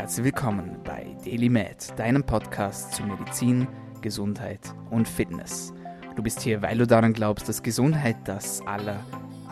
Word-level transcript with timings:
Herzlich 0.00 0.24
willkommen 0.24 0.78
bei 0.82 1.14
DailyMed, 1.26 1.98
deinem 1.98 2.24
Podcast 2.24 2.94
zu 2.94 3.02
Medizin, 3.02 3.68
Gesundheit 4.00 4.74
und 4.88 5.06
Fitness. 5.06 5.74
Du 6.16 6.22
bist 6.22 6.40
hier, 6.40 6.62
weil 6.62 6.78
du 6.78 6.86
daran 6.86 7.12
glaubst, 7.12 7.50
dass 7.50 7.62
Gesundheit 7.62 8.16
das 8.24 8.62
aller, 8.66 9.04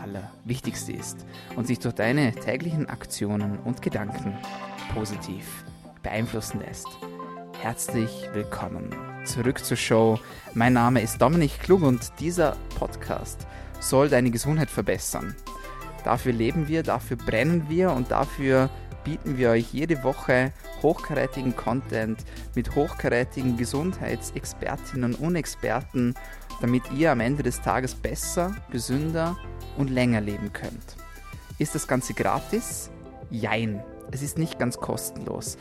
aller 0.03 0.33
Wichtigste 0.47 0.93
ist 0.93 1.27
und 1.55 1.67
sich 1.67 1.81
durch 1.81 1.95
deine 1.95 2.33
täglichen 2.33 2.89
Aktionen 2.89 3.59
und 3.59 3.83
Gedanken 3.83 4.39
positiv 4.95 5.45
beeinflussen 6.03 6.61
lässt. 6.61 6.89
Herzlich 7.61 8.27
willkommen 8.33 8.89
zurück 9.27 9.63
zur 9.63 9.77
Show. 9.77 10.19
Mein 10.55 10.73
Name 10.73 11.03
ist 11.03 11.21
Dominik 11.21 11.61
Klug 11.61 11.83
und 11.83 12.11
dieser 12.21 12.57
Podcast 12.79 13.47
soll 13.81 14.09
deine 14.09 14.31
Gesundheit 14.31 14.71
verbessern. 14.71 15.37
Dafür 16.05 16.33
leben 16.33 16.69
wir, 16.69 16.83
dafür 16.83 17.19
brennen 17.19 17.67
wir 17.69 17.93
und 17.93 18.11
dafür 18.11 18.71
bieten 19.09 19.39
wir 19.39 19.49
euch 19.49 19.73
jede 19.73 20.05
Woche 20.05 20.53
hochkarätigen 20.83 21.57
Content 21.57 22.27
mit 22.55 22.75
hochkarätigen 22.75 23.57
Gesundheitsexpertinnen 23.57 25.15
und 25.15 25.35
Experten, 25.35 26.13
damit 26.61 26.83
ihr 26.95 27.11
am 27.11 27.21
Ende 27.21 27.43
des 27.43 27.63
Tages 27.63 27.95
besser, 27.95 28.55
gesünder 28.71 29.39
und 29.79 29.89
länger 29.89 30.21
leben 30.21 30.53
könnt. 30.53 30.97
Ist 31.59 31.75
das 31.75 31.89
Ganze 31.89 32.13
gratis? 32.13 32.91
Jein. 33.31 33.83
Es 34.11 34.21
ist 34.21 34.37
nicht 34.37 34.59
ganz 34.59 34.77
kostenlos. 34.77 35.57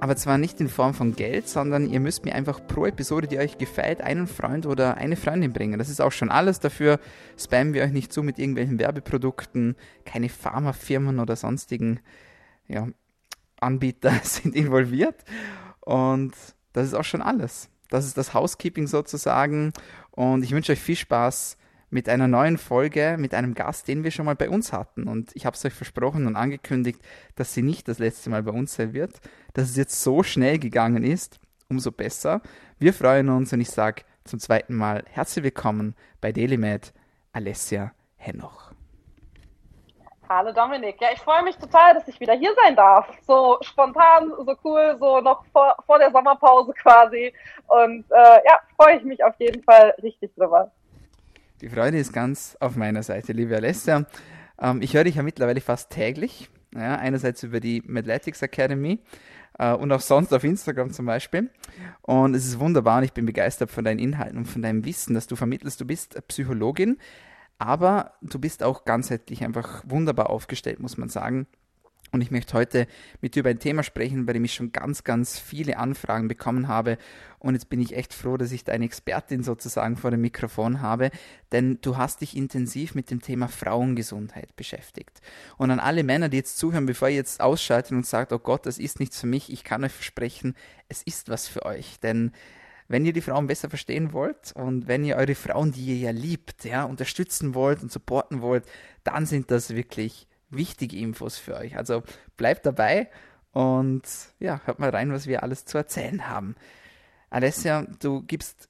Aber 0.00 0.16
zwar 0.16 0.38
nicht 0.38 0.62
in 0.62 0.70
Form 0.70 0.94
von 0.94 1.14
Geld, 1.14 1.46
sondern 1.46 1.90
ihr 1.90 2.00
müsst 2.00 2.24
mir 2.24 2.34
einfach 2.34 2.66
pro 2.66 2.86
Episode, 2.86 3.28
die 3.28 3.38
euch 3.38 3.58
gefällt, 3.58 4.00
einen 4.00 4.26
Freund 4.26 4.64
oder 4.64 4.96
eine 4.96 5.16
Freundin 5.16 5.52
bringen. 5.52 5.78
Das 5.78 5.90
ist 5.90 6.00
auch 6.00 6.12
schon 6.12 6.30
alles. 6.30 6.58
Dafür 6.58 7.00
spammen 7.36 7.74
wir 7.74 7.82
euch 7.82 7.92
nicht 7.92 8.14
zu 8.14 8.22
mit 8.22 8.38
irgendwelchen 8.38 8.78
Werbeprodukten, 8.78 9.76
keine 10.06 10.30
Pharmafirmen 10.30 11.18
oder 11.20 11.36
sonstigen 11.36 12.00
ja, 12.70 12.88
Anbieter 13.60 14.12
sind 14.22 14.54
involviert. 14.54 15.24
Und 15.80 16.32
das 16.72 16.86
ist 16.86 16.94
auch 16.94 17.04
schon 17.04 17.22
alles. 17.22 17.68
Das 17.88 18.06
ist 18.06 18.16
das 18.16 18.34
Housekeeping 18.34 18.86
sozusagen. 18.86 19.72
Und 20.12 20.44
ich 20.44 20.52
wünsche 20.52 20.72
euch 20.72 20.80
viel 20.80 20.96
Spaß 20.96 21.56
mit 21.90 22.08
einer 22.08 22.28
neuen 22.28 22.56
Folge 22.56 23.16
mit 23.18 23.34
einem 23.34 23.54
Gast, 23.54 23.88
den 23.88 24.04
wir 24.04 24.12
schon 24.12 24.26
mal 24.26 24.36
bei 24.36 24.48
uns 24.48 24.72
hatten. 24.72 25.08
Und 25.08 25.34
ich 25.34 25.44
habe 25.44 25.56
es 25.56 25.64
euch 25.64 25.74
versprochen 25.74 26.26
und 26.26 26.36
angekündigt, 26.36 27.00
dass 27.34 27.52
sie 27.52 27.62
nicht 27.62 27.88
das 27.88 27.98
letzte 27.98 28.30
Mal 28.30 28.44
bei 28.44 28.52
uns 28.52 28.74
sein 28.74 28.92
wird. 28.92 29.20
Dass 29.54 29.70
es 29.70 29.76
jetzt 29.76 30.00
so 30.00 30.22
schnell 30.22 30.58
gegangen 30.58 31.02
ist, 31.02 31.40
umso 31.68 31.90
besser. 31.90 32.42
Wir 32.78 32.94
freuen 32.94 33.28
uns 33.28 33.52
und 33.52 33.60
ich 33.60 33.70
sage 33.70 34.02
zum 34.24 34.38
zweiten 34.38 34.74
Mal 34.74 35.04
herzlich 35.08 35.44
willkommen 35.44 35.94
bei 36.20 36.30
DailyMed 36.30 36.92
Alessia 37.32 37.92
Henoch. 38.16 38.59
Hallo 40.32 40.52
Dominik. 40.52 40.94
Ja, 41.00 41.08
ich 41.12 41.18
freue 41.18 41.42
mich 41.42 41.56
total, 41.56 41.92
dass 41.92 42.06
ich 42.06 42.20
wieder 42.20 42.34
hier 42.34 42.52
sein 42.62 42.76
darf. 42.76 43.04
So 43.26 43.58
spontan, 43.62 44.30
so 44.46 44.54
cool, 44.62 44.96
so 45.00 45.20
noch 45.20 45.44
vor, 45.52 45.74
vor 45.84 45.98
der 45.98 46.12
Sommerpause 46.12 46.72
quasi. 46.80 47.32
Und 47.66 48.04
äh, 48.12 48.38
ja, 48.46 48.60
freue 48.76 48.98
ich 48.98 49.02
mich 49.02 49.24
auf 49.24 49.34
jeden 49.40 49.60
Fall 49.64 49.92
richtig 50.00 50.32
drüber. 50.36 50.70
Die 51.60 51.68
Freude 51.68 51.98
ist 51.98 52.12
ganz 52.12 52.56
auf 52.60 52.76
meiner 52.76 53.02
Seite, 53.02 53.32
liebe 53.32 53.56
Alessia. 53.56 54.04
Ähm, 54.62 54.80
ich 54.82 54.94
höre 54.94 55.02
dich 55.02 55.16
ja 55.16 55.24
mittlerweile 55.24 55.60
fast 55.60 55.90
täglich. 55.90 56.48
Ja, 56.76 56.94
einerseits 56.94 57.42
über 57.42 57.58
die 57.58 57.82
Medletics 57.84 58.40
Academy 58.40 59.00
äh, 59.58 59.72
und 59.72 59.90
auch 59.90 60.00
sonst 60.00 60.32
auf 60.32 60.44
Instagram 60.44 60.92
zum 60.92 61.06
Beispiel. 61.06 61.50
Und 62.02 62.36
es 62.36 62.46
ist 62.46 62.60
wunderbar 62.60 62.98
und 62.98 63.04
ich 63.04 63.12
bin 63.12 63.26
begeistert 63.26 63.72
von 63.72 63.84
deinen 63.84 63.98
Inhalten 63.98 64.38
und 64.38 64.46
von 64.46 64.62
deinem 64.62 64.84
Wissen, 64.84 65.14
das 65.14 65.26
du 65.26 65.34
vermittelst. 65.34 65.80
Du 65.80 65.84
bist 65.84 66.16
Psychologin, 66.28 66.98
aber 67.60 68.14
du 68.22 68.38
bist 68.38 68.62
auch 68.62 68.86
ganzheitlich 68.86 69.44
einfach 69.44 69.82
wunderbar 69.86 70.30
aufgestellt, 70.30 70.80
muss 70.80 70.96
man 70.96 71.10
sagen. 71.10 71.46
Und 72.10 72.22
ich 72.22 72.30
möchte 72.30 72.54
heute 72.54 72.86
mit 73.20 73.34
dir 73.34 73.40
über 73.40 73.50
ein 73.50 73.58
Thema 73.58 73.82
sprechen, 73.82 74.24
bei 74.24 74.32
dem 74.32 74.44
ich 74.44 74.54
schon 74.54 74.72
ganz, 74.72 75.04
ganz 75.04 75.38
viele 75.38 75.76
Anfragen 75.76 76.26
bekommen 76.26 76.68
habe. 76.68 76.96
Und 77.38 77.54
jetzt 77.54 77.68
bin 77.68 77.78
ich 77.78 77.94
echt 77.94 78.14
froh, 78.14 78.38
dass 78.38 78.50
ich 78.50 78.64
deine 78.64 78.86
Expertin 78.86 79.42
sozusagen 79.42 79.98
vor 79.98 80.10
dem 80.10 80.22
Mikrofon 80.22 80.80
habe, 80.80 81.10
denn 81.52 81.78
du 81.82 81.98
hast 81.98 82.22
dich 82.22 82.34
intensiv 82.34 82.94
mit 82.94 83.10
dem 83.10 83.20
Thema 83.20 83.46
Frauengesundheit 83.46 84.56
beschäftigt. 84.56 85.20
Und 85.58 85.70
an 85.70 85.80
alle 85.80 86.02
Männer, 86.02 86.30
die 86.30 86.38
jetzt 86.38 86.56
zuhören, 86.56 86.86
bevor 86.86 87.10
ihr 87.10 87.16
jetzt 87.16 87.42
ausschaltet 87.42 87.92
und 87.92 88.06
sagt, 88.06 88.32
oh 88.32 88.38
Gott, 88.38 88.64
das 88.64 88.78
ist 88.78 89.00
nichts 89.00 89.20
für 89.20 89.26
mich, 89.26 89.52
ich 89.52 89.64
kann 89.64 89.84
euch 89.84 89.92
versprechen, 89.92 90.56
es 90.88 91.02
ist 91.02 91.28
was 91.28 91.46
für 91.46 91.66
euch. 91.66 92.00
Denn 92.00 92.32
wenn 92.90 93.06
ihr 93.06 93.12
die 93.12 93.20
Frauen 93.20 93.46
besser 93.46 93.70
verstehen 93.70 94.12
wollt 94.12 94.50
und 94.56 94.88
wenn 94.88 95.04
ihr 95.04 95.14
eure 95.14 95.36
Frauen, 95.36 95.70
die 95.70 95.84
ihr 95.84 95.96
ja 95.96 96.10
liebt, 96.10 96.64
ja, 96.64 96.82
unterstützen 96.82 97.54
wollt 97.54 97.84
und 97.84 97.92
supporten 97.92 98.42
wollt, 98.42 98.64
dann 99.04 99.26
sind 99.26 99.52
das 99.52 99.70
wirklich 99.76 100.26
wichtige 100.50 100.96
Infos 100.96 101.38
für 101.38 101.54
euch. 101.54 101.76
Also 101.76 102.02
bleibt 102.36 102.66
dabei 102.66 103.08
und 103.52 104.02
ja, 104.40 104.60
hört 104.64 104.80
mal 104.80 104.90
rein, 104.90 105.12
was 105.12 105.28
wir 105.28 105.44
alles 105.44 105.64
zu 105.66 105.78
erzählen 105.78 106.28
haben. 106.28 106.56
Alessia, 107.30 107.86
du 108.00 108.22
gibst 108.22 108.68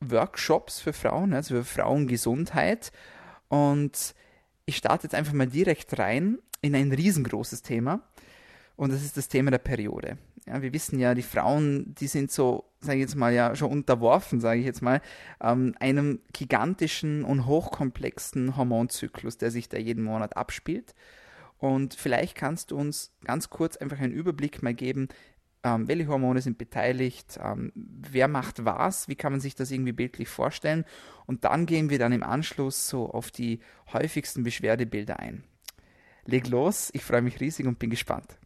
Workshops 0.00 0.78
für 0.78 0.92
Frauen, 0.92 1.32
also 1.32 1.54
für 1.54 1.64
Frauengesundheit 1.64 2.92
und 3.48 4.14
ich 4.66 4.76
starte 4.76 5.04
jetzt 5.04 5.14
einfach 5.14 5.32
mal 5.32 5.46
direkt 5.46 5.98
rein 5.98 6.40
in 6.60 6.76
ein 6.76 6.92
riesengroßes 6.92 7.62
Thema 7.62 8.02
und 8.76 8.92
das 8.92 9.02
ist 9.02 9.16
das 9.16 9.28
Thema 9.28 9.50
der 9.50 9.58
Periode. 9.58 10.18
Ja, 10.46 10.60
wir 10.60 10.72
wissen 10.72 10.98
ja, 10.98 11.14
die 11.14 11.22
Frauen, 11.22 11.94
die 11.94 12.08
sind 12.08 12.32
so, 12.32 12.64
sage 12.80 12.98
ich 12.98 13.02
jetzt 13.02 13.14
mal, 13.14 13.32
ja 13.32 13.54
schon 13.54 13.70
unterworfen, 13.70 14.40
sage 14.40 14.58
ich 14.58 14.66
jetzt 14.66 14.82
mal, 14.82 15.00
ähm, 15.40 15.74
einem 15.78 16.20
gigantischen 16.32 17.24
und 17.24 17.46
hochkomplexen 17.46 18.56
Hormonzyklus, 18.56 19.38
der 19.38 19.52
sich 19.52 19.68
da 19.68 19.78
jeden 19.78 20.02
Monat 20.02 20.36
abspielt. 20.36 20.94
Und 21.58 21.94
vielleicht 21.94 22.34
kannst 22.34 22.72
du 22.72 22.76
uns 22.76 23.12
ganz 23.24 23.50
kurz 23.50 23.76
einfach 23.76 24.00
einen 24.00 24.12
Überblick 24.12 24.64
mal 24.64 24.74
geben, 24.74 25.08
ähm, 25.62 25.86
welche 25.86 26.08
Hormone 26.08 26.40
sind 26.40 26.58
beteiligt, 26.58 27.38
ähm, 27.40 27.70
wer 27.76 28.26
macht 28.26 28.64
was, 28.64 29.06
wie 29.06 29.14
kann 29.14 29.30
man 29.30 29.40
sich 29.40 29.54
das 29.54 29.70
irgendwie 29.70 29.92
bildlich 29.92 30.28
vorstellen. 30.28 30.84
Und 31.24 31.44
dann 31.44 31.66
gehen 31.66 31.88
wir 31.88 32.00
dann 32.00 32.10
im 32.10 32.24
Anschluss 32.24 32.88
so 32.88 33.08
auf 33.08 33.30
die 33.30 33.60
häufigsten 33.92 34.42
Beschwerdebilder 34.42 35.20
ein. 35.20 35.44
Leg 36.24 36.48
los, 36.48 36.90
ich 36.94 37.04
freue 37.04 37.22
mich 37.22 37.38
riesig 37.38 37.66
und 37.66 37.78
bin 37.78 37.90
gespannt 37.90 38.38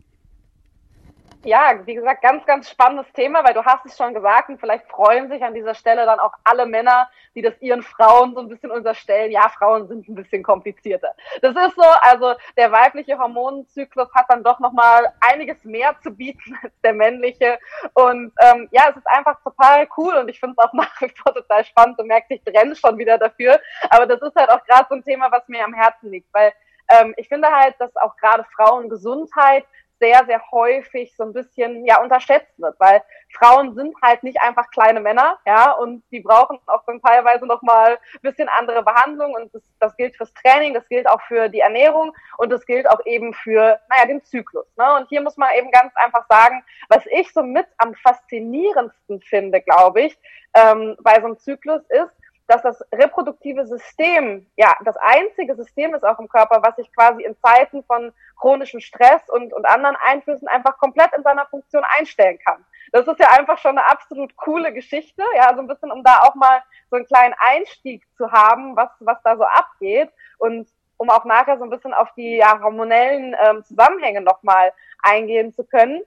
ja, 1.47 1.81
wie 1.87 1.95
gesagt, 1.95 2.23
ganz, 2.23 2.45
ganz 2.45 2.69
spannendes 2.69 3.11
Thema, 3.13 3.45
weil 3.45 3.55
du 3.55 3.65
hast 3.65 3.87
es 3.87 3.97
schon 3.97 4.13
gesagt 4.13 4.49
und 4.49 4.59
vielleicht 4.59 4.87
freuen 4.91 5.31
sich 5.31 5.43
an 5.43 5.55
dieser 5.55 5.75
Stelle 5.75 6.05
dann 6.05 6.19
auch 6.19 6.33
alle 6.43 6.67
Männer, 6.67 7.09
die 7.37 7.43
das 7.43 7.55
ihren 7.61 7.83
Frauen 7.83 8.35
so 8.35 8.41
ein 8.41 8.49
bisschen 8.49 8.73
unterstellen. 8.73 9.31
Ja, 9.31 9.49
Frauen 9.49 9.87
sind 9.87 10.09
ein 10.09 10.15
bisschen 10.17 10.43
komplizierter. 10.43 11.15
Das 11.43 11.55
ist 11.55 11.77
so, 11.77 11.85
also 12.01 12.35
der 12.57 12.73
weibliche 12.73 13.17
Hormonzyklus 13.17 14.09
hat 14.13 14.27
dann 14.29 14.43
doch 14.43 14.59
nochmal 14.59 15.13
einiges 15.21 15.63
mehr 15.65 15.97
zu 16.03 16.11
bieten 16.11 16.59
als 16.63 16.73
der 16.83 16.95
männliche. 16.95 17.59
Und 17.95 18.33
ähm, 18.41 18.69
ja, 18.73 18.89
es 18.91 18.97
ist 18.97 19.07
einfach 19.07 19.41
total 19.43 19.87
cool 19.97 20.15
und 20.15 20.29
ich 20.29 20.41
finde 20.41 20.57
es 20.59 20.65
auch 20.65 20.73
nach 20.75 21.01
wie 21.01 21.11
vor 21.11 21.33
total 21.33 21.65
spannend. 21.65 21.99
Du 21.99 22.05
merkst, 22.05 22.31
ich 22.33 22.45
brenne 22.45 22.75
schon 22.75 22.99
wieder 22.99 23.19
dafür. 23.19 23.61
Aber 23.91 24.07
das 24.07 24.21
ist 24.21 24.35
halt 24.35 24.51
auch 24.51 24.65
gerade 24.65 24.87
so 24.89 24.97
ein 24.97 25.05
Thema, 25.05 25.31
was 25.31 25.47
mir 25.47 25.65
am 25.65 25.75
Herzen 25.75 26.11
liegt, 26.11 26.33
weil 26.35 26.53
ähm, 26.89 27.15
ich 27.17 27.29
finde 27.29 27.49
halt, 27.49 27.75
dass 27.79 27.95
auch 27.97 28.17
gerade 28.17 28.45
Frauengesundheit 28.55 29.65
sehr, 29.99 30.25
sehr 30.27 30.43
häufig 30.51 31.15
so 31.17 31.25
ein 31.25 31.33
bisschen 31.33 31.85
ja 31.87 32.03
unterschätzt 32.03 32.53
wird, 32.59 32.79
weil 32.79 33.03
Frauen 33.33 33.75
sind 33.75 33.95
halt 34.03 34.23
nicht 34.23 34.41
einfach 34.41 34.71
kleine 34.71 35.01
Männer, 35.01 35.39
ja, 35.47 35.73
und 35.73 36.03
die 36.11 36.21
brauchen 36.21 36.59
auch 36.67 36.85
dann 36.87 37.01
teilweise 37.01 37.47
nochmal 37.47 37.93
ein 37.93 38.21
bisschen 38.23 38.49
andere 38.49 38.83
Behandlung 38.83 39.35
und 39.35 39.55
das, 39.55 39.63
das 39.81 39.97
gilt 39.97 40.17
fürs 40.17 40.33
Training, 40.35 40.75
das 40.75 40.89
gilt 40.89 41.09
auch 41.09 41.21
für 41.23 41.49
die 41.49 41.61
Ernährung 41.61 42.13
und 42.39 42.51
das 42.51 42.67
gilt 42.67 42.89
auch 42.89 43.05
eben 43.07 43.33
für, 43.35 43.79
naja, 43.89 44.07
den 44.07 44.25
Zyklus. 44.25 44.67
Ne? 44.77 44.95
Und 44.97 45.09
hier 45.09 45.21
muss 45.21 45.37
man 45.37 45.55
eben 45.57 45.71
ganz 45.71 45.93
einfach 45.97 46.27
sagen, 46.29 46.63
was 46.89 47.05
ich 47.11 47.33
so 47.33 47.43
mit 47.43 47.67
am 47.79 47.95
faszinierendsten 47.95 49.21
finde, 49.23 49.61
glaube 49.61 50.03
ich, 50.03 50.19
ähm, 50.55 50.97
bei 51.03 51.15
so 51.21 51.27
einem 51.27 51.39
Zyklus 51.39 51.83
ist, 51.89 52.13
dass 52.49 52.63
das 52.63 52.85
reproduktive 52.93 53.67
System 53.67 54.47
ja 54.57 54.75
das 54.85 54.97
einzige 54.97 55.55
System 55.57 55.95
ist 55.95 56.05
auch 56.05 56.19
im 56.19 56.29
Körper, 56.29 56.63
was 56.63 56.77
sich 56.77 56.93
quasi 56.95 57.23
in 57.23 57.37
Zeiten 57.41 57.83
von 57.85 58.13
chronischem 58.39 58.81
Stress 58.81 59.29
und, 59.29 59.53
und 59.53 59.65
anderen 59.67 59.97
Einflüssen 59.97 60.49
einfach 60.49 60.79
komplett 60.79 61.13
in 61.17 61.23
seiner 61.23 61.47
Funktion 61.47 61.83
einstellen 61.99 62.39
kann. 62.45 62.65
Das 62.93 63.07
ist 63.07 63.19
ja 63.19 63.31
einfach 63.31 63.59
schon 63.59 63.79
eine 63.79 63.87
absolut 63.87 64.37
coole 64.37 64.73
Geschichte, 64.73 65.23
ja, 65.37 65.53
so 65.55 65.61
ein 65.61 65.67
bisschen, 65.67 65.91
um 65.91 66.03
da 66.05 66.21
auch 66.21 66.35
mal 66.35 66.63
so 66.91 66.97
einen 66.97 67.07
kleinen 67.07 67.35
Einstieg 67.39 68.05
zu 68.17 68.31
haben, 68.31 68.77
was, 68.77 68.91
was 69.01 69.19
da 69.25 69.37
so 69.37 69.45
abgeht 69.45 70.11
und 70.39 70.69
um 70.99 71.11
auch 71.11 71.25
nachher 71.25 71.59
so 71.59 71.65
ein 71.65 71.71
bisschen 71.71 71.93
auf 71.93 72.13
die 72.15 72.37
ja, 72.37 72.61
hormonellen 72.63 73.37
ähm, 73.43 73.65
Zusammenhänge 73.65 74.21
nochmal 74.21 74.73
eingehen 75.03 75.53
zu 75.53 75.65
können. 75.65 76.03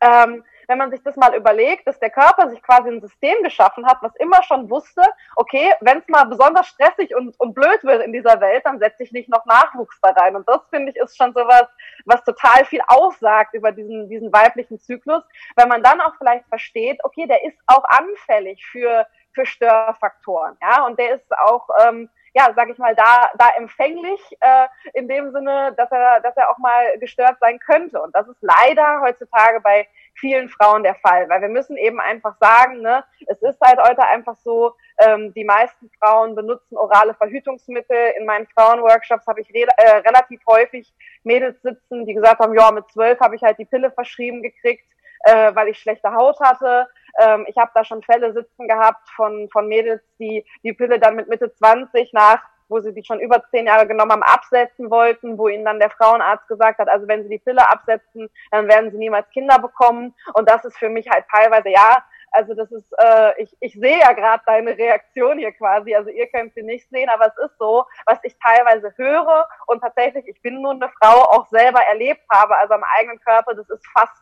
Ähm, 0.00 0.44
wenn 0.68 0.78
man 0.78 0.90
sich 0.90 1.02
das 1.02 1.16
mal 1.16 1.34
überlegt, 1.34 1.86
dass 1.86 1.98
der 1.98 2.10
Körper 2.10 2.50
sich 2.50 2.62
quasi 2.62 2.88
ein 2.88 3.00
System 3.00 3.42
geschaffen 3.42 3.86
hat, 3.86 3.98
was 4.00 4.14
immer 4.16 4.42
schon 4.42 4.70
wusste, 4.70 5.02
okay, 5.36 5.72
wenn 5.80 5.98
es 5.98 6.08
mal 6.08 6.24
besonders 6.24 6.66
stressig 6.66 7.14
und, 7.14 7.38
und 7.38 7.54
blöd 7.54 7.82
wird 7.82 8.02
in 8.02 8.12
dieser 8.12 8.40
Welt, 8.40 8.64
dann 8.64 8.78
setze 8.78 9.02
ich 9.02 9.12
nicht 9.12 9.28
noch 9.28 9.44
Nachwuchs 9.46 9.98
da 10.00 10.10
rein. 10.10 10.36
Und 10.36 10.48
das 10.48 10.60
finde 10.70 10.92
ich 10.92 10.96
ist 10.96 11.16
schon 11.16 11.32
sowas, 11.32 11.66
was 12.04 12.24
total 12.24 12.64
viel 12.64 12.80
aussagt 12.86 13.54
über 13.54 13.72
diesen, 13.72 14.08
diesen 14.08 14.32
weiblichen 14.32 14.78
Zyklus, 14.80 15.22
weil 15.54 15.66
man 15.66 15.82
dann 15.82 16.00
auch 16.00 16.14
vielleicht 16.18 16.46
versteht, 16.48 16.98
okay, 17.04 17.26
der 17.26 17.44
ist 17.44 17.58
auch 17.66 17.84
anfällig 17.84 18.64
für, 18.66 19.06
für 19.34 19.46
Störfaktoren, 19.46 20.56
ja, 20.62 20.84
und 20.86 20.98
der 20.98 21.16
ist 21.16 21.38
auch, 21.38 21.68
ähm, 21.86 22.08
ja, 22.36 22.52
sag 22.54 22.68
ich 22.68 22.76
mal, 22.76 22.94
da, 22.94 23.30
da 23.38 23.48
empfänglich, 23.56 24.20
äh, 24.40 24.66
in 24.92 25.08
dem 25.08 25.32
Sinne, 25.32 25.72
dass 25.74 25.90
er, 25.90 26.20
dass 26.20 26.36
er 26.36 26.50
auch 26.50 26.58
mal 26.58 26.98
gestört 26.98 27.38
sein 27.40 27.58
könnte. 27.58 27.98
Und 27.98 28.14
das 28.14 28.28
ist 28.28 28.42
leider 28.42 29.00
heutzutage 29.00 29.58
bei 29.62 29.88
vielen 30.12 30.50
Frauen 30.50 30.82
der 30.82 30.96
Fall, 30.96 31.30
weil 31.30 31.40
wir 31.40 31.48
müssen 31.48 31.78
eben 31.78 31.98
einfach 31.98 32.36
sagen, 32.38 32.82
ne, 32.82 33.02
es 33.26 33.40
ist 33.40 33.58
halt 33.62 33.80
heute 33.80 34.02
einfach 34.02 34.36
so, 34.36 34.74
ähm, 34.98 35.32
die 35.32 35.44
meisten 35.44 35.90
Frauen 35.98 36.34
benutzen 36.34 36.76
orale 36.76 37.14
Verhütungsmittel. 37.14 38.12
In 38.18 38.26
meinen 38.26 38.46
Frauenworkshops 38.48 39.26
habe 39.26 39.40
ich 39.40 39.48
re 39.54 39.66
äh, 39.78 39.96
relativ 40.06 40.42
häufig 40.46 40.92
Mädels 41.24 41.62
sitzen, 41.62 42.04
die 42.04 42.12
gesagt 42.12 42.40
haben, 42.40 42.54
ja, 42.54 42.70
mit 42.70 42.86
zwölf 42.90 43.18
habe 43.20 43.36
ich 43.36 43.42
halt 43.42 43.58
die 43.58 43.64
Pille 43.64 43.90
verschrieben 43.90 44.42
gekriegt, 44.42 44.84
äh, 45.24 45.54
weil 45.54 45.68
ich 45.68 45.78
schlechte 45.78 46.12
Haut 46.12 46.38
hatte. 46.40 46.88
Ähm, 47.18 47.44
ich 47.48 47.56
habe 47.56 47.70
da 47.74 47.84
schon 47.84 48.02
Fälle 48.02 48.32
sitzen 48.32 48.68
gehabt 48.68 49.08
von, 49.10 49.48
von 49.50 49.68
Mädels, 49.68 50.02
die 50.18 50.44
die 50.62 50.72
Pille 50.72 50.98
dann 50.98 51.16
mit 51.16 51.28
Mitte 51.28 51.52
20 51.52 52.12
nach 52.12 52.42
wo 52.68 52.80
sie 52.80 52.92
die 52.92 53.04
schon 53.04 53.20
über 53.20 53.42
zehn 53.50 53.66
Jahre 53.66 53.86
genommen 53.86 54.12
haben, 54.12 54.22
absetzen 54.22 54.90
wollten, 54.90 55.38
wo 55.38 55.48
ihnen 55.48 55.64
dann 55.64 55.78
der 55.78 55.90
Frauenarzt 55.90 56.48
gesagt 56.48 56.78
hat, 56.78 56.88
also 56.88 57.06
wenn 57.08 57.22
sie 57.22 57.28
die 57.28 57.38
Pille 57.38 57.68
absetzen, 57.68 58.28
dann 58.50 58.68
werden 58.68 58.90
sie 58.90 58.98
niemals 58.98 59.28
Kinder 59.30 59.58
bekommen. 59.58 60.14
Und 60.34 60.48
das 60.48 60.64
ist 60.64 60.76
für 60.76 60.88
mich 60.88 61.08
halt 61.08 61.24
teilweise, 61.30 61.68
ja, 61.68 62.02
also 62.32 62.54
das 62.54 62.70
ist, 62.72 62.92
äh, 62.98 63.42
ich, 63.42 63.56
ich 63.60 63.72
sehe 63.74 63.98
ja 64.00 64.12
gerade 64.12 64.42
deine 64.46 64.76
Reaktion 64.76 65.38
hier 65.38 65.52
quasi, 65.52 65.94
also 65.94 66.10
ihr 66.10 66.26
könnt 66.26 66.54
sie 66.54 66.62
nicht 66.62 66.88
sehen, 66.90 67.08
aber 67.08 67.26
es 67.28 67.44
ist 67.44 67.56
so, 67.58 67.86
was 68.04 68.18
ich 68.24 68.36
teilweise 68.38 68.92
höre 68.96 69.48
und 69.66 69.80
tatsächlich, 69.80 70.26
ich 70.28 70.42
bin 70.42 70.60
nur 70.60 70.72
eine 70.72 70.90
Frau, 71.00 71.22
auch 71.22 71.46
selber 71.46 71.80
erlebt 71.88 72.22
habe, 72.30 72.56
also 72.58 72.74
am 72.74 72.84
eigenen 72.98 73.20
Körper, 73.20 73.54
das 73.54 73.68
ist 73.70 73.86
fast 73.86 74.12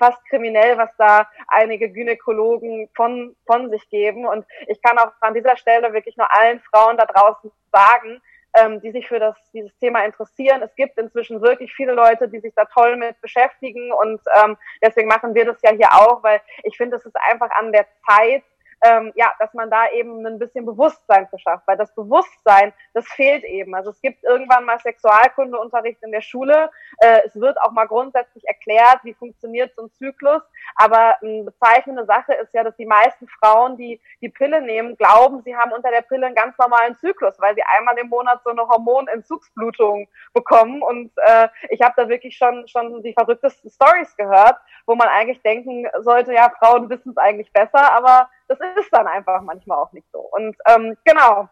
fast 0.00 0.24
kriminell, 0.28 0.78
was 0.78 0.90
da 0.96 1.28
einige 1.46 1.92
Gynäkologen 1.92 2.88
von, 2.96 3.36
von 3.46 3.70
sich 3.70 3.88
geben. 3.90 4.26
Und 4.26 4.44
ich 4.66 4.80
kann 4.82 4.98
auch 4.98 5.12
an 5.20 5.34
dieser 5.34 5.56
Stelle 5.56 5.92
wirklich 5.92 6.16
nur 6.16 6.26
allen 6.32 6.60
Frauen 6.60 6.96
da 6.96 7.04
draußen 7.04 7.52
sagen, 7.70 8.20
ähm, 8.54 8.80
die 8.80 8.90
sich 8.90 9.06
für 9.06 9.20
das, 9.20 9.36
dieses 9.52 9.76
Thema 9.78 10.04
interessieren. 10.04 10.62
Es 10.62 10.74
gibt 10.74 10.98
inzwischen 10.98 11.42
wirklich 11.42 11.72
viele 11.72 11.92
Leute, 11.92 12.28
die 12.28 12.40
sich 12.40 12.54
da 12.56 12.64
toll 12.64 12.96
mit 12.96 13.20
beschäftigen 13.20 13.92
und 13.92 14.20
ähm, 14.42 14.56
deswegen 14.82 15.06
machen 15.06 15.34
wir 15.34 15.44
das 15.44 15.58
ja 15.62 15.70
hier 15.70 15.92
auch, 15.92 16.22
weil 16.22 16.40
ich 16.64 16.76
finde, 16.76 16.96
es 16.96 17.06
ist 17.06 17.16
einfach 17.30 17.50
an 17.50 17.70
der 17.70 17.86
Zeit, 18.06 18.42
ähm, 18.82 19.12
ja, 19.14 19.32
dass 19.38 19.52
man 19.54 19.70
da 19.70 19.90
eben 19.90 20.26
ein 20.26 20.38
bisschen 20.38 20.64
Bewusstsein 20.64 21.28
verschafft, 21.28 21.66
weil 21.66 21.76
das 21.76 21.94
Bewusstsein, 21.94 22.72
das 22.94 23.06
fehlt 23.08 23.44
eben. 23.44 23.74
Also 23.74 23.90
es 23.90 24.00
gibt 24.00 24.24
irgendwann 24.24 24.64
mal 24.64 24.78
Sexualkundeunterricht 24.78 26.02
in 26.02 26.12
der 26.12 26.22
Schule. 26.22 26.70
Äh, 26.98 27.20
es 27.26 27.38
wird 27.38 27.60
auch 27.60 27.72
mal 27.72 27.86
grundsätzlich 27.86 28.46
erklärt, 28.46 29.00
wie 29.02 29.14
funktioniert 29.14 29.74
so 29.74 29.82
ein 29.82 29.92
Zyklus. 29.92 30.42
Aber 30.76 31.16
eine 31.22 31.44
bezeichnende 31.44 32.04
Sache 32.06 32.34
ist 32.34 32.54
ja, 32.54 32.64
dass 32.64 32.76
die 32.76 32.86
meisten 32.86 33.28
Frauen, 33.28 33.76
die 33.76 34.00
die 34.20 34.28
Pille 34.28 34.62
nehmen, 34.62 34.96
glauben, 34.96 35.42
sie 35.42 35.56
haben 35.56 35.72
unter 35.72 35.90
der 35.90 36.02
Pille 36.02 36.26
einen 36.26 36.34
ganz 36.34 36.56
normalen 36.58 36.96
Zyklus, 36.96 37.38
weil 37.38 37.54
sie 37.54 37.62
einmal 37.62 37.98
im 37.98 38.08
Monat 38.08 38.42
so 38.44 38.50
eine 38.50 38.66
Hormonentzugsblutung 38.66 40.08
bekommen. 40.32 40.82
Und 40.82 41.12
äh, 41.16 41.48
ich 41.68 41.82
habe 41.82 41.94
da 41.96 42.08
wirklich 42.08 42.36
schon 42.36 42.66
schon 42.66 43.02
die 43.02 43.12
verrücktesten 43.12 43.70
Stories 43.70 44.16
gehört, 44.16 44.56
wo 44.86 44.94
man 44.94 45.08
eigentlich 45.08 45.42
denken 45.42 45.86
sollte, 46.00 46.32
ja, 46.32 46.50
Frauen 46.58 46.88
wissen 46.88 47.10
es 47.10 47.16
eigentlich 47.16 47.52
besser, 47.52 47.92
aber 47.92 48.28
das 48.50 48.58
ist 48.76 48.92
dann 48.92 49.06
einfach 49.06 49.42
manchmal 49.42 49.78
auch 49.78 49.92
nicht 49.92 50.06
so. 50.12 50.18
Und 50.18 50.56
ähm, 50.66 50.96
genau, 51.04 51.48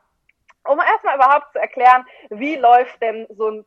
um 0.65 0.79
erstmal 0.81 1.17
überhaupt 1.17 1.53
zu 1.53 1.59
erklären, 1.59 2.05
wie 2.31 2.57
läuft 2.57 3.01
denn 3.01 3.27
so 3.31 3.49
ein 3.49 3.65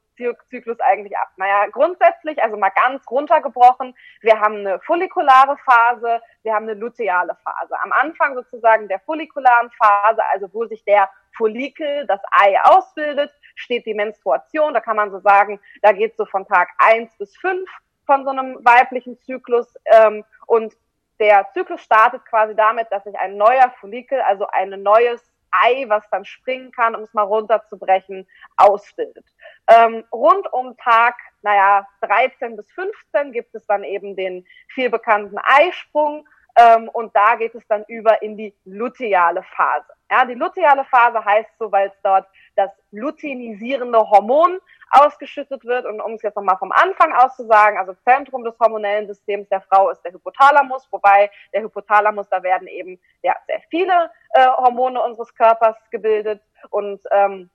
Zyklus 0.50 0.80
eigentlich 0.81 1.18
ab? 1.18 1.30
Naja, 1.38 1.68
grundsätzlich, 1.72 2.42
also 2.44 2.57
mal 2.57 2.69
ganz 2.69 3.10
runtergebrochen, 3.10 3.95
wir 4.22 4.39
haben 4.39 4.57
eine 4.57 4.80
follikulare 4.81 5.57
Phase, 5.66 6.22
wir 6.44 6.54
haben 6.54 6.68
eine 6.69 6.75
luteale 6.75 7.36
Phase. 7.44 7.74
Am 7.81 7.92
Anfang 7.92 8.36
sozusagen 8.36 8.88
der 8.88 9.00
follikularen 9.00 9.72
Phase, 9.72 10.22
also 10.31 10.54
wo 10.54 10.66
sich 10.66 10.83
der 10.86 11.10
Follikel, 11.36 12.06
das 12.07 12.19
Ei 12.30 12.56
ausbildet, 12.62 13.31
steht 13.56 13.86
die 13.86 13.94
Menstruation. 13.94 14.74
Da 14.74 14.81
kann 14.81 14.98
man 14.98 15.12
so 15.12 15.19
sagen, 15.19 15.60
da 15.81 15.94
geht 15.94 16.16
so 16.18 16.25
von 16.25 16.45
Tag 16.45 16.69
eins 16.78 17.18
bis 17.18 17.36
fünf 17.38 17.69
von 18.06 18.25
so 18.25 18.30
einem 18.30 18.57
weiblichen 18.63 19.18
Zyklus. 19.22 19.74
Ähm, 19.86 20.24
und 20.45 20.75
der 21.21 21.47
Zyklus 21.53 21.81
startet 21.81 22.25
quasi 22.25 22.56
damit, 22.56 22.88
dass 22.89 23.03
sich 23.03 23.18
ein 23.18 23.38
neuer 23.38 23.71
Follikel, 23.79 24.19
also 24.21 24.47
ein 24.47 24.69
neues 24.81 25.21
Ei, 25.51 25.85
was 25.88 26.09
dann 26.09 26.25
springen 26.25 26.71
kann, 26.71 26.95
um 26.95 27.03
es 27.03 27.13
mal 27.13 27.23
runterzubrechen, 27.23 28.27
ausbildet. 28.57 29.25
Ähm, 29.68 30.03
rund 30.12 30.51
um 30.51 30.75
Tag, 30.77 31.15
naja, 31.44 31.88
13 32.01 32.56
bis 32.56 32.71
15 32.71 33.33
gibt 33.33 33.53
es 33.53 33.65
dann 33.68 33.83
eben 33.83 34.15
den 34.15 34.45
viel 34.69 34.89
bekannten 34.89 35.38
Eisprung. 35.38 36.27
Ähm, 36.56 36.89
und 36.89 37.15
da 37.15 37.35
geht 37.35 37.53
es 37.53 37.65
dann 37.68 37.85
über 37.88 38.21
in 38.21 38.35
die 38.35 38.53
luteale 38.65 39.44
Phase. 39.56 39.94
Ja, 40.09 40.25
die 40.25 40.33
luteale 40.33 40.83
Phase 40.85 41.23
heißt 41.23 41.51
so, 41.59 41.71
weil 41.71 41.89
es 41.89 42.01
dort 42.03 42.27
das 42.56 42.71
luteinisierende 42.91 44.00
Hormon 44.00 44.59
ausgeschüttet 44.92 45.66
wird. 45.66 45.86
Und 45.86 46.02
um 46.02 46.14
es 46.14 46.22
jetzt 46.22 46.36
nochmal 46.36 46.58
vom 46.58 46.72
Anfang 46.72 47.14
aus 47.14 47.36
zu 47.36 47.46
sagen, 47.46 47.78
also 47.78 47.94
Zentrum 48.04 48.44
des 48.44 48.60
hormonellen 48.60 49.08
Systems 49.08 49.50
der 49.50 49.62
Frau 49.62 49.90
ist 49.90 50.02
der 50.04 50.14
Hypothalamus, 50.14 50.88
wobei 50.92 51.32
der 51.54 51.64
Hypothalamus, 51.64 52.28
da 52.30 52.44
werden 52.44 52.68
eben 52.68 53.00
ja, 53.24 53.36
sehr 53.48 53.62
viele 53.70 54.12
äh, 54.34 54.46
Hormone 54.48 55.02
unseres 55.02 55.34
Körpers 55.34 55.78
gebildet 55.90 56.42
und 56.70 57.02
ähm, 57.12 57.50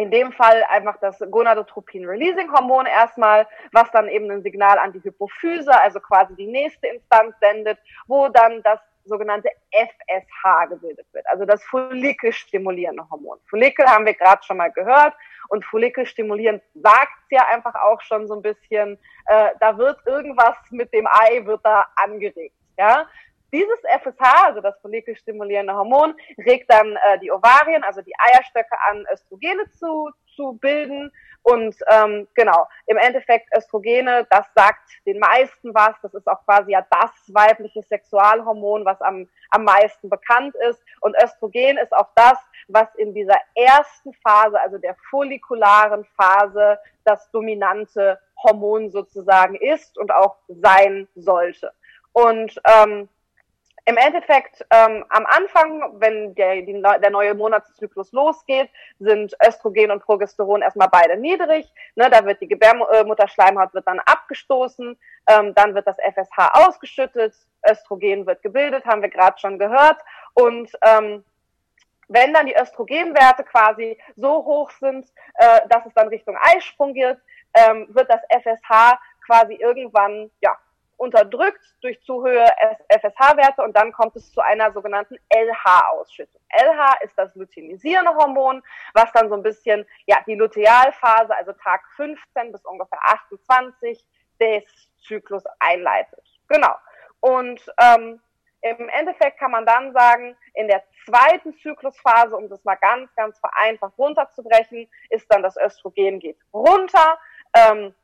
in 0.00 0.10
dem 0.10 0.32
Fall 0.32 0.64
einfach 0.70 0.96
das 1.00 1.18
Gonadotropin-Releasing-Hormon 1.18 2.86
erstmal, 2.86 3.46
was 3.72 3.90
dann 3.90 4.08
eben 4.08 4.30
ein 4.30 4.42
Signal 4.42 4.78
an 4.78 4.92
die 4.92 5.02
Hypophyse, 5.04 5.78
also 5.78 6.00
quasi 6.00 6.34
die 6.36 6.46
nächste 6.46 6.86
Instanz 6.86 7.34
sendet, 7.38 7.78
wo 8.06 8.28
dann 8.28 8.62
das 8.62 8.80
sogenannte 9.04 9.50
FSH 9.72 10.66
gebildet 10.68 11.06
wird, 11.12 11.26
also 11.28 11.44
das 11.44 11.62
Follikelstimulierende 11.64 13.08
Hormon. 13.10 13.38
Follikel 13.48 13.86
haben 13.86 14.06
wir 14.06 14.14
gerade 14.14 14.42
schon 14.42 14.56
mal 14.56 14.70
gehört 14.70 15.14
und 15.48 15.64
Follikelstimulierend 15.64 16.62
sagt 16.74 17.12
ja 17.30 17.46
einfach 17.48 17.74
auch 17.74 18.00
schon 18.02 18.28
so 18.28 18.34
ein 18.34 18.42
bisschen, 18.42 18.98
äh, 19.26 19.50
da 19.60 19.76
wird 19.78 19.98
irgendwas 20.06 20.56
mit 20.70 20.92
dem 20.92 21.06
Ei, 21.06 21.44
wird 21.44 21.60
da 21.64 21.86
angeregt. 21.96 22.54
Ja? 22.78 23.06
Dieses 23.52 23.80
FSH, 23.80 24.46
also 24.46 24.60
das 24.60 24.78
follikelstimulierende 24.80 25.74
Hormon, 25.74 26.14
regt 26.46 26.70
dann 26.70 26.96
äh, 26.96 27.18
die 27.18 27.32
Ovarien, 27.32 27.82
also 27.82 28.00
die 28.00 28.14
Eierstöcke 28.16 28.76
an, 28.88 29.04
Östrogene 29.12 29.68
zu, 29.72 30.10
zu 30.34 30.58
bilden. 30.60 31.12
Und 31.42 31.74
ähm, 31.90 32.28
genau, 32.34 32.66
im 32.86 32.98
Endeffekt 32.98 33.48
Östrogene, 33.56 34.26
das 34.30 34.46
sagt 34.54 34.90
den 35.06 35.18
meisten 35.18 35.74
was. 35.74 35.94
Das 36.02 36.12
ist 36.14 36.26
auch 36.26 36.44
quasi 36.44 36.72
ja 36.72 36.84
das 36.90 37.10
weibliche 37.28 37.82
Sexualhormon, 37.82 38.84
was 38.84 39.00
am, 39.00 39.28
am 39.50 39.64
meisten 39.64 40.10
bekannt 40.10 40.54
ist. 40.68 40.82
Und 41.00 41.16
Östrogen 41.22 41.78
ist 41.78 41.92
auch 41.92 42.08
das, 42.14 42.38
was 42.68 42.94
in 42.96 43.14
dieser 43.14 43.38
ersten 43.54 44.12
Phase, 44.22 44.60
also 44.60 44.78
der 44.78 44.96
follikularen 45.08 46.04
Phase, 46.16 46.78
das 47.04 47.30
dominante 47.30 48.18
Hormon 48.42 48.90
sozusagen 48.90 49.56
ist 49.56 49.96
und 49.98 50.12
auch 50.12 50.36
sein 50.48 51.08
sollte. 51.14 51.72
Und 52.12 52.60
ähm, 52.66 53.08
im 53.86 53.96
Endeffekt 53.96 54.64
ähm, 54.70 55.04
am 55.08 55.26
Anfang, 55.26 56.00
wenn 56.00 56.34
der, 56.34 56.62
die, 56.62 56.80
der 56.82 57.10
neue 57.10 57.34
Monatszyklus 57.34 58.12
losgeht, 58.12 58.68
sind 58.98 59.34
Östrogen 59.46 59.90
und 59.90 60.02
Progesteron 60.02 60.62
erstmal 60.62 60.88
beide 60.88 61.16
niedrig. 61.16 61.72
Ne, 61.94 62.08
da 62.10 62.24
wird 62.24 62.40
die 62.40 62.48
Gebärmutterschleimhaut 62.48 63.74
wird 63.74 63.86
dann 63.86 64.00
abgestoßen, 64.00 64.96
ähm, 65.28 65.54
dann 65.54 65.74
wird 65.74 65.86
das 65.86 65.96
FSH 65.98 66.50
ausgeschüttet, 66.52 67.34
Östrogen 67.68 68.26
wird 68.26 68.42
gebildet, 68.42 68.84
haben 68.84 69.02
wir 69.02 69.10
gerade 69.10 69.38
schon 69.38 69.58
gehört. 69.58 69.98
Und 70.34 70.70
ähm, 70.82 71.24
wenn 72.08 72.34
dann 72.34 72.46
die 72.46 72.56
Östrogenwerte 72.56 73.44
quasi 73.44 73.98
so 74.16 74.44
hoch 74.44 74.70
sind, 74.72 75.06
äh, 75.34 75.60
dass 75.68 75.86
es 75.86 75.94
dann 75.94 76.08
Richtung 76.08 76.36
Eisprung 76.40 76.92
geht, 76.92 77.18
ähm, 77.54 77.86
wird 77.90 78.10
das 78.10 78.20
FSH 78.28 78.98
quasi 79.24 79.54
irgendwann 79.54 80.30
ja 80.40 80.56
unterdrückt 81.00 81.64
durch 81.80 81.98
zu 82.02 82.22
hohe 82.22 82.44
FSH-Werte 82.90 83.62
und 83.62 83.74
dann 83.74 83.90
kommt 83.90 84.14
es 84.16 84.30
zu 84.32 84.42
einer 84.42 84.70
sogenannten 84.70 85.16
LH-Ausschüttung. 85.30 86.40
LH 86.50 86.98
ist 87.02 87.16
das 87.16 87.34
luteinisierende 87.34 88.14
Hormon, 88.14 88.62
was 88.92 89.10
dann 89.12 89.30
so 89.30 89.34
ein 89.34 89.42
bisschen 89.42 89.86
ja 90.04 90.18
die 90.26 90.34
Lutealphase, 90.34 91.34
also 91.34 91.52
Tag 91.52 91.80
15 91.96 92.52
bis 92.52 92.62
ungefähr 92.66 92.98
28 93.02 94.04
des 94.38 94.64
Zyklus 95.06 95.42
einleitet. 95.58 96.22
Genau. 96.48 96.74
Und 97.20 97.60
ähm, 97.80 98.20
im 98.60 98.88
Endeffekt 98.90 99.38
kann 99.38 99.52
man 99.52 99.64
dann 99.64 99.94
sagen, 99.94 100.36
in 100.52 100.68
der 100.68 100.82
zweiten 101.06 101.56
Zyklusphase, 101.60 102.36
um 102.36 102.50
das 102.50 102.62
mal 102.64 102.74
ganz, 102.74 103.10
ganz 103.14 103.38
vereinfacht 103.38 103.96
runterzubrechen, 103.96 104.86
ist 105.08 105.26
dann 105.32 105.42
das 105.42 105.56
Östrogen 105.56 106.20
geht 106.20 106.36
runter. 106.52 107.18
Ähm, 107.56 107.94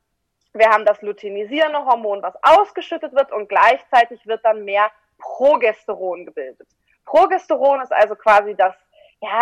wir 0.59 0.71
haben 0.71 0.85
das 0.85 1.03
luteinisierende 1.03 1.85
Hormon, 1.85 2.23
was 2.23 2.35
ausgeschüttet 2.43 3.15
wird 3.15 3.33
und 3.33 3.49
gleichzeitig 3.49 4.27
wird 4.27 4.45
dann 4.45 4.65
mehr 4.65 4.91
Progesteron 5.19 6.27
gebildet. 6.27 6.69
Progesteron 7.05 7.81
ist 7.81 7.93
also 7.93 8.17
quasi 8.17 8.55
das, 8.55 8.75
ja, 9.21 9.41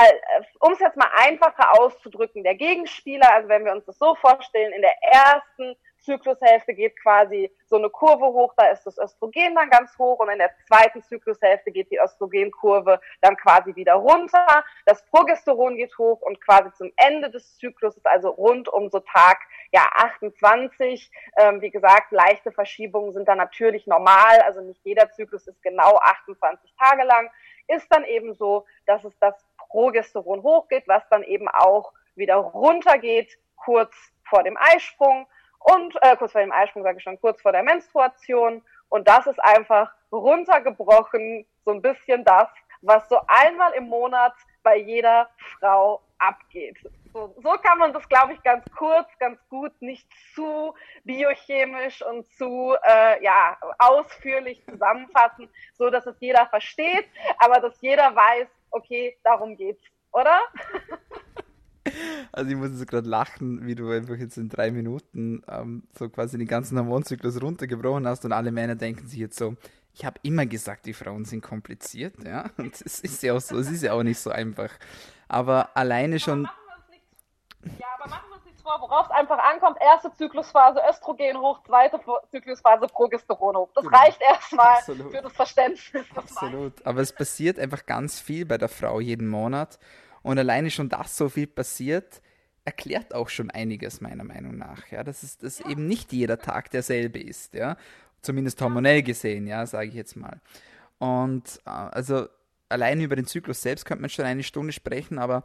um 0.61 0.73
es 0.73 0.80
jetzt 0.80 0.97
mal 0.97 1.11
einfacher 1.16 1.80
auszudrücken, 1.80 2.44
der 2.44 2.54
Gegenspieler. 2.54 3.33
Also 3.33 3.49
wenn 3.49 3.64
wir 3.64 3.73
uns 3.73 3.85
das 3.87 3.99
so 3.99 4.14
vorstellen, 4.14 4.73
in 4.73 4.83
der 4.83 5.02
ersten 5.02 5.76
Zyklushälfte 6.04 6.75
geht 6.75 7.00
quasi 7.00 7.50
so 7.66 7.76
eine 7.76 7.90
Kurve 7.90 8.26
hoch, 8.26 8.52
da 8.56 8.66
ist 8.66 8.84
das 8.84 8.99
Östrogen 8.99 9.54
dann 9.54 9.70
ganz 9.70 9.96
hoch 9.99 10.18
und 10.18 10.28
in 10.28 10.38
der 10.38 10.50
zweiten 10.66 11.02
Zyklushälfte 11.02 11.73
geht 11.73 11.90
die 11.90 11.99
Östrogenkurve 11.99 13.00
dann 13.20 13.37
quasi 13.37 13.75
wieder 13.75 13.94
runter. 13.94 14.64
Das 14.87 15.04
Progesteron 15.06 15.76
geht 15.76 15.96
hoch 15.99 16.20
und 16.20 16.40
quasi 16.40 16.73
zum 16.75 16.92
Ende 16.96 17.30
des 17.30 17.56
Zyklus, 17.56 17.99
also 18.04 18.30
rund 18.30 18.68
um 18.68 18.90
so 18.90 19.00
Tag 19.00 19.38
ja 19.73 19.82
28. 19.94 21.11
Ähm, 21.38 21.61
wie 21.61 21.70
gesagt, 21.70 22.12
leichte 22.12 22.52
Verschiebungen 22.52 23.12
sind 23.12 23.28
dann 23.28 23.38
natürlich 23.38 23.87
normal, 23.87 24.40
also 24.42 24.61
nicht 24.61 24.80
jeder 24.84 25.11
Zyklus 25.11 25.46
ist 25.46 25.62
genau 25.62 25.96
28 25.96 26.75
Tage 26.78 27.04
lang. 27.04 27.30
Ist 27.66 27.87
dann 27.90 28.04
eben 28.04 28.34
so, 28.34 28.66
dass 28.87 29.04
es 29.04 29.18
das 29.20 29.34
Progesteron 29.56 30.42
hochgeht, 30.42 30.87
was 30.87 31.02
dann 31.08 31.23
eben 31.23 31.49
auch 31.49 31.92
wieder 32.14 32.37
runtergeht, 32.37 33.38
kurz 33.56 33.94
vor 34.28 34.42
dem 34.42 34.56
Eisprung 34.56 35.26
und 35.64 35.97
äh, 36.02 36.14
kurz 36.16 36.33
vor 36.33 36.42
dem 36.42 36.52
Eisprung 36.52 36.83
sage 36.83 36.99
ich 36.99 37.02
schon, 37.02 37.21
kurz 37.21 37.40
vor 37.40 37.52
der 37.52 37.62
Menstruation. 37.62 38.62
Und 38.90 39.09
das 39.09 39.26
ist 39.26 39.42
einfach 39.42 39.90
runtergebrochen, 40.12 41.47
so 41.64 41.71
ein 41.71 41.80
bisschen 41.80 42.23
das, 42.25 42.49
was 42.83 43.09
so 43.09 43.18
einmal 43.26 43.73
im 43.73 43.88
Monat 43.88 44.35
bei 44.62 44.76
jeder 44.76 45.30
Frau 45.59 46.02
abgeht. 46.18 46.76
So, 47.14 47.35
so 47.42 47.50
kann 47.62 47.78
man 47.78 47.94
das, 47.94 48.06
glaube 48.09 48.35
ich, 48.35 48.42
ganz 48.42 48.64
kurz, 48.76 49.09
ganz 49.18 49.38
gut, 49.49 49.73
nicht 49.80 50.06
zu 50.35 50.75
biochemisch 51.04 52.02
und 52.02 52.26
zu 52.35 52.75
äh, 52.83 53.23
ja, 53.25 53.56
ausführlich 53.78 54.62
zusammenfassen, 54.66 55.49
so 55.78 55.88
dass 55.88 56.04
es 56.06 56.16
jeder 56.21 56.47
versteht, 56.47 57.06
aber 57.38 57.61
dass 57.61 57.80
jeder 57.80 58.14
weiß, 58.14 58.49
okay, 58.71 59.16
darum 59.23 59.56
geht's, 59.56 59.83
oder? 60.12 60.40
Also 62.33 62.51
ich 62.51 62.57
muss 62.57 62.71
jetzt 62.71 62.89
gerade 62.89 63.09
lachen, 63.09 63.65
wie 63.65 63.77
du 63.77 63.89
einfach 63.91 64.17
jetzt 64.17 64.37
in 64.39 64.49
drei 64.49 64.73
Minuten 64.73 65.45
ähm, 65.49 65.85
so 65.97 66.09
quasi 66.09 66.37
den 66.37 66.49
ganzen 66.49 66.77
Hormonzyklus 66.77 67.41
runtergebrochen 67.41 68.09
hast 68.09 68.25
und 68.25 68.33
alle 68.33 68.51
Männer 68.51 68.75
denken 68.75 69.07
sich 69.07 69.21
jetzt 69.21 69.39
so, 69.39 69.55
ich 69.95 70.05
habe 70.05 70.19
immer 70.23 70.45
gesagt, 70.45 70.87
die 70.87 70.93
Frauen 70.93 71.25
sind 71.25 71.41
kompliziert, 71.41 72.15
ja. 72.25 72.51
Und 72.57 72.75
es 72.75 73.01
ist 73.01 73.23
ja 73.23 73.35
auch 73.35 73.41
so, 73.41 73.57
es 73.59 73.71
ist 73.71 73.83
ja 73.83 73.93
auch 73.93 74.03
nicht 74.03 74.19
so 74.19 74.31
einfach. 74.31 74.71
Aber 75.29 75.71
alleine 75.77 76.19
schon. 76.19 76.49
ja, 77.79 77.87
aber 77.99 78.11
machen 78.11 78.29
wir 78.29 78.37
uns 78.37 78.45
nichts 78.45 78.63
vor, 78.63 78.77
worauf 78.81 79.07
es 79.07 79.13
einfach 79.13 79.39
ankommt. 79.39 79.79
Erste 79.81 80.13
Zyklusphase 80.13 80.81
Östrogen 80.91 81.39
hoch, 81.39 81.63
zweite 81.65 82.01
Zyklusphase 82.31 82.89
Progesteron 82.89 83.57
hoch. 83.57 83.71
Das 83.75 83.85
genau. 83.85 83.97
reicht 83.97 84.21
erstmal 84.21 84.83
für 84.83 85.23
das 85.23 85.33
Verständnis. 85.33 86.07
Absolut. 86.15 86.85
Aber 86.85 87.01
es 87.01 87.13
passiert 87.13 87.61
einfach 87.61 87.87
ganz 87.87 88.21
viel 88.21 88.45
bei 88.47 88.59
der 88.59 88.69
Frau 88.69 88.99
jeden 88.99 89.29
Monat. 89.29 89.79
Und 90.25 90.38
alleine 90.38 90.71
schon, 90.71 90.88
dass 90.88 91.16
so 91.16 91.28
viel 91.28 91.47
passiert, 91.47 92.23
erklärt 92.64 93.14
auch 93.14 93.28
schon 93.28 93.50
einiges 93.50 94.00
meiner 94.00 94.25
Meinung 94.25 94.57
nach. 94.57 94.90
Ja, 94.90 95.04
dass 95.04 95.23
es 95.23 95.37
dass 95.37 95.61
eben 95.61 95.87
nicht 95.87 96.12
jeder 96.12 96.38
Tag 96.38 96.71
derselbe 96.71 97.21
ist, 97.21 97.54
ja, 97.54 97.76
zumindest 98.23 98.61
hormonell 98.62 99.02
gesehen, 99.02 99.47
ja, 99.47 99.66
sage 99.66 99.88
ich 99.88 99.95
jetzt 99.95 100.16
mal. 100.16 100.40
Und 100.99 101.61
äh, 101.66 101.71
also 101.71 102.26
alleine 102.71 103.04
über 103.04 103.16
den 103.16 103.26
Zyklus 103.26 103.61
selbst 103.61 103.85
könnte 103.85 104.00
man 104.00 104.09
schon 104.09 104.25
eine 104.25 104.43
Stunde 104.43 104.73
sprechen, 104.73 105.19
aber 105.19 105.45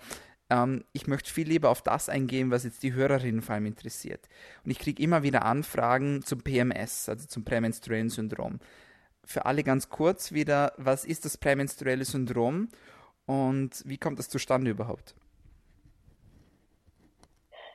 ähm, 0.49 0.85
ich 0.93 1.07
möchte 1.07 1.29
viel 1.29 1.49
lieber 1.49 1.69
auf 1.69 1.81
das 1.81 2.07
eingehen, 2.07 2.49
was 2.49 2.63
jetzt 2.63 2.81
die 2.81 2.93
Hörerinnen 2.93 3.41
vor 3.41 3.55
allem 3.55 3.65
interessiert. 3.65 4.29
Und 4.63 4.71
ich 4.71 4.79
kriege 4.79 5.03
immer 5.03 5.23
wieder 5.23 5.43
Anfragen 5.43 6.21
zum 6.23 6.41
PMS, 6.41 7.09
also 7.09 7.27
zum 7.27 7.43
prämenstruellen 7.43 8.09
Syndrom. 8.09 8.59
Für 9.25 9.45
alle 9.45 9.63
ganz 9.63 9.89
kurz 9.89 10.31
wieder, 10.31 10.71
was 10.77 11.03
ist 11.03 11.25
das 11.25 11.37
prämenstruelle 11.37 12.05
Syndrom 12.05 12.69
und 13.29 13.83
wie 13.85 13.99
kommt 13.99 14.17
das 14.17 14.27
zustande 14.27 14.71
überhaupt? 14.71 15.13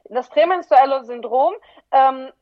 Das 0.07 0.29
prämenstruelle 0.29 1.05
Syndrom, 1.05 1.55
ähm, 1.93 2.33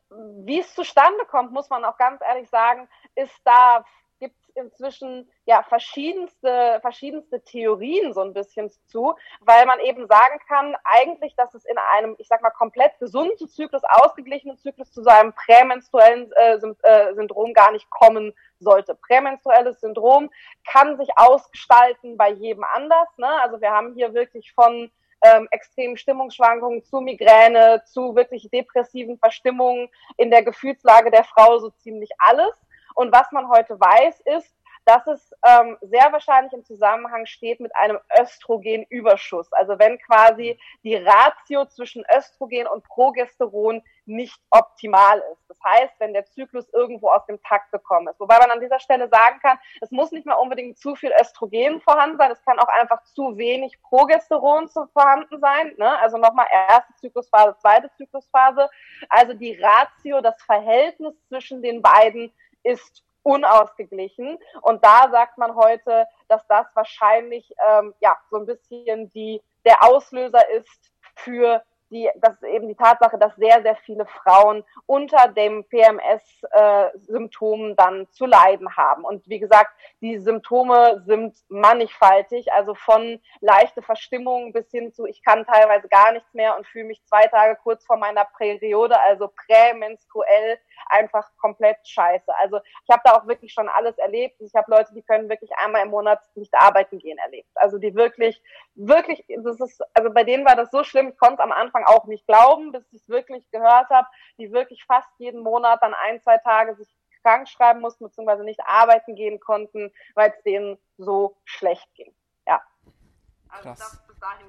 wie 0.47 0.61
es 0.61 0.75
zustande 0.75 1.27
kommt, 1.27 1.53
muss 1.53 1.69
man 1.69 1.85
auch 1.85 1.99
ganz 1.99 2.23
ehrlich 2.23 2.49
sagen, 2.49 2.89
ist 3.15 3.39
da 3.45 3.85
gibt 4.19 4.37
es 4.41 4.49
inzwischen 4.55 5.31
ja 5.45 5.63
verschiedenste, 5.65 6.79
verschiedenste 6.81 7.43
Theorien 7.43 8.15
so 8.15 8.23
ein 8.23 8.33
bisschen 8.33 8.71
zu, 8.87 9.15
weil 9.41 9.67
man 9.67 9.81
eben 9.81 10.07
sagen 10.07 10.39
kann, 10.49 10.75
eigentlich, 10.85 11.37
dass 11.37 11.53
es 11.53 11.67
in 11.67 11.77
einem, 11.77 12.15
ich 12.19 12.29
sag 12.29 12.41
mal, 12.41 12.51
komplett 12.51 12.99
gesunden 12.99 13.47
Zyklus, 13.47 13.83
ausgeglichenen 13.85 14.57
Zyklus 14.57 14.91
zu 14.91 15.03
so 15.03 15.11
einem 15.11 15.35
prämenstruellen 15.35 16.33
äh, 16.33 16.55
äh, 16.55 17.15
Syndrom 17.15 17.53
gar 17.53 17.73
nicht 17.73 17.91
kommen 17.91 18.33
sollte. 18.63 18.95
Prämenstruelles 18.95 19.81
Syndrom 19.81 20.31
kann 20.71 20.97
sich 20.97 21.09
ausgestalten 21.17 22.17
bei 22.17 22.31
jedem 22.31 22.65
anders. 22.65 23.09
Ne? 23.17 23.29
Also 23.43 23.61
wir 23.61 23.71
haben 23.71 23.95
hier 23.95 24.15
wirklich 24.15 24.53
von 24.53 24.91
ähm, 25.25 25.49
extremen 25.51 25.97
Stimmungsschwankungen 25.97 26.83
zu 26.83 27.01
Migräne, 27.01 27.83
zu 27.87 28.15
wirklich 28.15 28.49
depressiven 28.51 29.19
Verstimmungen 29.19 29.89
in 30.17 30.31
der 30.31 30.43
Gefühlslage 30.43 31.11
der 31.11 31.25
Frau 31.25 31.59
so 31.59 31.71
ziemlich 31.71 32.11
alles. 32.19 32.53
Und 32.95 33.13
was 33.13 33.31
man 33.33 33.49
heute 33.49 33.79
weiß, 33.79 34.21
ist, 34.37 34.55
dass 34.85 35.07
es 35.07 35.33
ähm, 35.47 35.77
sehr 35.81 36.13
wahrscheinlich 36.13 36.53
im 36.53 36.65
Zusammenhang 36.65 37.27
steht 37.27 37.61
mit 37.61 37.75
einem 37.77 37.99
Östrogenüberschuss. 38.21 39.53
Also 39.53 39.79
wenn 39.79 39.99
quasi 39.99 40.59
die 40.83 40.97
Ratio 40.97 41.67
zwischen 41.67 42.05
Östrogen 42.17 42.67
und 42.67 42.85
Progesteron 42.85 43.83
nicht 44.05 44.41
optimal 44.51 45.23
ist. 45.33 45.49
Das 45.49 45.59
heißt, 45.65 45.95
wenn 45.99 46.13
der 46.13 46.27
Zyklus 46.27 46.69
irgendwo 46.73 47.11
aus 47.11 47.25
dem 47.27 47.41
Takt 47.43 47.71
gekommen 47.71 48.09
ist. 48.09 48.19
Wobei 48.19 48.39
man 48.39 48.51
an 48.51 48.61
dieser 48.61 48.81
Stelle 48.81 49.09
sagen 49.09 49.39
kann, 49.41 49.59
es 49.81 49.91
muss 49.93 50.11
nicht 50.11 50.27
mal 50.27 50.35
unbedingt 50.35 50.79
zu 50.79 50.97
viel 50.97 51.13
Östrogen 51.21 51.81
vorhanden 51.81 52.19
sein, 52.19 52.33
es 52.33 52.43
kann 52.43 52.59
auch 52.59 52.69
einfach 52.69 53.03
zu 53.05 53.37
wenig 53.37 53.81
Progesteron 53.83 54.69
vorhanden 54.69 55.41
sein. 55.41 55.75
Ne? 55.79 55.99
Also 56.01 56.19
nochmal 56.19 56.47
erste 56.51 56.93
Zyklusphase, 57.01 57.57
zweite 57.61 57.91
Zyklusphase. 57.97 58.69
Also 59.09 59.35
die 59.35 59.61
Ratio, 59.61 60.21
das 60.21 60.41
Verhältnis 60.43 61.15
zwischen 61.29 61.63
den 61.63 61.81
beiden 61.83 62.33
ist 62.65 63.05
unausgeglichen. 63.23 64.39
Und 64.63 64.85
da 64.85 65.09
sagt 65.11 65.39
man 65.39 65.55
heute, 65.55 66.07
dass 66.29 66.47
das 66.49 66.67
wahrscheinlich 66.75 67.53
ähm, 67.69 67.95
ja 68.01 68.17
so 68.31 68.39
ein 68.39 68.47
bisschen 68.47 69.11
die 69.11 69.41
der 69.65 69.83
Auslöser 69.83 70.49
ist 70.51 70.93
für 71.15 71.63
die, 71.93 72.11
das 72.17 72.35
ist 72.35 72.43
eben 72.45 72.69
die 72.69 72.75
Tatsache, 72.75 73.19
dass 73.19 73.35
sehr, 73.37 73.63
sehr 73.63 73.77
viele 73.77 74.05
Frauen 74.07 74.65
unter 74.87 75.29
dem 75.29 75.65
PMS-Symptomen 75.69 77.73
äh, 77.73 77.75
dann 77.77 78.09
zu 78.11 78.25
leiden 78.27 78.77
haben. 78.77 79.05
Und 79.05 79.29
wie 79.29 79.39
gesagt, 79.39 79.71
die 80.01 80.19
Symptome 80.19 81.05
sind 81.07 81.37
mannigfaltig, 81.49 82.53
also 82.53 82.75
von 82.75 83.21
leichte 83.41 83.83
Verstimmung 83.83 84.53
bis 84.53 84.69
hin 84.71 84.93
zu, 84.93 85.07
ich 85.07 85.23
kann 85.23 85.45
teilweise 85.45 85.87
gar 85.89 86.13
nichts 86.13 86.35
mehr 86.35 86.57
und 86.57 86.67
fühle 86.67 86.87
mich 86.87 87.05
zwei 87.05 87.27
Tage 87.27 87.57
kurz 87.63 87.85
vor 87.85 87.99
meiner 87.99 88.25
Periode, 88.37 88.99
also 89.01 89.31
prämenstruell, 89.47 90.59
einfach 90.87 91.29
komplett 91.39 91.77
scheiße. 91.85 92.35
Also 92.39 92.59
ich 92.85 92.91
habe 92.91 93.03
da 93.05 93.13
auch 93.13 93.27
wirklich 93.27 93.53
schon 93.53 93.69
alles 93.69 93.99
erlebt. 93.99 94.41
Ich 94.41 94.55
habe 94.55 94.71
Leute, 94.71 94.95
die 94.95 95.03
können 95.03 95.29
wirklich 95.29 95.51
einmal 95.57 95.83
im 95.83 95.91
Monat 95.91 96.21
nicht 96.35 96.55
arbeiten 96.55 96.99
gehen 96.99 97.19
erlebt. 97.19 97.51
Also 97.55 97.77
die 97.79 97.95
wirklich, 97.95 98.43
wirklich, 98.75 99.25
das 99.43 99.61
ist, 99.61 99.81
also 99.95 100.13
bei 100.13 100.25
denen 100.25 100.45
war 100.45 100.57
das 100.57 100.71
so 100.71 100.85
schlimm, 100.85 101.09
ich 101.09 101.19
konnte 101.19 101.35
es 101.35 101.41
am 101.41 101.53
Anfang 101.53 101.85
auch 101.85 102.07
nicht 102.07 102.27
glauben, 102.27 102.73
bis 102.73 102.85
ich 102.93 103.03
es 103.03 103.09
wirklich 103.09 103.51
gehört 103.51 103.91
habe, 103.91 104.09
die 104.39 104.53
wirklich 104.53 104.85
fast 104.85 105.09
jeden 105.19 105.43
Monat 105.43 105.83
dann 105.83 105.95
ein, 105.95 106.21
zwei 106.23 106.39
Tage 106.39 106.75
sich 106.77 106.89
krank 107.23 107.49
schreiben 107.49 107.81
mussten, 107.81 108.05
beziehungsweise 108.05 108.45
nicht 108.45 108.61
arbeiten 108.65 109.15
gehen 109.15 109.41
konnten, 109.41 109.93
weil 110.15 110.31
es 110.37 110.43
denen 110.43 110.79
so 110.99 111.37
schlecht 111.45 111.89
ging. 111.95 112.13
Ja. 112.47 112.61
Also 113.49 113.69
Krass. 113.69 113.79
das 113.79 114.07
bis 114.07 114.19
dahin 114.19 114.47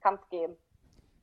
kann 0.00 0.14
es 0.14 0.28
gehen. 0.28 0.56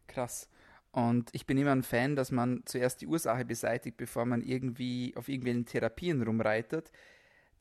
Krass. 0.08 0.50
Und 0.92 1.30
ich 1.34 1.46
bin 1.46 1.58
immer 1.58 1.72
ein 1.72 1.84
Fan, 1.84 2.16
dass 2.16 2.32
man 2.32 2.64
zuerst 2.66 3.02
die 3.02 3.08
Ursache 3.08 3.46
beseitigt, 3.46 3.98
bevor 3.98 4.26
man 4.26 4.42
irgendwie 4.42 5.14
auf 5.16 5.30
irgendwelchen 5.30 5.66
Therapien 5.66 6.24
rumreitet. 6.24 6.92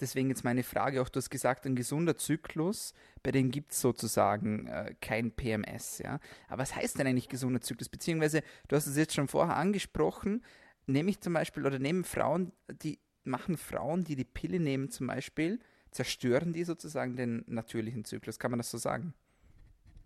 Deswegen 0.00 0.28
jetzt 0.28 0.44
meine 0.44 0.62
Frage, 0.62 1.02
auch 1.02 1.08
du 1.08 1.18
hast 1.18 1.30
gesagt, 1.30 1.66
ein 1.66 1.74
gesunder 1.74 2.16
Zyklus, 2.16 2.94
bei 3.22 3.32
dem 3.32 3.50
gibt 3.50 3.72
es 3.72 3.80
sozusagen 3.80 4.66
äh, 4.68 4.94
kein 5.00 5.32
PMS. 5.32 5.98
Ja? 5.98 6.20
Aber 6.48 6.62
was 6.62 6.76
heißt 6.76 6.98
denn 6.98 7.06
eigentlich 7.06 7.28
gesunder 7.28 7.60
Zyklus? 7.60 7.88
Beziehungsweise, 7.88 8.42
du 8.68 8.76
hast 8.76 8.86
es 8.86 8.96
jetzt 8.96 9.14
schon 9.14 9.28
vorher 9.28 9.56
angesprochen, 9.56 10.44
nehme 10.86 11.10
ich 11.10 11.20
zum 11.20 11.32
Beispiel, 11.32 11.66
oder 11.66 11.78
nehmen 11.78 12.04
Frauen, 12.04 12.52
die 12.68 13.00
machen 13.24 13.56
Frauen, 13.56 14.04
die 14.04 14.16
die 14.16 14.24
Pille 14.24 14.60
nehmen 14.60 14.90
zum 14.90 15.08
Beispiel, 15.08 15.60
zerstören 15.90 16.52
die 16.52 16.64
sozusagen 16.64 17.16
den 17.16 17.44
natürlichen 17.46 18.04
Zyklus. 18.04 18.38
Kann 18.38 18.50
man 18.50 18.58
das 18.58 18.70
so 18.70 18.78
sagen? 18.78 19.14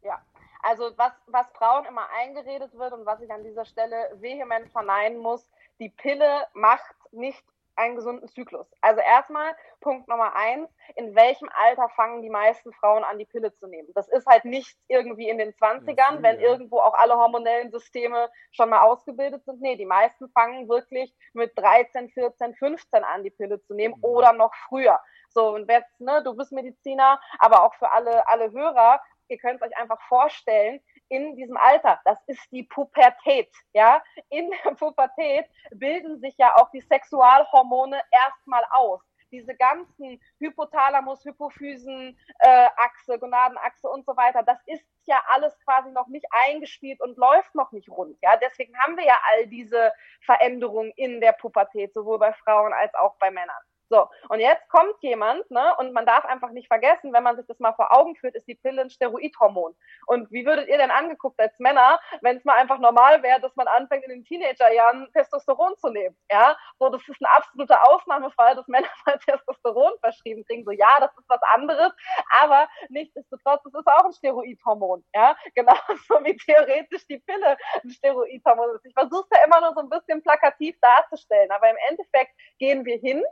Ja, 0.02 0.24
also 0.62 0.90
was, 0.96 1.12
was 1.26 1.46
Frauen 1.52 1.84
immer 1.86 2.08
eingeredet 2.20 2.72
wird 2.74 2.92
und 2.92 3.04
was 3.04 3.20
ich 3.20 3.30
an 3.30 3.44
dieser 3.44 3.64
Stelle 3.64 4.16
vehement 4.20 4.70
verneinen 4.70 5.18
muss, 5.18 5.46
die 5.78 5.88
Pille 5.88 6.46
macht 6.54 6.94
nicht 7.12 7.44
einen 7.76 7.96
gesunden 7.96 8.28
Zyklus. 8.28 8.66
Also 8.80 9.00
erstmal 9.00 9.54
Punkt 9.80 10.08
Nummer 10.08 10.34
eins, 10.34 10.68
in 10.96 11.14
welchem 11.14 11.48
Alter 11.54 11.88
fangen 11.90 12.22
die 12.22 12.30
meisten 12.30 12.72
Frauen 12.72 13.04
an, 13.04 13.18
die 13.18 13.24
Pille 13.24 13.54
zu 13.54 13.66
nehmen? 13.66 13.88
Das 13.94 14.08
ist 14.08 14.26
halt 14.26 14.44
nicht 14.44 14.76
irgendwie 14.88 15.28
in 15.28 15.38
den 15.38 15.52
20ern, 15.54 16.22
wenn 16.22 16.40
irgendwo 16.40 16.78
auch 16.78 16.94
alle 16.94 17.16
hormonellen 17.16 17.70
Systeme 17.70 18.30
schon 18.52 18.70
mal 18.70 18.82
ausgebildet 18.82 19.44
sind. 19.44 19.60
Nee, 19.60 19.76
die 19.76 19.86
meisten 19.86 20.28
fangen 20.30 20.68
wirklich 20.68 21.14
mit 21.32 21.52
13, 21.56 22.10
14, 22.10 22.54
15 22.54 23.04
an, 23.04 23.24
die 23.24 23.30
Pille 23.30 23.60
zu 23.62 23.74
nehmen 23.74 23.94
mhm. 23.96 24.04
oder 24.04 24.32
noch 24.32 24.54
früher. 24.68 25.00
So, 25.30 25.54
und 25.54 25.70
jetzt, 25.70 26.00
ne, 26.00 26.22
du 26.22 26.34
bist 26.34 26.52
Mediziner, 26.52 27.20
aber 27.38 27.64
auch 27.64 27.74
für 27.74 27.90
alle, 27.90 28.26
alle 28.28 28.52
Hörer, 28.52 29.00
ihr 29.28 29.38
könnt 29.38 29.62
euch 29.62 29.76
einfach 29.76 30.00
vorstellen, 30.02 30.80
in 31.12 31.36
diesem 31.36 31.56
Alter. 31.56 32.00
Das 32.04 32.18
ist 32.26 32.40
die 32.50 32.62
Pubertät, 32.62 33.50
ja. 33.74 34.02
In 34.30 34.50
der 34.50 34.70
Pubertät 34.72 35.46
bilden 35.70 36.18
sich 36.20 36.34
ja 36.38 36.56
auch 36.56 36.70
die 36.70 36.80
Sexualhormone 36.80 38.00
erstmal 38.10 38.64
aus 38.70 39.00
diese 39.32 39.54
ganzen 39.56 40.20
Hypothalamus, 40.38 41.24
Hypophysen, 41.24 42.18
äh, 42.38 42.68
Achse, 42.76 43.18
Gonadenachse 43.18 43.88
und 43.88 44.04
so 44.04 44.16
weiter, 44.16 44.42
das 44.42 44.58
ist 44.66 44.84
ja 45.06 45.20
alles 45.30 45.58
quasi 45.64 45.90
noch 45.90 46.06
nicht 46.08 46.26
eingespielt 46.46 47.00
und 47.00 47.16
läuft 47.16 47.54
noch 47.54 47.72
nicht 47.72 47.88
rund. 47.88 48.16
Ja, 48.22 48.36
deswegen 48.36 48.78
haben 48.78 48.96
wir 48.96 49.04
ja 49.04 49.18
all 49.32 49.46
diese 49.46 49.92
Veränderungen 50.20 50.92
in 50.96 51.20
der 51.20 51.32
Pubertät, 51.32 51.92
sowohl 51.94 52.18
bei 52.18 52.32
Frauen 52.34 52.72
als 52.72 52.94
auch 52.94 53.16
bei 53.16 53.30
Männern. 53.30 53.62
So, 53.92 54.08
und 54.30 54.40
jetzt 54.40 54.66
kommt 54.70 54.94
jemand, 55.02 55.50
ne, 55.50 55.76
und 55.76 55.92
man 55.92 56.06
darf 56.06 56.24
einfach 56.24 56.48
nicht 56.52 56.66
vergessen, 56.66 57.12
wenn 57.12 57.22
man 57.22 57.36
sich 57.36 57.44
das 57.46 57.58
mal 57.58 57.74
vor 57.74 57.94
Augen 57.94 58.16
führt, 58.16 58.34
ist 58.34 58.48
die 58.48 58.54
Pille 58.54 58.80
ein 58.80 58.88
Steroidhormon. 58.88 59.76
Und 60.06 60.32
wie 60.32 60.46
würdet 60.46 60.66
ihr 60.68 60.78
denn 60.78 60.90
angeguckt 60.90 61.38
als 61.38 61.58
Männer, 61.58 62.00
wenn 62.22 62.38
es 62.38 62.44
mal 62.46 62.56
einfach 62.56 62.78
normal 62.78 63.22
wäre, 63.22 63.38
dass 63.42 63.54
man 63.54 63.66
anfängt, 63.66 64.04
in 64.04 64.08
den 64.08 64.24
Teenagerjahren 64.24 65.12
Testosteron 65.12 65.76
zu 65.76 65.90
nehmen? 65.90 66.16
Ja, 66.30 66.56
so, 66.78 66.88
das 66.88 67.06
ist 67.06 67.20
ein 67.20 67.26
absoluter 67.26 67.86
Ausnahmefall, 67.86 68.56
dass 68.56 68.66
Männer 68.66 68.88
mal 69.04 69.18
Testosteron 69.26 69.92
verschrieben 70.00 70.42
kriegen. 70.46 70.64
So, 70.64 70.70
ja, 70.70 70.96
das 70.98 71.10
ist 71.18 71.28
was 71.28 71.42
anderes, 71.42 71.92
aber 72.40 72.68
nichtsdestotrotz, 72.88 73.62
das 73.64 73.74
ist 73.74 73.86
auch 73.86 74.06
ein 74.06 74.12
Steroidhormon. 74.14 75.04
Ja, 75.14 75.36
genauso 75.54 76.24
wie 76.24 76.34
theoretisch 76.38 77.06
die 77.08 77.18
Pille 77.18 77.58
ein 77.84 77.90
Steroidhormon 77.90 78.76
ist. 78.76 78.86
Ich 78.86 78.94
versuche 78.94 79.26
es 79.30 79.38
ja 79.38 79.44
immer 79.44 79.60
nur 79.60 79.74
so 79.74 79.80
ein 79.80 79.90
bisschen 79.90 80.22
plakativ 80.22 80.78
darzustellen, 80.80 81.50
aber 81.50 81.68
im 81.68 81.76
Endeffekt 81.90 82.32
gehen 82.58 82.86
wir 82.86 82.96
hin 82.96 83.22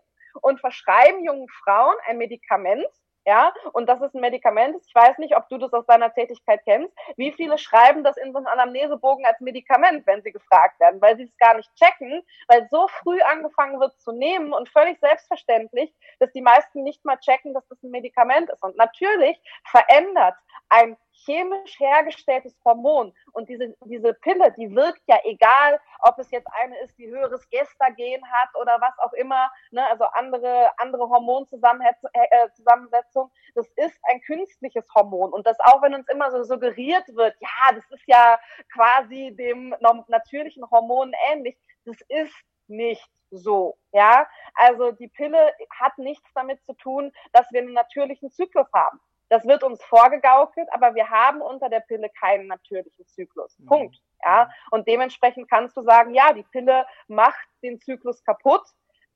und 0.41 0.61
verschreiben 0.61 1.25
jungen 1.25 1.49
Frauen 1.65 1.95
ein 2.07 2.19
Medikament, 2.19 2.87
ja, 3.27 3.53
und 3.73 3.87
das 3.87 4.01
ist 4.01 4.15
ein 4.15 4.23
Medikament. 4.23 4.83
Ich 4.87 4.95
weiß 4.95 5.19
nicht, 5.19 5.37
ob 5.37 5.49
du 5.51 5.59
das 5.59 5.73
aus 5.75 5.85
deiner 5.87 6.13
Tätigkeit 6.13 6.63
kennst. 6.65 6.93
Wie 7.17 7.33
viele 7.33 7.59
schreiben 7.59 8.03
das 8.03 8.17
in 8.17 8.33
so 8.33 8.39
einen 8.39 8.47
Anamnesebogen 8.47 9.27
als 9.27 9.39
Medikament, 9.41 10.07
wenn 10.07 10.23
sie 10.23 10.33
gefragt 10.33 10.81
werden, 10.81 11.01
weil 11.03 11.17
sie 11.17 11.25
es 11.25 11.37
gar 11.37 11.55
nicht 11.55 11.71
checken, 11.77 12.23
weil 12.49 12.67
so 12.71 12.89
früh 12.89 13.21
angefangen 13.21 13.79
wird 13.79 13.93
zu 14.01 14.13
nehmen 14.13 14.53
und 14.55 14.71
völlig 14.71 14.99
selbstverständlich, 15.01 15.95
dass 16.19 16.33
die 16.33 16.41
meisten 16.41 16.83
nicht 16.83 17.05
mal 17.05 17.19
checken, 17.19 17.53
dass 17.53 17.67
das 17.69 17.83
ein 17.83 17.91
Medikament 17.91 18.49
ist. 18.51 18.63
Und 18.63 18.77
natürlich 18.77 19.39
verändert 19.65 20.35
ein 20.71 20.97
chemisch 21.25 21.79
hergestelltes 21.79 22.59
Hormon. 22.65 23.13
Und 23.33 23.49
diese, 23.49 23.75
diese 23.85 24.15
Pille, 24.15 24.53
die 24.57 24.75
wirkt 24.75 25.03
ja 25.07 25.19
egal, 25.25 25.81
ob 26.01 26.19
es 26.19 26.31
jetzt 26.31 26.49
eine 26.63 26.79
ist, 26.81 26.97
die 26.99 27.09
höheres 27.09 27.49
Gestagen 27.51 28.23
hat 28.33 28.49
oder 28.61 28.81
was 28.81 28.99
auch 28.99 29.13
immer, 29.15 29.51
ne, 29.71 29.87
also 29.89 30.05
andere, 30.05 30.71
andere 30.79 31.09
Hormonzusammensetzung. 31.09 32.11
Äh, 32.13 33.51
das 33.55 33.67
ist 33.77 33.99
ein 34.11 34.21
künstliches 34.23 34.87
Hormon. 34.95 35.33
Und 35.33 35.47
das 35.47 35.59
auch, 35.61 35.83
wenn 35.83 35.95
uns 35.95 36.09
immer 36.09 36.31
so 36.31 36.43
suggeriert 36.43 37.05
wird, 37.15 37.35
ja, 37.41 37.75
das 37.75 37.85
ist 37.91 38.07
ja 38.07 38.39
quasi 38.73 39.35
dem 39.37 39.75
natürlichen 40.09 40.69
Hormon 40.71 41.13
ähnlich, 41.31 41.57
das 41.85 41.97
ist 42.09 42.35
nicht 42.69 43.09
so, 43.31 43.79
ja. 43.93 44.27
Also 44.55 44.93
die 44.93 45.09
Pille 45.09 45.55
hat 45.79 45.97
nichts 45.99 46.29
damit 46.35 46.63
zu 46.65 46.75
tun, 46.75 47.13
dass 47.33 47.51
wir 47.53 47.61
einen 47.61 47.73
natürlichen 47.73 48.31
Zyklus 48.31 48.67
haben. 48.73 49.01
Das 49.31 49.47
wird 49.47 49.63
uns 49.63 49.83
vorgegaukelt, 49.85 50.69
aber 50.73 50.95
wir 50.95 51.09
haben 51.09 51.41
unter 51.41 51.69
der 51.69 51.81
Pille 51.81 52.11
keinen 52.11 52.49
natürlichen 52.49 53.07
Zyklus. 53.07 53.59
Mhm. 53.59 53.67
Punkt. 53.67 53.97
Ja. 54.25 54.51
Und 54.71 54.87
dementsprechend 54.87 55.49
kannst 55.49 55.77
du 55.77 55.83
sagen, 55.83 56.15
ja, 56.15 56.33
die 56.33 56.43
Pille 56.43 56.85
macht 57.09 57.49
den 57.63 57.81
Zyklus 57.81 58.23
kaputt. 58.25 58.65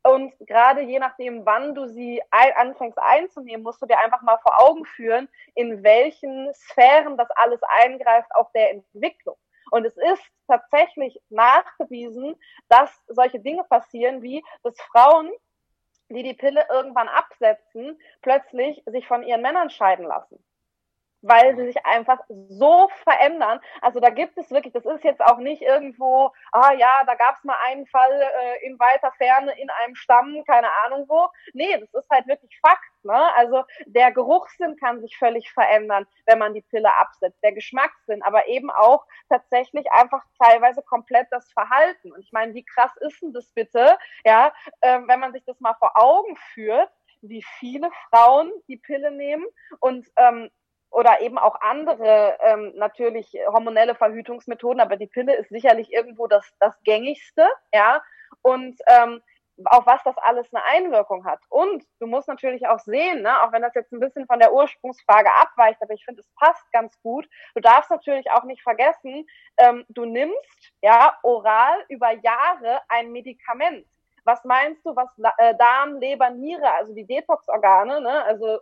Und 0.07 0.33
gerade 0.41 0.83
je 0.83 0.99
nachdem, 0.99 1.45
wann 1.45 1.75
du 1.75 1.87
sie 1.87 2.23
ein, 2.31 2.53
anfängst 2.57 2.99
einzunehmen, 2.99 3.63
musst 3.63 3.83
du 3.83 3.87
dir 3.87 3.99
einfach 3.99 4.23
mal 4.23 4.39
vor 4.39 4.61
Augen 4.61 4.85
führen, 4.85 5.29
in 5.55 5.83
welchen 5.83 6.53
Sphären 6.55 7.17
das 7.17 7.31
alles 7.33 7.61
eingreift 7.63 8.29
auf 8.35 8.53
der 8.53 8.71
Entwicklung. 8.71 9.37
Und 9.71 9.85
es 9.87 9.97
ist 9.97 10.23
tatsächlich 10.47 11.19
nachgewiesen, 11.31 12.37
dass 12.69 12.91
solche 13.09 13.41
Dinge 13.41 13.65
passieren, 13.65 14.23
wie 14.23 14.45
dass 14.63 14.79
Frauen 14.93 15.33
die 16.15 16.23
die 16.23 16.35
Pille 16.35 16.67
irgendwann 16.71 17.09
absetzen, 17.09 18.01
plötzlich 18.23 18.83
sich 18.87 19.07
von 19.07 19.23
ihren 19.23 19.43
Männern 19.43 19.71
scheiden 19.71 20.07
lassen. 20.07 20.43
Weil 21.27 21.57
sie 21.57 21.67
sich 21.67 21.87
einfach 21.87 22.19
so 22.29 22.89
verändern. 23.03 23.61
Also 23.81 23.99
da 23.99 24.11
gibt 24.11 24.37
es 24.37 24.51
wirklich, 24.51 24.75
das 24.75 24.85
ist 24.85 25.05
jetzt 25.05 25.23
auch 25.23 25.39
nicht 25.39 25.63
irgendwo, 25.63 26.31
ah 26.53 26.73
ja, 26.75 27.03
da 27.07 27.15
gab 27.15 27.37
es 27.37 27.45
mal 27.45 27.57
einen 27.65 27.87
Fall 27.87 28.13
äh, 28.13 28.67
in 28.67 28.79
weiter 28.79 29.11
Ferne 29.17 29.59
in 29.59 29.71
einem 29.71 29.95
Stamm, 29.95 30.45
keine 30.47 30.69
Ahnung 30.85 31.07
wo. 31.09 31.29
Nee, 31.55 31.79
das 31.79 31.93
ist 31.95 32.11
halt 32.11 32.27
wirklich 32.27 32.59
Fakt. 32.61 32.85
Ne? 33.05 33.35
Also 33.37 33.65
der 33.87 34.13
Geruchssinn 34.13 34.77
kann 34.77 35.01
sich 35.01 35.17
völlig 35.17 35.51
verändern, 35.51 36.07
wenn 36.27 36.39
man 36.39 36.55
die 36.55 36.63
Pille 36.63 36.95
absetzt, 36.97 37.43
der 37.43 37.53
Geschmackssinn, 37.53 38.23
aber 38.23 38.47
eben 38.49 38.71
auch 38.71 39.07
tatsächlich 39.29 39.91
einfach 39.93 40.23
teilweise 40.43 40.83
komplett 40.83 41.29
das 41.31 41.51
Verhalten. 41.53 42.13
Und 42.13 42.21
ich 42.21 42.33
meine, 42.33 42.55
wie 42.55 42.65
krass 42.65 42.93
ist 43.01 43.21
denn 43.23 43.33
das 43.33 43.49
bitte, 43.49 43.99
ja, 44.25 44.53
äh, 44.81 45.01
wenn 45.07 45.21
man 45.21 45.33
sich 45.33 45.45
das 45.45 45.61
mal 45.61 45.75
vor 45.75 45.93
Augen 45.95 46.37
führt, 46.53 46.91
wie 47.21 47.43
viele 47.59 47.91
Frauen 48.11 48.53
die 48.69 48.77
Pille 48.77 49.11
nehmen 49.11 49.47
und 49.81 50.07
ähm, 50.17 50.51
oder 50.95 51.21
eben 51.21 51.39
auch 51.39 51.61
andere 51.61 52.39
ähm, 52.41 52.73
natürlich 52.77 53.37
hormonelle 53.49 53.97
Verhütungsmethoden, 53.97 54.81
aber 54.81 54.97
die 54.97 55.09
Pille 55.09 55.35
ist 55.35 55.49
sicherlich 55.49 55.93
irgendwo 55.93 56.29
das, 56.29 56.47
das 56.61 56.81
gängigste, 56.85 57.47
ja. 57.73 58.01
Und 58.43 58.81
ähm, 58.87 59.21
auf 59.65 59.87
was 59.87 60.03
das 60.05 60.17
alles 60.19 60.53
eine 60.53 60.65
Einwirkung 60.65 61.25
hat. 61.25 61.41
Und 61.49 61.85
du 61.99 62.07
musst 62.07 62.29
natürlich 62.29 62.67
auch 62.69 62.79
sehen, 62.79 63.23
ne, 63.23 63.43
auch 63.43 63.53
wenn 63.53 63.63
das 63.63 63.75
jetzt 63.75 63.93
ein 63.93 64.01
bisschen 64.01 64.27
von 64.27 64.39
der 64.39 64.53
Ursprungsfrage 64.53 65.33
abweicht, 65.33 65.83
aber 65.83 65.95
ich 65.95 66.05
finde, 66.05 66.21
es 66.21 66.29
passt 66.39 66.71
ganz 66.73 67.01
gut. 67.03 67.29
Du 67.55 67.61
darfst 67.61 67.91
natürlich 67.91 68.31
auch 68.31 68.45
nicht 68.45 68.63
vergessen, 68.63 69.27
ähm, 69.59 69.85
du 69.89 70.05
nimmst 70.05 70.73
ja 70.81 71.17
oral 71.23 71.85
über 71.89 72.13
Jahre 72.13 72.81
ein 72.89 73.11
Medikament. 73.11 73.87
Was 74.25 74.45
meinst 74.45 74.85
du, 74.87 74.95
was 74.95 75.09
äh, 75.39 75.55
Darm, 75.57 75.99
Leber, 75.99 76.31
Niere, 76.31 76.71
also 76.73 76.95
die 76.95 77.07
Detox-Organe, 77.07 78.01
ne, 78.01 78.25
also 78.25 78.61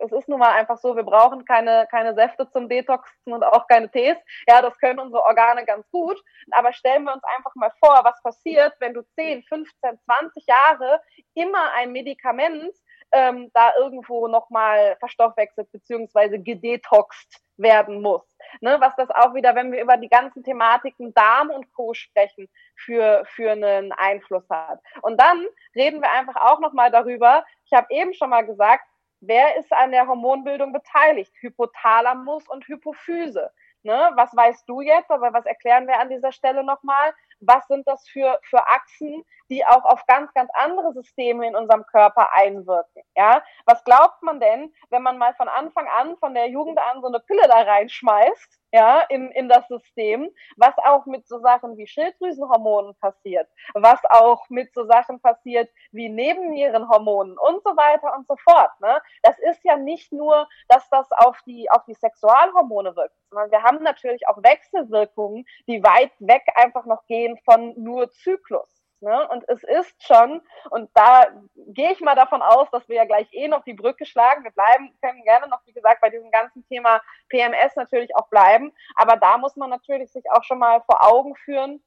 es 0.00 0.12
ist 0.12 0.28
nun 0.28 0.38
mal 0.38 0.52
einfach 0.52 0.78
so, 0.78 0.96
wir 0.96 1.02
brauchen 1.02 1.44
keine, 1.44 1.86
keine 1.90 2.14
Säfte 2.14 2.48
zum 2.50 2.68
Detoxen 2.68 3.32
und 3.32 3.42
auch 3.42 3.66
keine 3.66 3.90
Tees. 3.90 4.16
Ja, 4.48 4.62
das 4.62 4.78
können 4.78 4.98
unsere 4.98 5.22
Organe 5.22 5.64
ganz 5.64 5.88
gut. 5.90 6.22
Aber 6.50 6.72
stellen 6.72 7.04
wir 7.04 7.12
uns 7.12 7.24
einfach 7.36 7.54
mal 7.54 7.72
vor, 7.80 8.00
was 8.04 8.22
passiert, 8.22 8.74
wenn 8.80 8.94
du 8.94 9.02
10, 9.14 9.42
15, 9.44 9.98
20 10.04 10.46
Jahre 10.46 11.00
immer 11.34 11.72
ein 11.74 11.92
Medikament 11.92 12.74
ähm, 13.12 13.50
da 13.54 13.72
irgendwo 13.78 14.28
nochmal 14.28 14.96
verstoffwechselt 15.00 15.70
beziehungsweise 15.72 16.38
gedetoxt 16.38 17.42
werden 17.56 18.02
muss. 18.02 18.22
Ne, 18.60 18.76
was 18.80 18.94
das 18.96 19.10
auch 19.10 19.34
wieder, 19.34 19.54
wenn 19.54 19.72
wir 19.72 19.82
über 19.82 19.96
die 19.96 20.08
ganzen 20.08 20.44
Thematiken 20.44 21.12
Darm 21.12 21.50
und 21.50 21.72
Co. 21.72 21.92
sprechen, 21.92 22.48
für, 22.76 23.24
für 23.26 23.52
einen 23.52 23.92
Einfluss 23.92 24.48
hat. 24.48 24.80
Und 25.02 25.20
dann 25.20 25.44
reden 25.74 26.00
wir 26.00 26.10
einfach 26.10 26.36
auch 26.36 26.60
nochmal 26.60 26.90
darüber, 26.90 27.44
ich 27.64 27.72
habe 27.72 27.88
eben 27.90 28.14
schon 28.14 28.30
mal 28.30 28.46
gesagt, 28.46 28.84
Wer 29.20 29.56
ist 29.56 29.72
an 29.72 29.90
der 29.90 30.06
Hormonbildung 30.06 30.72
beteiligt? 30.72 31.32
Hypothalamus 31.40 32.48
und 32.48 32.66
Hypophyse. 32.66 33.50
Ne? 33.82 34.10
Was 34.14 34.34
weißt 34.34 34.68
du 34.68 34.80
jetzt, 34.80 35.10
aber 35.10 35.32
was 35.32 35.46
erklären 35.46 35.86
wir 35.86 35.98
an 35.98 36.08
dieser 36.08 36.32
Stelle 36.32 36.64
nochmal? 36.64 37.12
Was 37.40 37.66
sind 37.68 37.86
das 37.86 38.08
für, 38.08 38.38
für 38.42 38.66
Achsen, 38.66 39.24
die 39.50 39.64
auch 39.64 39.84
auf 39.84 40.04
ganz, 40.06 40.32
ganz 40.34 40.50
andere 40.54 40.92
Systeme 40.92 41.46
in 41.46 41.56
unserem 41.56 41.84
Körper 41.86 42.32
einwirken? 42.32 43.02
Ja? 43.16 43.42
Was 43.66 43.84
glaubt 43.84 44.22
man 44.22 44.40
denn, 44.40 44.72
wenn 44.90 45.02
man 45.02 45.18
mal 45.18 45.34
von 45.34 45.48
Anfang 45.48 45.86
an, 45.88 46.16
von 46.18 46.34
der 46.34 46.48
Jugend 46.48 46.78
an 46.78 47.00
so 47.00 47.08
eine 47.08 47.20
Pille 47.20 47.46
da 47.48 47.62
reinschmeißt? 47.62 48.58
ja, 48.72 49.00
in, 49.08 49.30
in 49.30 49.48
das 49.48 49.66
System, 49.68 50.30
was 50.56 50.74
auch 50.84 51.06
mit 51.06 51.26
so 51.26 51.40
Sachen 51.40 51.76
wie 51.78 51.86
Schilddrüsenhormonen 51.86 52.94
passiert, 52.96 53.48
was 53.74 54.00
auch 54.10 54.48
mit 54.50 54.74
so 54.74 54.84
Sachen 54.84 55.20
passiert 55.20 55.70
wie 55.92 56.08
Nebennierenhormonen 56.08 57.38
und 57.38 57.62
so 57.62 57.70
weiter 57.70 58.14
und 58.16 58.26
so 58.26 58.36
fort. 58.36 58.70
Ne? 58.80 59.00
Das 59.22 59.38
ist 59.38 59.64
ja 59.64 59.76
nicht 59.76 60.12
nur, 60.12 60.48
dass 60.68 60.88
das 60.90 61.10
auf 61.12 61.38
die, 61.46 61.70
auf 61.70 61.84
die 61.86 61.94
Sexualhormone 61.94 62.94
wirkt, 62.94 63.14
sondern 63.30 63.50
wir 63.50 63.62
haben 63.62 63.82
natürlich 63.82 64.26
auch 64.28 64.42
Wechselwirkungen, 64.42 65.46
die 65.66 65.82
weit 65.82 66.12
weg 66.18 66.42
einfach 66.54 66.84
noch 66.84 67.06
gehen 67.06 67.27
von 67.44 67.74
nur 67.76 68.10
Zyklus. 68.10 68.78
Ne? 69.00 69.28
Und 69.28 69.48
es 69.48 69.62
ist 69.62 70.02
schon, 70.02 70.42
und 70.70 70.90
da 70.94 71.26
gehe 71.54 71.92
ich 71.92 72.00
mal 72.00 72.16
davon 72.16 72.42
aus, 72.42 72.68
dass 72.72 72.88
wir 72.88 72.96
ja 72.96 73.04
gleich 73.04 73.28
eh 73.32 73.46
noch 73.46 73.62
die 73.62 73.74
Brücke 73.74 74.04
schlagen. 74.04 74.42
Wir 74.42 74.50
bleiben, 74.50 74.92
können 75.00 75.22
gerne 75.22 75.46
noch, 75.48 75.60
wie 75.66 75.72
gesagt, 75.72 76.00
bei 76.00 76.10
diesem 76.10 76.30
ganzen 76.32 76.66
Thema 76.66 77.00
PMS 77.28 77.76
natürlich 77.76 78.14
auch 78.16 78.28
bleiben. 78.28 78.72
Aber 78.96 79.16
da 79.16 79.38
muss 79.38 79.54
man 79.54 79.70
natürlich 79.70 80.10
sich 80.10 80.24
auch 80.32 80.42
schon 80.42 80.58
mal 80.58 80.82
vor 80.82 81.06
Augen 81.06 81.36
führen, 81.36 81.82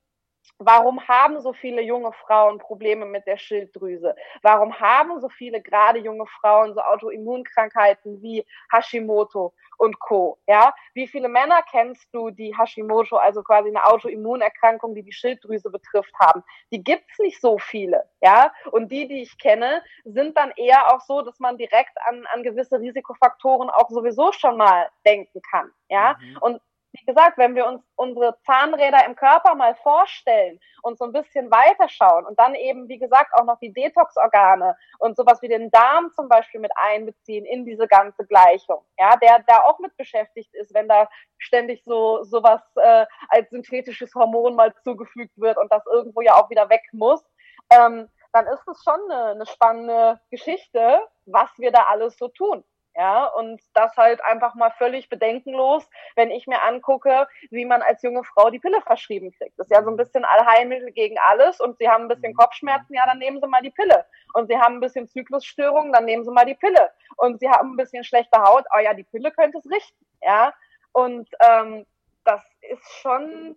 Warum 0.58 1.08
haben 1.08 1.40
so 1.42 1.54
viele 1.54 1.82
junge 1.82 2.12
Frauen 2.14 2.60
Probleme 2.60 3.06
mit 3.06 3.26
der 3.26 3.38
Schilddrüse? 3.38 4.16
Warum 4.42 4.80
haben 4.80 5.20
so 5.20 5.30
viele 5.30 5.62
gerade 5.62 6.00
junge 6.00 6.26
Frauen 6.40 6.74
so 6.74 6.82
Autoimmunkrankheiten 6.82 8.22
wie 8.22 8.46
Hashimoto 8.72 9.54
und 9.82 10.00
Co. 10.00 10.38
Ja, 10.48 10.76
wie 10.94 11.08
viele 11.08 11.28
Männer 11.28 11.64
kennst 11.64 12.08
du, 12.14 12.30
die 12.30 12.56
Hashimoto, 12.56 13.18
also 13.18 13.42
quasi 13.42 13.70
eine 13.70 13.84
Autoimmunerkrankung, 13.84 14.94
die 14.94 15.02
die 15.02 15.12
Schilddrüse 15.12 15.72
betrifft 15.72 16.14
haben? 16.20 16.44
Die 16.72 16.84
gibt's 16.84 17.18
nicht 17.18 17.42
so 17.42 17.58
viele. 17.58 18.08
Ja, 18.22 18.54
und 18.72 18.92
die, 18.92 19.08
die 19.08 19.24
ich 19.24 19.40
kenne, 19.40 19.84
sind 20.06 20.38
dann 20.38 20.52
eher 20.56 20.94
auch 20.94 21.02
so, 21.02 21.24
dass 21.24 21.40
man 21.40 21.58
direkt 21.58 21.98
an, 22.06 22.28
an 22.32 22.44
gewisse 22.44 22.80
Risikofaktoren 22.80 23.72
auch 23.72 23.90
sowieso 23.90 24.32
schon 24.32 24.58
mal 24.58 24.90
denken 25.04 25.42
kann. 25.50 25.72
Ja, 25.90 26.16
mhm. 26.22 26.38
und 26.42 26.62
wie 26.94 27.06
gesagt, 27.06 27.38
wenn 27.38 27.56
wir 27.56 27.66
uns 27.66 27.84
unsere 27.96 28.38
Zahnräder 28.46 29.06
im 29.06 29.16
Körper 29.16 29.56
mal 29.56 29.76
vorstellen 29.76 30.60
und 30.82 30.98
so 30.98 31.06
ein 31.06 31.14
bisschen 31.14 31.50
weiterschauen 31.50 32.26
und 32.26 32.38
dann 32.38 32.56
eben, 32.56 32.88
wie 32.90 33.00
gesagt, 33.00 33.34
auch 33.34 33.46
noch 33.46 33.60
die 33.60 33.72
Detox-Organe 33.72 34.76
und 35.00 35.16
sowas 35.16 35.42
wie 35.42 35.48
den 35.48 35.72
Darm 35.72 36.12
zum 36.16 36.28
Beispiel 36.28 36.60
mit 36.60 36.72
einbeziehen 36.76 37.46
in 37.46 37.66
diese 37.66 37.88
ganze 37.88 38.26
Gleichung, 38.26 38.84
ja, 38.98 39.16
der 39.18 39.44
da 39.48 39.64
auch 39.64 39.80
mit 39.80 39.96
beschäftigt 39.96 40.54
ist, 40.54 40.74
wenn 40.74 40.88
da 40.88 41.10
ständig 41.38 41.84
so 41.86 42.24
sowas 42.24 42.62
äh, 42.76 43.06
als 43.30 43.50
synthetisches 43.50 44.14
Hormon 44.14 44.56
mal 44.56 44.74
zugefügt 44.84 45.38
wird 45.38 45.58
und 45.58 45.72
das 45.72 45.86
irgendwo 45.88 46.22
ja 46.22 46.36
auch 46.36 46.50
wieder 46.50 46.70
weg 46.70 46.84
muss, 46.92 47.24
ähm, 47.72 48.10
dann 48.34 48.48
ist 48.48 48.68
es 48.68 48.84
schon 48.84 49.00
eine, 49.10 49.32
eine 49.32 49.46
spannende 49.46 50.20
Geschichte, 50.30 51.02
was 51.26 51.50
wir 51.58 51.72
da 51.72 51.84
alles 51.84 52.18
so 52.18 52.28
tun. 52.30 52.64
Ja, 52.94 53.26
und 53.26 53.62
das 53.74 53.96
halt 53.96 54.22
einfach 54.24 54.54
mal 54.56 54.72
völlig 54.72 55.08
bedenkenlos, 55.08 55.90
wenn 56.16 56.30
ich 56.30 56.46
mir 56.46 56.62
angucke, 56.62 57.28
wie 57.50 57.64
man 57.64 57.82
als 57.82 58.02
junge 58.02 58.24
Frau 58.26 58.50
die 58.50 58.60
Pille 58.60 58.82
verschrieben 58.82 59.32
kriegt. 59.32 59.58
Das 59.58 59.68
ist 59.68 59.76
ja 59.76 59.82
so 59.84 59.90
ein 59.90 59.96
bisschen 59.96 60.26
Allheilmittel 60.26 60.92
gegen 60.92 61.18
alles 61.18 61.62
und 61.62 61.78
sie 61.78 61.88
haben 61.88 62.04
ein 62.04 62.08
bisschen 62.10 62.34
Kopfschmerzen, 62.34 62.94
ja, 62.94 63.06
dann 63.06 63.20
nehmen 63.20 63.40
sie 63.40 63.48
mal 63.48 63.62
die 63.62 63.72
Pille. 63.72 64.06
Und 64.34 64.48
sie 64.48 64.58
haben 64.58 64.76
ein 64.76 64.80
bisschen 64.82 65.08
Zyklusstörungen, 65.08 65.94
dann 65.94 66.04
nehmen 66.04 66.26
sie 66.26 66.32
mal 66.32 66.46
die 66.46 66.56
Pille. 66.56 66.92
Und 67.16 67.40
sie 67.40 67.50
haben 67.50 67.74
ein 67.74 67.78
bisschen 67.78 68.04
schlechte 68.04 68.42
Haut, 68.42 68.66
oh 68.76 68.80
ja, 68.80 68.94
die 68.94 69.06
Pille 69.06 69.32
könnte 69.32 69.60
es 69.60 69.72
richten. 69.72 70.06
Ja, 70.22 70.54
und 70.92 71.30
ähm, 71.40 71.86
das 72.26 72.44
ist 72.62 72.90
schon 73.02 73.56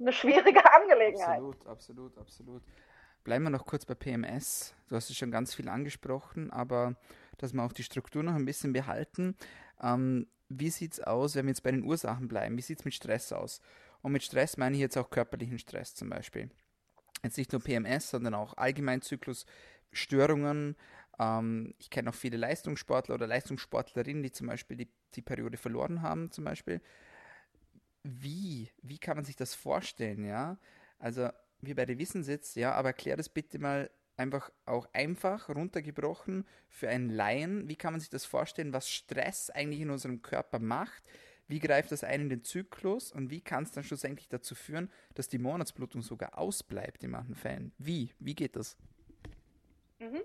eine 0.00 0.12
schwierige 0.12 0.62
Angelegenheit. 0.72 1.38
Absolut, 1.38 1.66
absolut, 1.66 2.18
absolut. 2.18 2.62
Bleiben 3.24 3.44
wir 3.44 3.50
noch 3.50 3.66
kurz 3.66 3.84
bei 3.84 3.94
PMS. 3.94 4.74
Du 4.88 4.96
hast 4.96 5.10
es 5.10 5.16
schon 5.16 5.30
ganz 5.30 5.54
viel 5.54 5.68
angesprochen, 5.68 6.50
aber 6.50 6.94
dass 7.38 7.52
wir 7.52 7.62
auch 7.62 7.72
die 7.72 7.82
Struktur 7.82 8.22
noch 8.22 8.34
ein 8.34 8.44
bisschen 8.44 8.72
behalten. 8.72 9.36
Ähm, 9.80 10.26
wie 10.48 10.70
sieht 10.70 10.94
es 10.94 11.00
aus, 11.00 11.34
wenn 11.34 11.46
wir 11.46 11.50
jetzt 11.50 11.62
bei 11.62 11.70
den 11.70 11.84
Ursachen 11.84 12.28
bleiben? 12.28 12.56
Wie 12.56 12.62
sieht 12.62 12.80
es 12.80 12.84
mit 12.84 12.94
Stress 12.94 13.32
aus? 13.32 13.60
Und 14.02 14.12
mit 14.12 14.22
Stress 14.22 14.56
meine 14.56 14.76
ich 14.76 14.80
jetzt 14.80 14.96
auch 14.96 15.10
körperlichen 15.10 15.58
Stress 15.58 15.94
zum 15.94 16.10
Beispiel. 16.10 16.50
Jetzt 17.22 17.36
nicht 17.36 17.52
nur 17.52 17.62
PMS, 17.62 18.10
sondern 18.10 18.34
auch 18.34 18.56
Allgemeinzyklusstörungen. 18.56 20.76
Ähm, 21.18 21.74
ich 21.78 21.90
kenne 21.90 22.10
auch 22.10 22.14
viele 22.14 22.36
Leistungssportler 22.36 23.16
oder 23.16 23.26
Leistungssportlerinnen, 23.26 24.22
die 24.22 24.32
zum 24.32 24.46
Beispiel 24.46 24.76
die, 24.76 24.88
die 25.14 25.22
Periode 25.22 25.56
verloren 25.56 26.02
haben, 26.02 26.30
zum 26.30 26.44
Beispiel. 26.44 26.80
Wie, 28.04 28.70
wie 28.82 28.98
kann 28.98 29.16
man 29.16 29.24
sich 29.24 29.36
das 29.36 29.54
vorstellen, 29.54 30.24
ja? 30.24 30.58
Also, 30.98 31.30
wir 31.60 31.74
beide 31.74 31.98
wissen 31.98 32.20
es 32.20 32.28
jetzt, 32.28 32.56
ja, 32.56 32.72
aber 32.72 32.90
erklär 32.90 33.16
das 33.16 33.28
bitte 33.28 33.58
mal 33.58 33.90
einfach 34.18 34.50
auch 34.66 34.88
einfach 34.92 35.48
runtergebrochen 35.48 36.46
für 36.68 36.88
einen 36.88 37.10
Laien. 37.10 37.68
Wie 37.68 37.76
kann 37.76 37.92
man 37.92 38.00
sich 38.00 38.10
das 38.10 38.24
vorstellen, 38.24 38.72
was 38.72 38.90
Stress 38.90 39.50
eigentlich 39.50 39.80
in 39.80 39.90
unserem 39.90 40.22
Körper 40.22 40.58
macht? 40.58 41.02
Wie 41.46 41.60
greift 41.60 41.92
das 41.92 42.04
ein 42.04 42.20
in 42.22 42.28
den 42.28 42.44
Zyklus 42.44 43.10
und 43.10 43.30
wie 43.30 43.40
kann 43.40 43.64
es 43.64 43.72
dann 43.72 43.82
schlussendlich 43.82 44.28
dazu 44.28 44.54
führen, 44.54 44.92
dass 45.14 45.28
die 45.28 45.38
Monatsblutung 45.38 46.02
sogar 46.02 46.38
ausbleibt 46.38 47.02
in 47.02 47.10
manchen 47.12 47.34
Fällen? 47.34 47.72
Wie? 47.78 48.12
Wie 48.18 48.34
geht 48.34 48.54
das? 48.54 48.76
Mhm. 49.98 50.22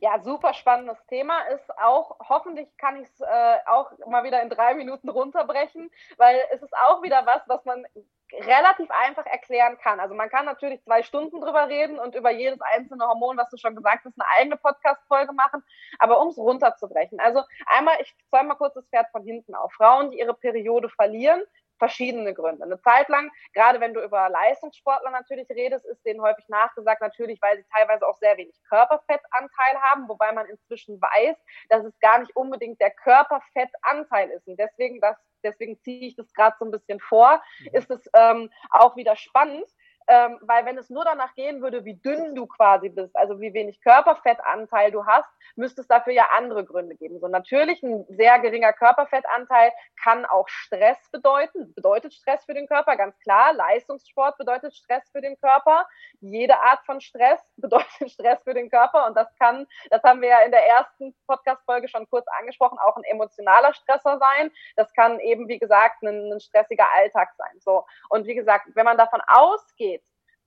Ja, 0.00 0.20
super 0.22 0.52
spannendes 0.52 0.98
Thema 1.06 1.40
ist 1.48 1.78
auch, 1.78 2.18
hoffentlich 2.28 2.68
kann 2.76 3.00
ich 3.00 3.08
es 3.08 3.20
äh, 3.22 3.56
auch 3.64 3.90
mal 4.06 4.24
wieder 4.24 4.42
in 4.42 4.50
drei 4.50 4.74
Minuten 4.74 5.08
runterbrechen, 5.08 5.90
weil 6.18 6.38
es 6.52 6.62
ist 6.62 6.76
auch 6.76 7.02
wieder 7.02 7.24
was, 7.24 7.40
was 7.46 7.64
man 7.64 7.86
relativ 8.32 8.90
einfach 8.90 9.26
erklären 9.26 9.78
kann. 9.78 10.00
Also 10.00 10.14
man 10.14 10.28
kann 10.28 10.44
natürlich 10.44 10.82
zwei 10.82 11.02
Stunden 11.02 11.40
drüber 11.40 11.68
reden 11.68 11.98
und 11.98 12.14
über 12.14 12.30
jedes 12.30 12.60
einzelne 12.60 13.06
Hormon, 13.06 13.36
was 13.36 13.50
du 13.50 13.56
schon 13.56 13.76
gesagt 13.76 14.04
hast, 14.04 14.20
eine 14.20 14.28
eigene 14.38 14.56
Podcast-Folge 14.56 15.32
machen. 15.32 15.62
Aber 15.98 16.20
um 16.20 16.28
es 16.28 16.38
runterzubrechen. 16.38 17.20
Also 17.20 17.42
einmal, 17.66 17.96
ich 18.00 18.14
zäume 18.30 18.48
mal 18.48 18.54
kurz 18.56 18.74
das 18.74 18.86
Pferd 18.88 19.08
von 19.10 19.22
hinten 19.22 19.54
auf. 19.54 19.72
Frauen, 19.72 20.10
die 20.10 20.18
ihre 20.18 20.34
Periode 20.34 20.88
verlieren, 20.88 21.42
verschiedene 21.78 22.34
Gründe. 22.34 22.64
Eine 22.64 22.80
Zeit 22.80 23.08
lang, 23.08 23.30
gerade 23.52 23.80
wenn 23.80 23.94
du 23.94 24.02
über 24.02 24.28
Leistungssportler 24.28 25.10
natürlich 25.10 25.48
redest, 25.50 25.84
ist 25.86 26.04
denen 26.04 26.22
häufig 26.22 26.48
nachgesagt, 26.48 27.00
natürlich, 27.00 27.40
weil 27.42 27.56
sie 27.58 27.64
teilweise 27.72 28.06
auch 28.06 28.16
sehr 28.18 28.36
wenig 28.36 28.54
Körperfettanteil 28.68 29.80
haben, 29.82 30.08
wobei 30.08 30.32
man 30.32 30.46
inzwischen 30.46 31.00
weiß, 31.00 31.36
dass 31.68 31.84
es 31.84 31.98
gar 32.00 32.18
nicht 32.18 32.34
unbedingt 32.36 32.80
der 32.80 32.90
Körperfettanteil 32.90 34.30
ist. 34.30 34.46
Und 34.46 34.58
deswegen, 34.58 35.00
das, 35.00 35.16
deswegen 35.42 35.80
ziehe 35.80 36.08
ich 36.08 36.16
das 36.16 36.32
gerade 36.32 36.56
so 36.58 36.64
ein 36.64 36.70
bisschen 36.70 37.00
vor, 37.00 37.42
mhm. 37.60 37.68
ist 37.72 37.90
es 37.90 38.08
ähm, 38.14 38.50
auch 38.70 38.96
wieder 38.96 39.16
spannend, 39.16 39.66
ähm, 40.08 40.38
weil 40.42 40.64
wenn 40.64 40.78
es 40.78 40.90
nur 40.90 41.04
danach 41.04 41.34
gehen 41.34 41.62
würde, 41.62 41.84
wie 41.84 41.94
dünn 41.94 42.34
du 42.34 42.46
quasi 42.46 42.88
bist, 42.88 43.16
also 43.16 43.40
wie 43.40 43.54
wenig 43.54 43.80
Körperfettanteil 43.80 44.90
du 44.90 45.04
hast, 45.06 45.28
müsste 45.56 45.80
es 45.80 45.88
dafür 45.88 46.12
ja 46.12 46.28
andere 46.36 46.64
Gründe 46.64 46.96
geben. 46.96 47.18
So 47.18 47.28
natürlich 47.28 47.82
ein 47.82 48.04
sehr 48.08 48.38
geringer 48.38 48.72
Körperfettanteil 48.72 49.72
kann 50.02 50.24
auch 50.24 50.48
Stress 50.48 50.98
bedeuten, 51.10 51.74
bedeutet 51.74 52.14
Stress 52.14 52.44
für 52.44 52.54
den 52.54 52.66
Körper, 52.66 52.96
ganz 52.96 53.18
klar. 53.20 53.52
Leistungssport 53.54 54.38
bedeutet 54.38 54.74
Stress 54.74 55.08
für 55.10 55.20
den 55.20 55.38
Körper. 55.40 55.86
Jede 56.20 56.60
Art 56.60 56.84
von 56.84 57.00
Stress 57.00 57.40
bedeutet 57.56 58.10
Stress 58.10 58.42
für 58.44 58.54
den 58.54 58.70
Körper 58.70 59.06
und 59.06 59.16
das 59.16 59.28
kann, 59.38 59.66
das 59.90 60.02
haben 60.02 60.20
wir 60.20 60.28
ja 60.28 60.40
in 60.40 60.50
der 60.50 60.66
ersten 60.66 61.14
Podcast-Folge 61.26 61.88
schon 61.88 62.08
kurz 62.08 62.26
angesprochen, 62.38 62.78
auch 62.78 62.96
ein 62.96 63.04
emotionaler 63.04 63.74
Stressor 63.74 64.18
sein. 64.18 64.50
Das 64.76 64.92
kann 64.94 65.18
eben, 65.20 65.48
wie 65.48 65.58
gesagt, 65.58 66.02
ein, 66.02 66.32
ein 66.32 66.40
stressiger 66.40 66.86
Alltag 66.94 67.30
sein. 67.36 67.60
So. 67.60 67.84
Und 68.08 68.26
wie 68.26 68.34
gesagt, 68.34 68.66
wenn 68.74 68.84
man 68.84 68.98
davon 68.98 69.20
ausgeht, 69.26 69.95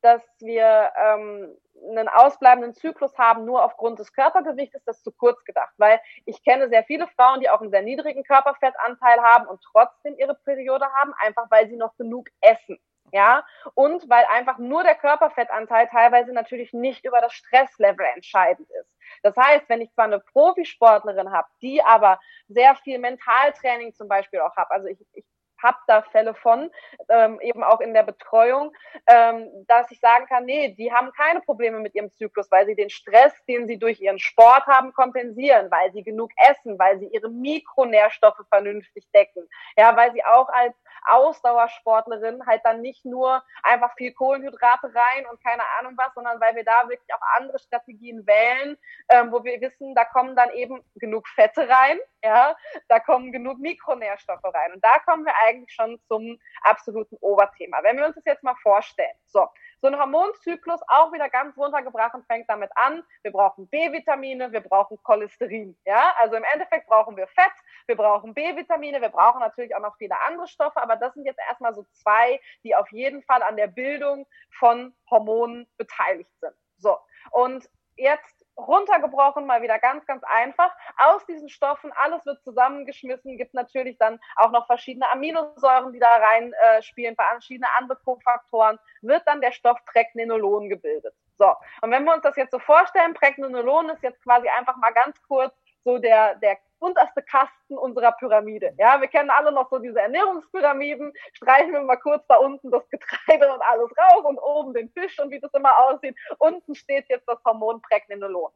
dass 0.02 0.24
wir 0.40 0.92
ähm, 0.98 1.56
einen 1.90 2.08
ausbleibenden 2.08 2.74
Zyklus 2.74 3.18
haben, 3.18 3.46
nur 3.46 3.64
aufgrund 3.64 4.00
des 4.00 4.14
Körpergewichts, 4.14 4.76
ist 4.76 4.88
das 4.88 5.04
zu 5.04 5.12
kurz 5.12 5.44
gedacht. 5.46 5.74
Weil 5.78 6.00
ich 6.26 6.44
kenne 6.44 6.70
sehr 6.70 6.84
viele 6.84 7.08
Frauen, 7.08 7.40
die 7.40 7.50
auch 7.50 7.62
einen 7.62 7.72
sehr 7.72 7.82
niedrigen 7.82 8.24
Körperfettanteil 8.24 9.22
haben 9.22 9.48
und 9.48 9.62
trotzdem 9.72 10.18
ihre 10.18 10.36
Periode 10.36 10.86
haben, 10.94 11.14
einfach 11.20 11.50
weil 11.50 11.68
sie 11.70 11.78
noch 11.78 11.96
genug 11.98 12.28
essen. 12.42 12.80
Ja, 13.12 13.44
und 13.74 14.08
weil 14.08 14.24
einfach 14.26 14.60
nur 14.60 14.84
der 14.84 14.94
Körperfettanteil 14.94 15.88
teilweise 15.88 16.32
natürlich 16.32 16.74
nicht 16.74 17.06
über 17.06 17.22
das 17.22 17.34
Stresslevel 17.34 18.06
entscheidend 18.14 18.70
ist. 18.70 18.90
Das 19.24 19.36
heißt, 19.36 19.68
wenn 19.68 19.82
ich 19.82 19.92
zwar 19.94 20.06
eine 20.06 20.20
Profisportlerin 20.20 21.32
habe, 21.32 21.48
die 21.60 21.82
aber 21.82 22.20
sehr 22.50 22.76
viel 22.76 23.00
Mentaltraining 23.00 23.96
zum 23.96 24.08
Beispiel 24.08 24.42
auch 24.42 24.56
habe, 24.56 24.70
also 24.70 24.88
ich, 24.88 25.00
ich 25.14 25.26
habe 25.62 25.78
da 25.88 26.02
Fälle 26.02 26.34
von, 26.34 26.72
ähm, 27.10 27.40
eben 27.42 27.64
auch 27.64 27.82
in 27.82 27.94
der 27.94 28.04
Betreuung, 28.04 28.74
ähm, 29.08 29.50
dass 29.68 29.90
ich 29.92 30.00
sagen 30.00 30.26
kann, 30.28 30.46
nee, 30.46 30.74
die 30.78 30.92
haben 30.92 31.12
keine 31.14 31.42
Probleme 31.42 31.80
mit 31.80 31.96
ihrem 31.96 32.12
Zyklus, 32.14 32.50
weil 32.52 32.66
sie 32.66 32.76
den 32.76 32.90
Stress, 32.90 33.34
den 33.46 33.68
sie 33.68 33.78
durch 33.78 34.00
ihren 34.00 34.20
Sport 34.20 34.66
haben, 34.68 34.94
kompensieren, 34.94 35.70
weil 35.72 35.92
sie 35.92 36.04
genug 36.04 36.32
essen, 36.50 36.78
weil 36.80 37.00
sie 37.00 37.08
ihre 37.08 37.30
Mikronährstoffe 37.30 38.42
vernünftig 38.50 39.08
decken, 39.14 39.48
ja, 39.78 39.96
weil 39.96 40.12
sie 40.14 40.24
auch 40.24 40.50
als 40.50 40.76
Ausdauersportlerin 41.06 42.46
halt 42.46 42.62
dann 42.64 42.82
nicht 42.82 43.06
nur 43.06 43.44
einfach 43.64 43.94
viel 43.96 44.14
Kohlenhydrate 44.14 44.88
rein 44.94 45.26
und 45.30 45.44
keine 45.44 45.64
Ahnung 45.80 45.94
was, 45.98 46.14
sondern 46.14 46.40
weil 46.40 46.56
wir 46.56 46.64
da 46.64 46.88
wirklich 46.88 47.14
auch 47.14 47.22
andere 47.38 47.60
Strategien 47.60 48.26
wählen, 48.28 48.78
ähm, 49.10 49.32
wo 49.32 49.44
wir 49.44 49.60
wissen, 49.62 49.96
da 49.96 50.06
kommen 50.06 50.36
dann 50.36 50.52
eben 50.52 50.84
genug 50.96 51.28
Fette 51.28 51.68
rein, 51.68 52.00
ja, 52.24 52.56
da 52.88 53.00
kommen 53.00 53.32
genug 53.32 53.60
Mikronährstoffe 53.60 54.44
rein. 54.44 54.74
Und 54.74 54.84
da 54.84 55.00
kommen 55.00 55.26
wir 55.26 55.34
eigentlich 55.42 55.49
schon 55.68 56.00
zum 56.08 56.40
absoluten 56.62 57.18
Oberthema. 57.22 57.84
Wenn 57.84 57.98
wir 57.98 58.06
uns 58.06 58.16
das 58.16 58.26
jetzt 58.26 58.44
mal 58.44 58.56
vorstellen, 58.56 59.16
so, 59.26 59.48
so 59.82 59.88
ein 59.88 60.00
Hormonzyklus 60.00 60.82
auch 60.88 61.12
wieder 61.14 61.30
ganz 61.30 61.58
runtergebrochen 61.58 62.24
fängt 62.26 62.50
damit 62.50 62.72
an. 62.76 63.04
Wir 63.24 63.32
brauchen 63.32 63.68
B-Vitamine, 63.70 64.52
wir 64.52 64.62
brauchen 64.62 65.02
Cholesterin. 65.04 65.78
Ja, 65.86 66.14
also 66.18 66.36
im 66.36 66.44
Endeffekt 66.54 66.88
brauchen 66.88 67.16
wir 67.16 67.28
Fett, 67.28 67.54
wir 67.88 67.96
brauchen 67.96 68.34
B-Vitamine, 68.34 69.02
wir 69.02 69.10
brauchen 69.10 69.40
natürlich 69.40 69.76
auch 69.76 69.82
noch 69.82 69.96
viele 69.98 70.20
andere 70.28 70.48
Stoffe, 70.48 70.82
aber 70.82 70.96
das 70.96 71.14
sind 71.14 71.26
jetzt 71.26 71.40
erstmal 71.48 71.74
so 71.74 71.86
zwei, 71.92 72.40
die 72.64 72.76
auf 72.76 72.92
jeden 72.92 73.24
Fall 73.24 73.42
an 73.44 73.58
der 73.58 73.68
Bildung 73.68 74.26
von 74.58 74.94
Hormonen 75.10 75.68
beteiligt 75.78 76.32
sind. 76.40 76.56
So. 76.78 76.98
Und 77.32 77.70
jetzt 77.96 78.39
runtergebrochen, 78.68 79.46
mal 79.46 79.62
wieder 79.62 79.80
ganz, 79.80 80.06
ganz 80.06 80.24
einfach. 80.24 80.72
Aus 80.98 81.26
diesen 81.26 81.50
Stoffen, 81.50 81.92
alles 81.96 82.26
wird 82.26 82.44
zusammengeschmissen, 82.44 83.38
gibt 83.38 83.54
natürlich 83.54 83.98
dann 83.98 84.20
auch 84.36 84.52
noch 84.52 84.68
verschiedene 84.68 85.10
Aminosäuren, 85.12 85.94
die 85.94 86.00
da 86.00 86.08
reinspielen, 86.08 87.14
äh, 87.14 87.16
verschiedene 87.16 87.68
andere 87.78 87.98
Kofaktoren, 87.98 88.80
wird 89.02 89.24
dann 89.26 89.42
der 89.42 89.52
Stoff 89.52 89.78
Pregnenolon 89.86 90.70
gebildet. 90.70 91.14
So, 91.38 91.54
und 91.82 91.92
wenn 91.92 92.04
wir 92.04 92.14
uns 92.14 92.24
das 92.24 92.36
jetzt 92.36 92.52
so 92.52 92.60
vorstellen, 92.60 93.14
Pregnenolon 93.14 93.90
ist 93.90 94.04
jetzt 94.04 94.22
quasi 94.24 94.50
einfach 94.50 94.76
mal 94.78 94.92
ganz 94.92 95.22
kurz 95.24 95.54
so 95.86 95.98
der, 95.98 96.36
der 96.36 96.58
unterste 96.80 97.22
Kasten 97.22 97.78
unserer 97.78 98.12
Pyramide. 98.14 98.74
Ja, 98.78 99.00
wir 99.00 99.08
kennen 99.08 99.30
alle 99.30 99.52
noch 99.52 99.70
so 99.70 99.80
diese 99.80 100.00
Ernährungspyramiden. 100.00 101.14
Streichen 101.34 101.74
wir 101.74 101.82
mal 101.82 101.98
kurz 101.98 102.26
da 102.28 102.38
unten 102.38 102.72
das 102.72 102.88
Getreide 102.90 103.54
und 103.54 103.62
alles 103.62 103.92
raus 103.98 104.26
und 104.26 104.40
oben 104.40 104.74
den 104.74 104.90
Fisch 104.90 105.20
und 105.20 105.32
wie 105.32 105.40
das 105.40 105.54
immer 105.54 105.78
aussieht. 105.86 106.16
Unten 106.38 106.76
steht 106.76 107.10
jetzt 107.10 107.28
das 107.28 107.44
Hormon 107.46 107.82
Pregnenolon. 107.82 108.52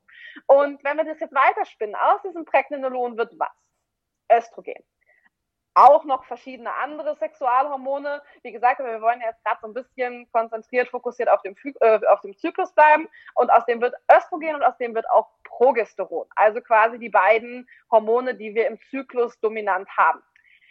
Und 0.47 0.83
wenn 0.83 0.97
wir 0.97 1.05
das 1.05 1.19
jetzt 1.19 1.35
weiterspinnen, 1.35 1.95
aus 1.95 2.21
diesem 2.23 2.45
Pregnenolon 2.45 3.17
wird 3.17 3.37
was? 3.37 3.49
Östrogen 4.31 4.83
auch 5.75 6.03
noch 6.03 6.23
verschiedene 6.25 6.73
andere 6.73 7.15
Sexualhormone. 7.15 8.21
Wie 8.43 8.51
gesagt, 8.51 8.79
wir 8.79 9.01
wollen 9.01 9.21
jetzt 9.21 9.43
gerade 9.43 9.59
so 9.61 9.67
ein 9.67 9.73
bisschen 9.73 10.31
konzentriert, 10.31 10.89
fokussiert 10.89 11.29
auf 11.29 11.41
dem, 11.41 11.55
äh, 11.81 11.99
auf 12.07 12.21
dem 12.21 12.37
Zyklus 12.37 12.73
bleiben. 12.73 13.07
Und 13.35 13.51
aus 13.51 13.65
dem 13.65 13.81
wird 13.81 13.95
Östrogen 14.11 14.55
und 14.55 14.63
aus 14.63 14.77
dem 14.77 14.93
wird 14.93 15.09
auch 15.09 15.29
Progesteron. 15.57 16.27
Also 16.35 16.61
quasi 16.61 16.99
die 16.99 17.09
beiden 17.09 17.67
Hormone, 17.91 18.35
die 18.35 18.55
wir 18.55 18.67
im 18.67 18.79
Zyklus 18.89 19.39
dominant 19.39 19.87
haben. 19.97 20.21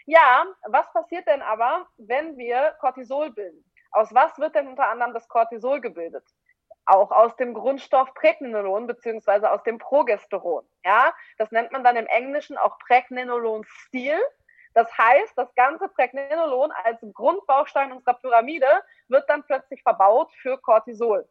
Ja, 0.06 0.44
was 0.66 0.92
passiert 0.92 1.26
denn 1.28 1.42
aber, 1.42 1.86
wenn 1.96 2.36
wir 2.36 2.74
Cortisol 2.80 3.30
bilden? 3.30 3.64
Aus 3.92 4.12
was 4.12 4.36
wird 4.38 4.54
denn 4.54 4.66
unter 4.68 4.88
anderem 4.88 5.14
das 5.14 5.28
Cortisol 5.28 5.80
gebildet? 5.80 6.24
Auch 6.86 7.12
aus 7.12 7.36
dem 7.36 7.54
Grundstoff 7.54 8.12
Pregnenolon 8.14 8.88
beziehungsweise 8.88 9.50
aus 9.52 9.62
dem 9.62 9.78
Progesteron. 9.78 10.66
Ja, 10.84 11.14
das 11.38 11.52
nennt 11.52 11.70
man 11.70 11.84
dann 11.84 11.96
im 11.96 12.06
Englischen 12.06 12.56
auch 12.58 12.78
Pregnenolon-Stil. 12.80 14.18
Das 14.74 14.88
heißt, 14.98 15.36
das 15.36 15.54
ganze 15.54 15.88
Pregnenolon 15.88 16.72
als 16.82 16.98
Grundbaustein 17.12 17.92
unserer 17.92 18.14
Pyramide 18.14 18.66
wird 19.08 19.28
dann 19.28 19.44
plötzlich 19.44 19.82
verbaut 19.82 20.32
für 20.40 20.58
Cortisol. 20.58 21.28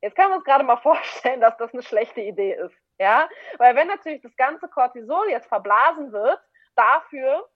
Jetzt 0.00 0.16
können 0.16 0.30
wir 0.30 0.36
uns 0.36 0.44
gerade 0.44 0.64
mal 0.64 0.76
vorstellen, 0.82 1.40
dass 1.40 1.56
das 1.56 1.72
eine 1.72 1.82
schlechte 1.82 2.20
Idee 2.20 2.54
ist. 2.54 2.76
Ja, 2.98 3.28
weil 3.58 3.74
wenn 3.74 3.88
natürlich 3.88 4.22
das 4.22 4.36
ganze 4.36 4.68
Cortisol 4.68 5.28
jetzt 5.28 5.48
verblasen 5.48 6.12
wird, 6.12 6.40
dafür, 6.76 7.48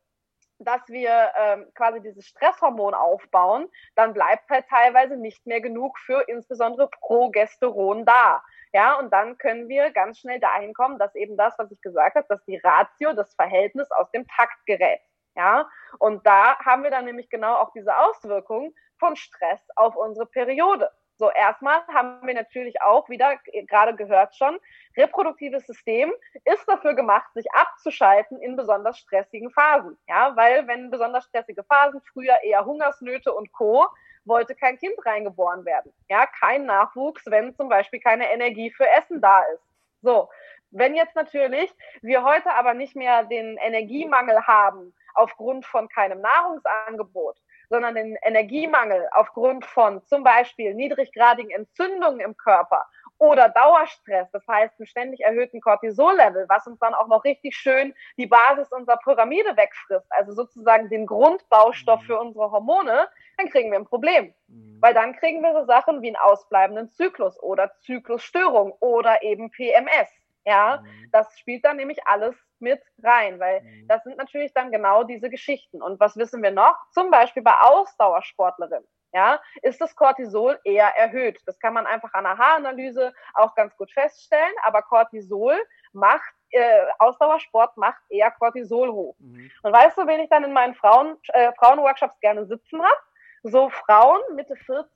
dass 0.58 0.80
wir 0.88 1.30
ähm, 1.36 1.70
quasi 1.74 2.00
dieses 2.00 2.26
Stresshormon 2.26 2.94
aufbauen, 2.94 3.68
dann 3.94 4.12
bleibt 4.12 4.50
halt 4.50 4.66
teilweise 4.68 5.16
nicht 5.16 5.46
mehr 5.46 5.60
genug 5.60 5.98
für 6.00 6.24
insbesondere 6.28 6.88
Progesteron 6.88 8.04
da. 8.04 8.42
Ja, 8.72 8.98
und 8.98 9.12
dann 9.12 9.38
können 9.38 9.68
wir 9.68 9.90
ganz 9.92 10.18
schnell 10.18 10.40
dahin 10.40 10.74
kommen, 10.74 10.98
dass 10.98 11.14
eben 11.14 11.36
das, 11.36 11.54
was 11.58 11.70
ich 11.70 11.80
gesagt 11.80 12.16
habe, 12.16 12.26
dass 12.28 12.44
die 12.44 12.58
Ratio, 12.58 13.12
das 13.12 13.34
Verhältnis 13.34 13.90
aus 13.92 14.10
dem 14.10 14.26
Takt 14.26 14.66
gerät. 14.66 15.00
Ja, 15.36 15.68
und 16.00 16.26
da 16.26 16.58
haben 16.58 16.82
wir 16.82 16.90
dann 16.90 17.04
nämlich 17.04 17.30
genau 17.30 17.54
auch 17.54 17.72
diese 17.72 17.96
Auswirkung 17.96 18.74
von 18.98 19.14
Stress 19.14 19.60
auf 19.76 19.94
unsere 19.94 20.26
Periode. 20.26 20.90
So, 21.18 21.30
erstmal 21.30 21.84
haben 21.88 22.24
wir 22.24 22.34
natürlich 22.34 22.80
auch 22.80 23.08
wieder, 23.08 23.36
gerade 23.66 23.96
gehört 23.96 24.36
schon, 24.36 24.56
reproduktives 24.96 25.66
System 25.66 26.12
ist 26.44 26.64
dafür 26.68 26.94
gemacht, 26.94 27.26
sich 27.34 27.46
abzuschalten 27.52 28.40
in 28.40 28.54
besonders 28.54 28.98
stressigen 28.98 29.50
Phasen. 29.50 29.98
Ja, 30.06 30.36
weil 30.36 30.68
wenn 30.68 30.90
besonders 30.90 31.24
stressige 31.24 31.64
Phasen, 31.64 32.00
früher 32.12 32.36
eher 32.44 32.64
Hungersnöte 32.64 33.34
und 33.34 33.52
Co., 33.52 33.88
wollte 34.24 34.54
kein 34.54 34.78
Kind 34.78 34.94
reingeboren 35.04 35.64
werden. 35.64 35.92
Ja, 36.08 36.26
kein 36.26 36.66
Nachwuchs, 36.66 37.24
wenn 37.26 37.54
zum 37.56 37.68
Beispiel 37.68 37.98
keine 37.98 38.30
Energie 38.30 38.70
für 38.70 38.88
Essen 38.88 39.20
da 39.20 39.42
ist. 39.54 39.64
So. 40.02 40.28
Wenn 40.70 40.94
jetzt 40.94 41.16
natürlich 41.16 41.74
wir 42.02 42.22
heute 42.22 42.52
aber 42.52 42.74
nicht 42.74 42.94
mehr 42.94 43.24
den 43.24 43.56
Energiemangel 43.56 44.46
haben 44.46 44.94
aufgrund 45.14 45.64
von 45.64 45.88
keinem 45.88 46.20
Nahrungsangebot, 46.20 47.38
sondern 47.68 47.94
den 47.94 48.16
Energiemangel 48.22 49.08
aufgrund 49.12 49.64
von 49.66 50.04
zum 50.06 50.24
Beispiel 50.24 50.74
niedriggradigen 50.74 51.50
Entzündungen 51.50 52.20
im 52.20 52.36
Körper 52.36 52.86
oder 53.18 53.48
Dauerstress, 53.48 54.30
das 54.30 54.46
heißt 54.46 54.78
einem 54.78 54.86
ständig 54.86 55.20
erhöhten 55.20 55.60
Cortisol-Level, 55.60 56.46
was 56.48 56.66
uns 56.66 56.78
dann 56.78 56.94
auch 56.94 57.08
noch 57.08 57.24
richtig 57.24 57.56
schön 57.56 57.94
die 58.16 58.26
Basis 58.26 58.70
unserer 58.72 58.98
Pyramide 58.98 59.56
wegfrisst, 59.56 60.06
also 60.10 60.32
sozusagen 60.32 60.88
den 60.88 61.06
Grundbaustoff 61.06 62.00
mhm. 62.02 62.06
für 62.06 62.20
unsere 62.20 62.50
Hormone, 62.50 63.08
dann 63.36 63.50
kriegen 63.50 63.70
wir 63.70 63.78
ein 63.78 63.86
Problem. 63.86 64.32
Mhm. 64.46 64.78
Weil 64.80 64.94
dann 64.94 65.16
kriegen 65.16 65.42
wir 65.42 65.52
so 65.52 65.64
Sachen 65.66 66.00
wie 66.02 66.08
einen 66.08 66.16
ausbleibenden 66.16 66.90
Zyklus 66.90 67.40
oder 67.42 67.72
Zyklusstörung 67.80 68.72
oder 68.80 69.22
eben 69.22 69.50
PMS. 69.50 70.08
Ja, 70.48 70.80
mhm. 70.82 71.10
das 71.12 71.38
spielt 71.38 71.62
dann 71.66 71.76
nämlich 71.76 72.06
alles 72.06 72.34
mit 72.58 72.80
rein, 73.02 73.38
weil 73.38 73.60
mhm. 73.60 73.86
das 73.86 74.02
sind 74.02 74.16
natürlich 74.16 74.54
dann 74.54 74.72
genau 74.72 75.04
diese 75.04 75.28
Geschichten. 75.28 75.82
Und 75.82 76.00
was 76.00 76.16
wissen 76.16 76.42
wir 76.42 76.50
noch? 76.50 76.74
Zum 76.92 77.10
Beispiel 77.10 77.42
bei 77.42 77.54
Ausdauersportlerinnen. 77.60 78.88
Ja, 79.12 79.40
ist 79.62 79.80
das 79.80 79.94
Cortisol 79.94 80.58
eher 80.64 80.88
erhöht. 80.96 81.40
Das 81.46 81.58
kann 81.58 81.74
man 81.74 81.86
einfach 81.86 82.12
an 82.14 82.24
der 82.24 82.36
Haaranalyse 82.36 83.12
auch 83.34 83.54
ganz 83.54 83.76
gut 83.76 83.90
feststellen. 83.92 84.54
Aber 84.62 84.82
Cortisol 84.82 85.58
macht, 85.92 86.34
äh, 86.50 86.86
Ausdauersport 86.98 87.76
macht 87.76 88.00
eher 88.08 88.30
Cortisol 88.30 88.90
hoch. 88.90 89.16
Mhm. 89.18 89.50
Und 89.62 89.72
weißt 89.72 89.98
du, 89.98 90.06
wen 90.06 90.20
ich 90.20 90.30
dann 90.30 90.44
in 90.44 90.52
meinen 90.52 90.74
Frauen, 90.74 91.16
äh, 91.28 91.52
Frauenworkshops 91.58 92.18
gerne 92.20 92.46
sitzen 92.46 92.82
habe? 92.82 93.00
So 93.42 93.70
Frauen 93.70 94.20
Mitte 94.34 94.56
40, 94.56 94.90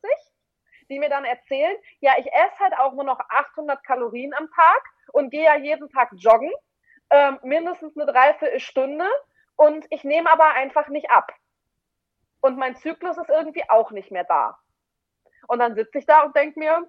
die 0.92 0.98
mir 0.98 1.08
dann 1.08 1.24
erzählen, 1.24 1.76
ja, 2.00 2.12
ich 2.18 2.26
esse 2.26 2.58
halt 2.60 2.74
auch 2.78 2.92
nur 2.92 3.04
noch 3.04 3.18
800 3.18 3.82
Kalorien 3.84 4.34
am 4.34 4.48
Tag 4.50 4.84
und 5.12 5.30
gehe 5.30 5.44
ja 5.44 5.56
jeden 5.56 5.88
Tag 5.88 6.10
joggen, 6.16 6.52
ähm, 7.10 7.38
mindestens 7.42 7.96
eine 7.96 8.10
Dreiviertelstunde 8.10 9.06
und 9.56 9.86
ich 9.90 10.04
nehme 10.04 10.30
aber 10.30 10.52
einfach 10.52 10.88
nicht 10.88 11.10
ab. 11.10 11.32
Und 12.40 12.58
mein 12.58 12.76
Zyklus 12.76 13.16
ist 13.18 13.30
irgendwie 13.30 13.68
auch 13.68 13.90
nicht 13.90 14.10
mehr 14.10 14.24
da. 14.24 14.58
Und 15.48 15.60
dann 15.60 15.74
sitze 15.74 15.98
ich 15.98 16.06
da 16.06 16.22
und 16.22 16.36
denke 16.36 16.58
mir, 16.58 16.88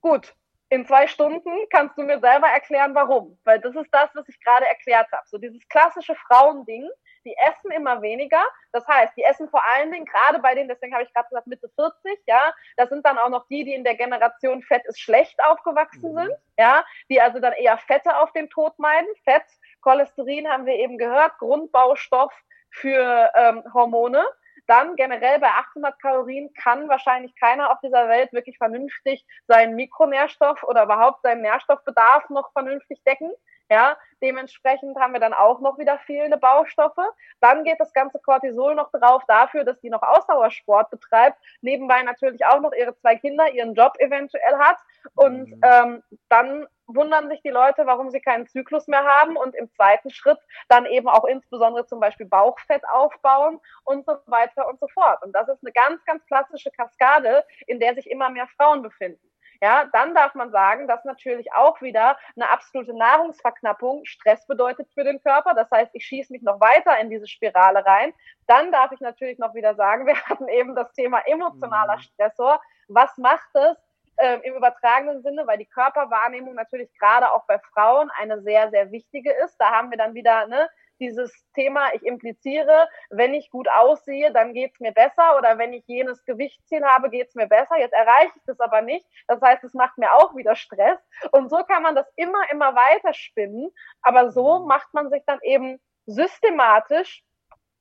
gut, 0.00 0.34
in 0.70 0.86
zwei 0.86 1.06
Stunden 1.06 1.50
kannst 1.70 1.96
du 1.96 2.02
mir 2.02 2.20
selber 2.20 2.48
erklären, 2.48 2.94
warum. 2.94 3.38
Weil 3.44 3.60
das 3.60 3.74
ist 3.74 3.88
das, 3.92 4.10
was 4.14 4.28
ich 4.28 4.38
gerade 4.40 4.66
erklärt 4.66 5.10
habe. 5.12 5.26
So 5.26 5.38
dieses 5.38 5.66
klassische 5.68 6.14
Frauending, 6.14 6.88
die 7.24 7.34
essen 7.36 7.70
immer 7.70 8.02
weniger. 8.02 8.42
Das 8.72 8.86
heißt, 8.86 9.16
die 9.16 9.22
essen 9.22 9.48
vor 9.48 9.62
allen 9.64 9.90
Dingen, 9.90 10.04
gerade 10.04 10.38
bei 10.40 10.54
denen, 10.54 10.68
deswegen 10.68 10.92
habe 10.92 11.04
ich 11.04 11.12
gerade 11.12 11.28
gesagt, 11.28 11.46
Mitte 11.46 11.70
40, 11.74 12.20
ja, 12.26 12.52
das 12.76 12.88
sind 12.90 13.04
dann 13.04 13.18
auch 13.18 13.30
noch 13.30 13.46
die, 13.48 13.64
die 13.64 13.74
in 13.74 13.84
der 13.84 13.94
Generation 13.94 14.62
Fett 14.62 14.84
ist 14.86 15.00
schlecht 15.00 15.42
aufgewachsen 15.44 16.12
mhm. 16.12 16.18
sind, 16.18 16.32
ja, 16.58 16.84
die 17.08 17.20
also 17.20 17.40
dann 17.40 17.54
eher 17.54 17.78
Fette 17.78 18.16
auf 18.16 18.32
den 18.32 18.50
Tod 18.50 18.78
meiden. 18.78 19.08
Fett, 19.24 19.44
Cholesterin 19.80 20.48
haben 20.48 20.66
wir 20.66 20.74
eben 20.74 20.98
gehört, 20.98 21.38
Grundbaustoff 21.38 22.32
für 22.70 23.30
ähm, 23.34 23.64
Hormone. 23.72 24.24
Dann 24.68 24.96
generell 24.96 25.38
bei 25.40 25.48
800 25.48 25.98
Kalorien 25.98 26.52
kann 26.52 26.88
wahrscheinlich 26.90 27.34
keiner 27.36 27.72
auf 27.72 27.80
dieser 27.80 28.06
Welt 28.08 28.32
wirklich 28.34 28.58
vernünftig 28.58 29.26
seinen 29.46 29.74
Mikronährstoff 29.76 30.62
oder 30.62 30.84
überhaupt 30.84 31.22
seinen 31.22 31.40
Nährstoffbedarf 31.40 32.28
noch 32.28 32.52
vernünftig 32.52 33.02
decken. 33.04 33.32
Ja, 33.70 33.98
dementsprechend 34.22 34.98
haben 34.98 35.12
wir 35.12 35.20
dann 35.20 35.34
auch 35.34 35.60
noch 35.60 35.78
wieder 35.78 35.98
fehlende 35.98 36.38
Baustoffe. 36.38 36.96
Dann 37.40 37.64
geht 37.64 37.78
das 37.78 37.92
ganze 37.92 38.18
Cortisol 38.18 38.74
noch 38.74 38.90
drauf 38.92 39.22
dafür, 39.28 39.64
dass 39.64 39.78
die 39.80 39.90
noch 39.90 40.02
Ausdauersport 40.02 40.90
betreibt, 40.90 41.38
nebenbei 41.60 42.02
natürlich 42.02 42.44
auch 42.46 42.60
noch 42.60 42.72
ihre 42.72 42.96
zwei 42.96 43.16
Kinder, 43.16 43.50
ihren 43.52 43.74
Job 43.74 43.94
eventuell 43.98 44.58
hat. 44.58 44.78
Und 45.14 45.50
mhm. 45.50 45.60
ähm, 45.62 46.02
dann 46.28 46.66
wundern 46.86 47.28
sich 47.28 47.42
die 47.42 47.50
Leute, 47.50 47.84
warum 47.84 48.10
sie 48.10 48.20
keinen 48.20 48.46
Zyklus 48.46 48.86
mehr 48.88 49.04
haben 49.04 49.36
und 49.36 49.54
im 49.54 49.70
zweiten 49.70 50.08
Schritt 50.10 50.38
dann 50.68 50.86
eben 50.86 51.08
auch 51.08 51.24
insbesondere 51.24 51.86
zum 51.86 52.00
Beispiel 52.00 52.26
Bauchfett 52.26 52.82
aufbauen 52.88 53.60
und 53.84 54.06
so 54.06 54.16
weiter 54.26 54.66
und 54.66 54.80
so 54.80 54.88
fort. 54.88 55.22
Und 55.22 55.32
das 55.32 55.48
ist 55.48 55.62
eine 55.62 55.72
ganz, 55.72 56.02
ganz 56.06 56.24
klassische 56.24 56.70
Kaskade, 56.70 57.44
in 57.66 57.78
der 57.78 57.94
sich 57.94 58.10
immer 58.10 58.30
mehr 58.30 58.48
Frauen 58.56 58.82
befinden 58.82 59.28
ja, 59.60 59.86
dann 59.92 60.14
darf 60.14 60.34
man 60.34 60.50
sagen, 60.50 60.86
dass 60.86 61.04
natürlich 61.04 61.52
auch 61.52 61.80
wieder 61.80 62.16
eine 62.36 62.48
absolute 62.48 62.96
Nahrungsverknappung 62.96 64.04
Stress 64.04 64.46
bedeutet 64.46 64.88
für 64.94 65.04
den 65.04 65.20
Körper. 65.22 65.54
Das 65.54 65.70
heißt, 65.70 65.90
ich 65.94 66.04
schieße 66.04 66.32
mich 66.32 66.42
noch 66.42 66.60
weiter 66.60 66.98
in 67.00 67.10
diese 67.10 67.26
Spirale 67.26 67.84
rein. 67.84 68.12
Dann 68.46 68.70
darf 68.70 68.92
ich 68.92 69.00
natürlich 69.00 69.38
noch 69.38 69.54
wieder 69.54 69.74
sagen, 69.74 70.06
wir 70.06 70.16
hatten 70.16 70.48
eben 70.48 70.74
das 70.74 70.92
Thema 70.92 71.20
emotionaler 71.26 71.96
mhm. 71.96 72.00
Stressor. 72.00 72.60
Was 72.88 73.16
macht 73.18 73.48
es 73.54 73.76
äh, 74.18 74.38
im 74.42 74.54
übertragenen 74.54 75.22
Sinne, 75.22 75.46
weil 75.46 75.58
die 75.58 75.66
Körperwahrnehmung 75.66 76.54
natürlich 76.54 76.92
gerade 76.98 77.30
auch 77.32 77.46
bei 77.46 77.58
Frauen 77.58 78.10
eine 78.16 78.40
sehr, 78.42 78.70
sehr 78.70 78.90
wichtige 78.90 79.32
ist. 79.44 79.56
Da 79.58 79.70
haben 79.70 79.90
wir 79.90 79.98
dann 79.98 80.14
wieder 80.14 80.46
ne, 80.46 80.68
dieses 80.98 81.32
Thema, 81.54 81.92
ich 81.94 82.02
impliziere, 82.04 82.88
wenn 83.10 83.34
ich 83.34 83.50
gut 83.50 83.68
aussehe, 83.68 84.32
dann 84.32 84.54
geht's 84.54 84.80
mir 84.80 84.92
besser 84.92 85.36
oder 85.36 85.58
wenn 85.58 85.72
ich 85.72 85.84
jenes 85.86 86.24
Gewichtsziel 86.24 86.84
habe, 86.84 87.10
geht's 87.10 87.34
mir 87.34 87.46
besser. 87.46 87.78
Jetzt 87.78 87.94
erreiche 87.94 88.32
ich 88.36 88.42
das 88.46 88.60
aber 88.60 88.82
nicht. 88.82 89.06
Das 89.26 89.40
heißt, 89.40 89.64
es 89.64 89.74
macht 89.74 89.98
mir 89.98 90.12
auch 90.12 90.34
wieder 90.36 90.56
Stress. 90.56 90.98
Und 91.32 91.50
so 91.50 91.62
kann 91.64 91.82
man 91.82 91.94
das 91.94 92.06
immer, 92.16 92.50
immer 92.50 92.74
weiter 92.74 93.14
spinnen. 93.14 93.70
Aber 94.02 94.30
so 94.30 94.66
macht 94.66 94.92
man 94.94 95.10
sich 95.10 95.22
dann 95.26 95.38
eben 95.42 95.80
systematisch 96.06 97.22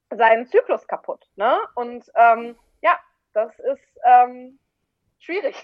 seinen 0.10 0.48
Zyklus 0.48 0.88
kaputt. 0.88 1.26
Ne? 1.36 1.60
Und 1.76 2.10
ähm, 2.16 2.56
ja, 2.82 3.00
das 3.34 3.58
ist 3.60 4.00
ähm, 4.06 4.60
schwierig. 5.20 5.56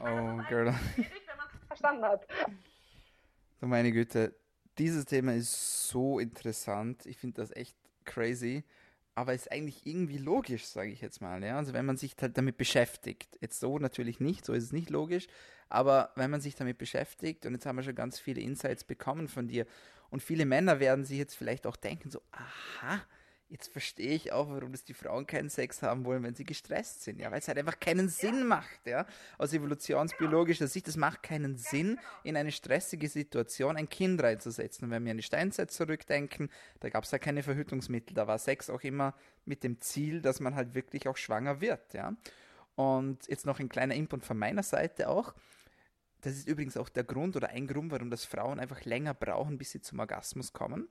Oh, 0.00 0.40
Girl. 0.48 0.72
Schwierig, 0.94 1.26
wenn 1.26 1.36
man 1.36 1.46
es 1.54 1.66
verstanden 1.66 2.04
hat. 2.04 2.26
So 3.60 3.66
meine 3.66 3.90
Güte, 3.90 4.34
dieses 4.78 5.04
Thema 5.04 5.34
ist 5.34 5.88
so 5.88 6.18
interessant. 6.18 7.06
Ich 7.06 7.18
finde 7.18 7.40
das 7.40 7.54
echt 7.54 7.76
crazy. 8.04 8.64
Aber 9.14 9.34
ist 9.34 9.50
eigentlich 9.50 9.84
irgendwie 9.84 10.18
logisch, 10.18 10.64
sage 10.66 10.90
ich 10.90 11.00
jetzt 11.00 11.20
mal. 11.20 11.42
Ja? 11.42 11.56
Also 11.56 11.72
wenn 11.72 11.84
man 11.84 11.96
sich 11.96 12.14
halt 12.20 12.38
damit 12.38 12.56
beschäftigt. 12.56 13.36
Jetzt 13.40 13.58
so 13.58 13.78
natürlich 13.78 14.20
nicht, 14.20 14.44
so 14.44 14.52
ist 14.52 14.64
es 14.64 14.72
nicht 14.72 14.90
logisch. 14.90 15.26
Aber 15.68 16.12
wenn 16.14 16.30
man 16.30 16.40
sich 16.40 16.54
damit 16.54 16.78
beschäftigt, 16.78 17.44
und 17.44 17.52
jetzt 17.52 17.66
haben 17.66 17.76
wir 17.76 17.82
schon 17.82 17.96
ganz 17.96 18.20
viele 18.20 18.40
Insights 18.40 18.84
bekommen 18.84 19.28
von 19.28 19.48
dir, 19.48 19.66
und 20.10 20.22
viele 20.22 20.46
Männer 20.46 20.80
werden 20.80 21.04
sich 21.04 21.18
jetzt 21.18 21.34
vielleicht 21.34 21.66
auch 21.66 21.76
denken, 21.76 22.10
so, 22.10 22.22
aha, 22.30 23.02
jetzt 23.50 23.72
verstehe 23.72 24.14
ich 24.14 24.32
auch, 24.32 24.50
warum 24.50 24.72
das 24.72 24.84
die 24.84 24.94
Frauen 24.94 25.26
keinen 25.26 25.48
Sex 25.48 25.82
haben 25.82 26.04
wollen, 26.04 26.22
wenn 26.22 26.34
sie 26.34 26.44
gestresst 26.44 27.02
sind. 27.02 27.18
Ja, 27.18 27.30
weil 27.30 27.38
es 27.38 27.48
halt 27.48 27.58
einfach 27.58 27.80
keinen 27.80 28.08
Sinn 28.08 28.46
macht, 28.46 28.86
ja. 28.86 29.06
Aus 29.38 29.52
evolutionsbiologischer 29.52 30.68
Sicht, 30.68 30.86
es 30.88 30.96
macht 30.96 31.22
keinen 31.22 31.56
Sinn, 31.56 31.98
in 32.24 32.36
eine 32.36 32.52
stressige 32.52 33.08
Situation 33.08 33.76
ein 33.76 33.88
Kind 33.88 34.22
reinzusetzen. 34.22 34.84
Und 34.84 34.90
wenn 34.90 35.04
wir 35.04 35.12
an 35.12 35.16
die 35.16 35.22
Steinzeit 35.22 35.70
zurückdenken, 35.70 36.50
da 36.80 36.90
gab 36.90 37.04
es 37.04 37.10
ja 37.10 37.18
keine 37.18 37.42
Verhütungsmittel, 37.42 38.14
da 38.14 38.26
war 38.26 38.38
Sex 38.38 38.68
auch 38.68 38.82
immer 38.82 39.14
mit 39.46 39.64
dem 39.64 39.80
Ziel, 39.80 40.20
dass 40.20 40.40
man 40.40 40.54
halt 40.54 40.74
wirklich 40.74 41.08
auch 41.08 41.16
schwanger 41.16 41.60
wird, 41.60 41.94
ja. 41.94 42.14
Und 42.76 43.26
jetzt 43.26 43.46
noch 43.46 43.58
ein 43.58 43.68
kleiner 43.68 43.94
Input 43.94 44.24
von 44.24 44.38
meiner 44.38 44.62
Seite 44.62 45.08
auch. 45.08 45.34
Das 46.20 46.34
ist 46.34 46.48
übrigens 46.48 46.76
auch 46.76 46.88
der 46.88 47.04
Grund 47.04 47.34
oder 47.34 47.48
ein 47.48 47.66
Grund, 47.66 47.90
warum 47.90 48.10
das 48.10 48.24
Frauen 48.24 48.60
einfach 48.60 48.84
länger 48.84 49.14
brauchen, 49.14 49.58
bis 49.58 49.70
sie 49.72 49.80
zum 49.80 49.98
Orgasmus 50.00 50.52
kommen 50.52 50.88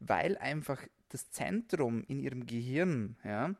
weil 0.00 0.36
einfach 0.38 0.82
das 1.14 1.30
Zentrum 1.30 2.02
in 2.08 2.18
ihrem 2.18 2.44
Gehirn, 2.44 3.16
ja, 3.24 3.54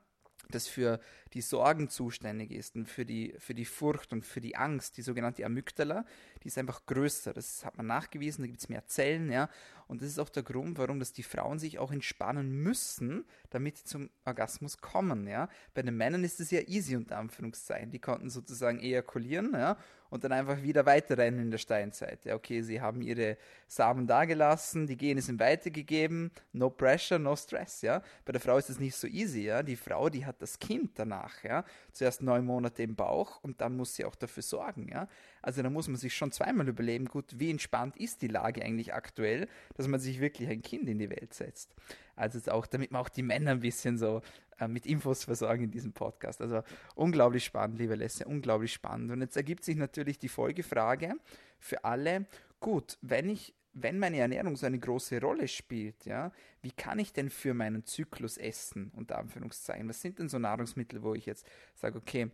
das 0.50 0.66
für 0.66 1.00
die 1.32 1.40
Sorgen 1.40 1.88
zuständig 1.88 2.50
ist 2.50 2.76
und 2.76 2.88
für 2.88 3.06
die, 3.06 3.34
für 3.38 3.54
die 3.54 3.64
Furcht 3.64 4.12
und 4.12 4.24
für 4.24 4.40
die 4.40 4.56
Angst, 4.56 4.96
die 4.96 5.02
sogenannte 5.02 5.44
Amygdala, 5.44 6.04
die 6.42 6.48
ist 6.48 6.58
einfach 6.58 6.84
größer. 6.84 7.32
Das 7.32 7.64
hat 7.64 7.76
man 7.76 7.86
nachgewiesen, 7.86 8.42
da 8.42 8.48
gibt 8.48 8.60
es 8.60 8.68
mehr 8.68 8.86
Zellen, 8.86 9.30
ja. 9.30 9.48
Und 9.86 10.02
das 10.02 10.08
ist 10.08 10.18
auch 10.18 10.28
der 10.28 10.42
Grund, 10.42 10.78
warum 10.78 10.98
dass 10.98 11.12
die 11.12 11.22
Frauen 11.22 11.58
sich 11.58 11.78
auch 11.78 11.92
entspannen 11.92 12.50
müssen, 12.50 13.24
damit 13.50 13.78
sie 13.78 13.84
zum 13.84 14.10
Orgasmus 14.24 14.78
kommen, 14.78 15.26
ja. 15.26 15.48
Bei 15.74 15.82
den 15.82 15.96
Männern 15.96 16.24
ist 16.24 16.40
es 16.40 16.50
ja 16.50 16.60
easy, 16.60 16.96
unter 16.96 17.18
Anführungszeichen. 17.18 17.90
Die 17.90 18.00
konnten 18.00 18.30
sozusagen 18.30 18.80
ejakulieren, 18.80 19.52
ja, 19.52 19.78
und 20.14 20.22
dann 20.22 20.30
einfach 20.30 20.62
wieder 20.62 20.86
weiterrennen 20.86 21.40
in 21.40 21.50
der 21.50 21.58
Steinzeit. 21.58 22.24
Ja, 22.24 22.36
okay, 22.36 22.62
sie 22.62 22.80
haben 22.80 23.02
ihre 23.02 23.36
Samen 23.66 24.06
dagelassen, 24.06 24.86
die 24.86 24.96
Gene 24.96 25.20
sind 25.20 25.40
weitergegeben, 25.40 26.30
no 26.52 26.70
pressure, 26.70 27.18
no 27.18 27.34
stress, 27.34 27.82
ja. 27.82 28.00
Bei 28.24 28.30
der 28.30 28.40
Frau 28.40 28.56
ist 28.56 28.70
es 28.70 28.78
nicht 28.78 28.94
so 28.94 29.08
easy, 29.08 29.40
ja. 29.40 29.64
Die 29.64 29.74
Frau, 29.74 30.08
die 30.08 30.24
hat 30.24 30.40
das 30.40 30.60
Kind 30.60 30.92
danach, 30.94 31.42
ja. 31.42 31.64
Zuerst 31.90 32.22
neun 32.22 32.44
Monate 32.44 32.84
im 32.84 32.94
Bauch 32.94 33.42
und 33.42 33.60
dann 33.60 33.76
muss 33.76 33.96
sie 33.96 34.04
auch 34.04 34.14
dafür 34.14 34.44
sorgen, 34.44 34.86
ja. 34.88 35.08
Also 35.42 35.62
da 35.62 35.68
muss 35.68 35.88
man 35.88 35.96
sich 35.96 36.14
schon 36.14 36.30
zweimal 36.30 36.68
überlegen, 36.68 37.06
gut, 37.06 37.40
wie 37.40 37.50
entspannt 37.50 37.96
ist 37.96 38.22
die 38.22 38.28
Lage 38.28 38.62
eigentlich 38.62 38.94
aktuell, 38.94 39.48
dass 39.74 39.88
man 39.88 39.98
sich 39.98 40.20
wirklich 40.20 40.48
ein 40.48 40.62
Kind 40.62 40.88
in 40.88 41.00
die 41.00 41.10
Welt 41.10 41.34
setzt. 41.34 41.74
Also 42.16 42.38
auch, 42.52 42.66
damit 42.66 42.92
man 42.92 43.02
auch 43.02 43.08
die 43.08 43.24
Männer 43.24 43.50
ein 43.50 43.60
bisschen 43.60 43.98
so 43.98 44.22
äh, 44.58 44.68
mit 44.68 44.86
Infos 44.86 45.24
versorgen 45.24 45.64
in 45.64 45.70
diesem 45.70 45.92
Podcast. 45.92 46.40
Also 46.40 46.62
unglaublich 46.94 47.44
spannend, 47.44 47.78
liebe 47.78 47.94
Lesse, 47.94 48.24
unglaublich 48.26 48.72
spannend. 48.72 49.10
Und 49.10 49.20
jetzt 49.20 49.36
ergibt 49.36 49.64
sich 49.64 49.76
natürlich 49.76 50.18
die 50.18 50.28
Folgefrage 50.28 51.14
für 51.58 51.84
alle, 51.84 52.26
gut, 52.60 52.98
wenn 53.02 53.28
ich 53.28 53.54
wenn 53.76 53.98
meine 53.98 54.18
Ernährung 54.18 54.54
so 54.54 54.66
eine 54.66 54.78
große 54.78 55.20
Rolle 55.20 55.48
spielt, 55.48 56.04
ja, 56.04 56.30
wie 56.62 56.70
kann 56.70 57.00
ich 57.00 57.12
denn 57.12 57.28
für 57.28 57.54
meinen 57.54 57.84
Zyklus 57.84 58.38
essen, 58.38 58.92
unter 58.94 59.18
Anführungszeichen? 59.18 59.88
Was 59.88 60.00
sind 60.00 60.20
denn 60.20 60.28
so 60.28 60.38
Nahrungsmittel, 60.38 61.02
wo 61.02 61.14
ich 61.14 61.26
jetzt 61.26 61.44
sage, 61.74 61.98
okay, 61.98 62.30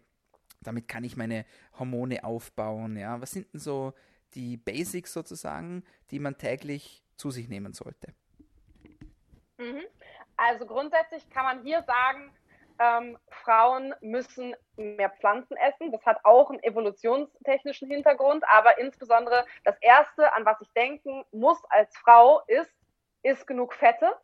damit 0.62 0.88
kann 0.88 1.04
ich 1.04 1.16
meine 1.16 1.44
Hormone 1.78 2.24
aufbauen. 2.24 2.96
Ja? 2.96 3.20
Was 3.20 3.33
sind 3.33 3.52
denn 3.52 3.61
so 3.61 3.94
die 4.35 4.56
Basics 4.56 5.12
sozusagen, 5.12 5.83
die 6.11 6.18
man 6.18 6.38
täglich 6.38 7.02
zu 7.16 7.30
sich 7.30 7.48
nehmen 7.48 7.72
sollte? 7.72 8.14
Also 10.48 10.64
grundsätzlich 10.64 11.29
kann 11.29 11.44
man 11.44 11.62
hier 11.62 11.83
sagen, 11.83 12.33
ähm, 12.79 13.18
Frauen 13.44 13.94
müssen 14.00 14.57
mehr 14.76 15.11
Pflanzen 15.11 15.55
essen. 15.59 15.92
Das 15.92 16.05
hat 16.07 16.24
auch 16.24 16.48
einen 16.48 16.62
evolutionstechnischen 16.62 17.90
Hintergrund, 17.90 18.42
aber 18.48 18.79
insbesondere 18.79 19.44
das 19.64 19.76
Erste, 19.83 20.33
an 20.33 20.46
was 20.46 20.59
ich 20.62 20.72
denken 20.72 21.24
muss 21.31 21.62
als 21.68 21.94
Frau, 21.98 22.40
ist, 22.46 22.72
ist 23.22 23.46
genug 23.46 23.74
Fette 23.74 24.16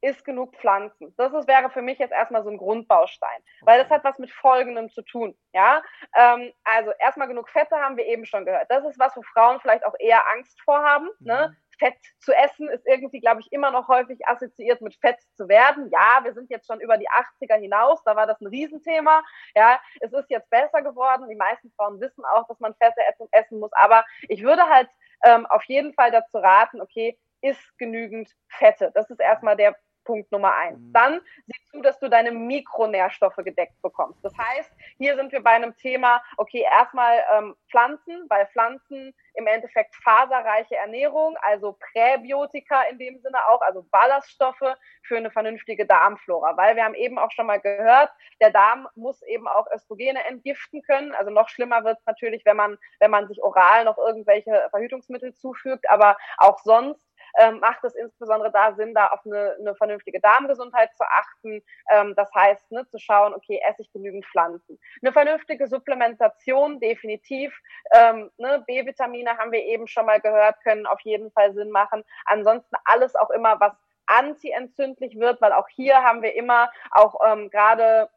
ist 0.00 0.24
genug 0.24 0.54
Pflanzen. 0.56 1.12
Das 1.16 1.32
ist, 1.32 1.48
wäre 1.48 1.70
für 1.70 1.82
mich 1.82 1.98
jetzt 1.98 2.12
erstmal 2.12 2.44
so 2.44 2.50
ein 2.50 2.56
Grundbaustein, 2.56 3.42
weil 3.62 3.80
das 3.82 3.90
hat 3.90 4.04
was 4.04 4.18
mit 4.18 4.30
Folgendem 4.30 4.90
zu 4.90 5.02
tun. 5.02 5.36
Ja, 5.52 5.82
ähm, 6.14 6.52
also 6.64 6.92
erstmal 6.98 7.28
genug 7.28 7.48
Fette 7.48 7.76
haben 7.76 7.96
wir 7.96 8.06
eben 8.06 8.24
schon 8.24 8.44
gehört. 8.44 8.66
Das 8.70 8.84
ist 8.84 8.98
was, 8.98 9.16
wo 9.16 9.22
Frauen 9.22 9.60
vielleicht 9.60 9.84
auch 9.84 9.94
eher 9.98 10.28
Angst 10.28 10.60
vorhaben. 10.62 11.08
Ne? 11.20 11.48
Mhm. 11.48 11.56
Fett 11.78 11.96
zu 12.18 12.32
essen 12.32 12.68
ist 12.68 12.86
irgendwie, 12.86 13.20
glaube 13.20 13.40
ich, 13.40 13.52
immer 13.52 13.70
noch 13.70 13.88
häufig 13.88 14.26
assoziiert 14.26 14.80
mit 14.80 14.96
Fett 14.96 15.20
zu 15.36 15.48
werden. 15.48 15.88
Ja, 15.90 16.20
wir 16.22 16.34
sind 16.34 16.50
jetzt 16.50 16.66
schon 16.66 16.80
über 16.80 16.98
die 16.98 17.08
80er 17.08 17.58
hinaus, 17.58 18.02
da 18.04 18.16
war 18.16 18.26
das 18.26 18.40
ein 18.40 18.48
Riesenthema. 18.48 19.22
Ja, 19.54 19.80
es 20.00 20.12
ist 20.12 20.30
jetzt 20.30 20.50
besser 20.50 20.82
geworden. 20.82 21.28
Die 21.28 21.36
meisten 21.36 21.72
Frauen 21.76 22.00
wissen 22.00 22.24
auch, 22.24 22.46
dass 22.48 22.60
man 22.60 22.74
Fette 22.74 23.00
essen 23.32 23.60
muss. 23.60 23.72
Aber 23.72 24.04
ich 24.28 24.42
würde 24.42 24.62
halt 24.68 24.88
ähm, 25.24 25.46
auf 25.46 25.64
jeden 25.64 25.94
Fall 25.94 26.10
dazu 26.10 26.38
raten, 26.38 26.80
okay, 26.80 27.18
isst 27.40 27.78
genügend 27.78 28.30
Fette. 28.48 28.90
Das 28.94 29.08
ist 29.10 29.20
erstmal 29.20 29.56
der 29.56 29.76
Punkt 30.08 30.32
Nummer 30.32 30.54
eins. 30.54 30.80
Mhm. 30.80 30.92
Dann 30.94 31.20
sieh 31.46 31.60
zu, 31.70 31.82
dass 31.82 31.98
du 31.98 32.08
deine 32.08 32.32
Mikronährstoffe 32.32 33.36
gedeckt 33.36 33.80
bekommst. 33.82 34.24
Das 34.24 34.32
heißt, 34.38 34.72
hier 34.96 35.16
sind 35.16 35.32
wir 35.32 35.42
bei 35.42 35.50
einem 35.50 35.76
Thema, 35.76 36.22
okay, 36.38 36.62
erstmal 36.62 37.22
ähm, 37.36 37.54
Pflanzen, 37.70 38.24
weil 38.30 38.46
Pflanzen 38.46 39.14
im 39.34 39.46
Endeffekt 39.46 39.94
faserreiche 39.96 40.76
Ernährung, 40.76 41.36
also 41.42 41.76
Präbiotika 41.92 42.84
in 42.90 42.98
dem 42.98 43.18
Sinne 43.20 43.36
auch, 43.50 43.60
also 43.60 43.82
Ballaststoffe 43.90 44.76
für 45.02 45.16
eine 45.18 45.30
vernünftige 45.30 45.84
Darmflora. 45.84 46.56
Weil 46.56 46.74
wir 46.74 46.84
haben 46.84 46.94
eben 46.94 47.18
auch 47.18 47.30
schon 47.32 47.46
mal 47.46 47.60
gehört, 47.60 48.10
der 48.40 48.50
Darm 48.50 48.88
muss 48.94 49.20
eben 49.22 49.46
auch 49.46 49.70
Östrogene 49.70 50.24
entgiften 50.24 50.80
können. 50.82 51.14
Also 51.14 51.30
noch 51.30 51.50
schlimmer 51.50 51.84
wird 51.84 51.98
es 51.98 52.06
natürlich, 52.06 52.46
wenn 52.46 52.56
man, 52.56 52.78
wenn 52.98 53.10
man 53.10 53.28
sich 53.28 53.42
oral 53.42 53.84
noch 53.84 53.98
irgendwelche 53.98 54.68
Verhütungsmittel 54.70 55.34
zufügt, 55.34 55.88
aber 55.90 56.16
auch 56.38 56.58
sonst 56.60 57.07
ähm, 57.38 57.60
macht 57.60 57.84
es 57.84 57.94
insbesondere 57.94 58.50
da 58.50 58.72
Sinn, 58.74 58.94
da 58.94 59.08
auf 59.08 59.20
eine, 59.24 59.56
eine 59.58 59.74
vernünftige 59.74 60.20
Darmgesundheit 60.20 60.96
zu 60.96 61.04
achten. 61.04 61.62
Ähm, 61.90 62.14
das 62.16 62.32
heißt, 62.34 62.70
ne, 62.72 62.86
zu 62.88 62.98
schauen, 62.98 63.34
okay, 63.34 63.60
esse 63.68 63.82
ich 63.82 63.92
genügend 63.92 64.26
Pflanzen. 64.26 64.78
Eine 65.02 65.12
vernünftige 65.12 65.66
Supplementation, 65.66 66.80
definitiv. 66.80 67.58
Ähm, 67.92 68.30
ne, 68.38 68.62
B-Vitamine 68.66 69.36
haben 69.38 69.52
wir 69.52 69.62
eben 69.64 69.86
schon 69.86 70.06
mal 70.06 70.20
gehört, 70.20 70.60
können 70.62 70.86
auf 70.86 71.00
jeden 71.00 71.30
Fall 71.32 71.52
Sinn 71.52 71.70
machen. 71.70 72.04
Ansonsten 72.24 72.76
alles 72.84 73.14
auch 73.14 73.30
immer, 73.30 73.60
was 73.60 73.72
antientzündlich 74.06 75.18
wird, 75.18 75.40
weil 75.40 75.52
auch 75.52 75.68
hier 75.68 76.02
haben 76.02 76.22
wir 76.22 76.34
immer 76.34 76.70
auch 76.90 77.20
ähm, 77.26 77.50
gerade 77.50 78.08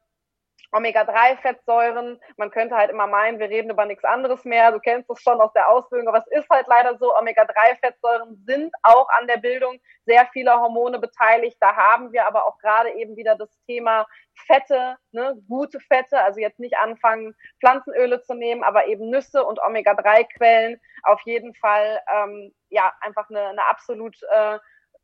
Omega-3-Fettsäuren. 0.71 2.19
Man 2.37 2.51
könnte 2.51 2.75
halt 2.75 2.91
immer 2.91 3.07
meinen, 3.07 3.39
wir 3.39 3.49
reden 3.49 3.69
über 3.69 3.85
nichts 3.85 4.03
anderes 4.03 4.45
mehr. 4.45 4.71
Du 4.71 4.79
kennst 4.79 5.09
es 5.09 5.21
schon 5.21 5.41
aus 5.41 5.53
der 5.53 5.69
Ausbildung, 5.69 6.07
aber 6.07 6.19
es 6.19 6.39
ist 6.39 6.49
halt 6.49 6.67
leider 6.67 6.97
so. 6.97 7.15
Omega-3-Fettsäuren 7.15 8.43
sind 8.45 8.73
auch 8.83 9.09
an 9.09 9.27
der 9.27 9.37
Bildung 9.37 9.79
sehr 10.05 10.25
vieler 10.33 10.59
Hormone 10.59 10.99
beteiligt. 10.99 11.57
Da 11.59 11.75
haben 11.75 12.11
wir 12.11 12.25
aber 12.25 12.45
auch 12.45 12.57
gerade 12.59 12.91
eben 12.91 13.15
wieder 13.15 13.35
das 13.35 13.49
Thema 13.67 14.05
Fette, 14.47 14.97
ne, 15.11 15.35
gute 15.47 15.79
Fette, 15.79 16.21
also 16.21 16.39
jetzt 16.39 16.59
nicht 16.59 16.77
anfangen, 16.77 17.35
Pflanzenöle 17.59 18.21
zu 18.21 18.33
nehmen, 18.33 18.63
aber 18.63 18.87
eben 18.87 19.09
Nüsse 19.09 19.43
und 19.43 19.61
Omega-3-Quellen. 19.61 20.79
Auf 21.03 21.21
jeden 21.25 21.53
Fall, 21.55 22.01
ähm, 22.13 22.53
ja, 22.69 22.93
einfach 23.01 23.29
eine, 23.29 23.47
eine 23.47 23.65
absolut, 23.65 24.17
äh, 24.31 24.57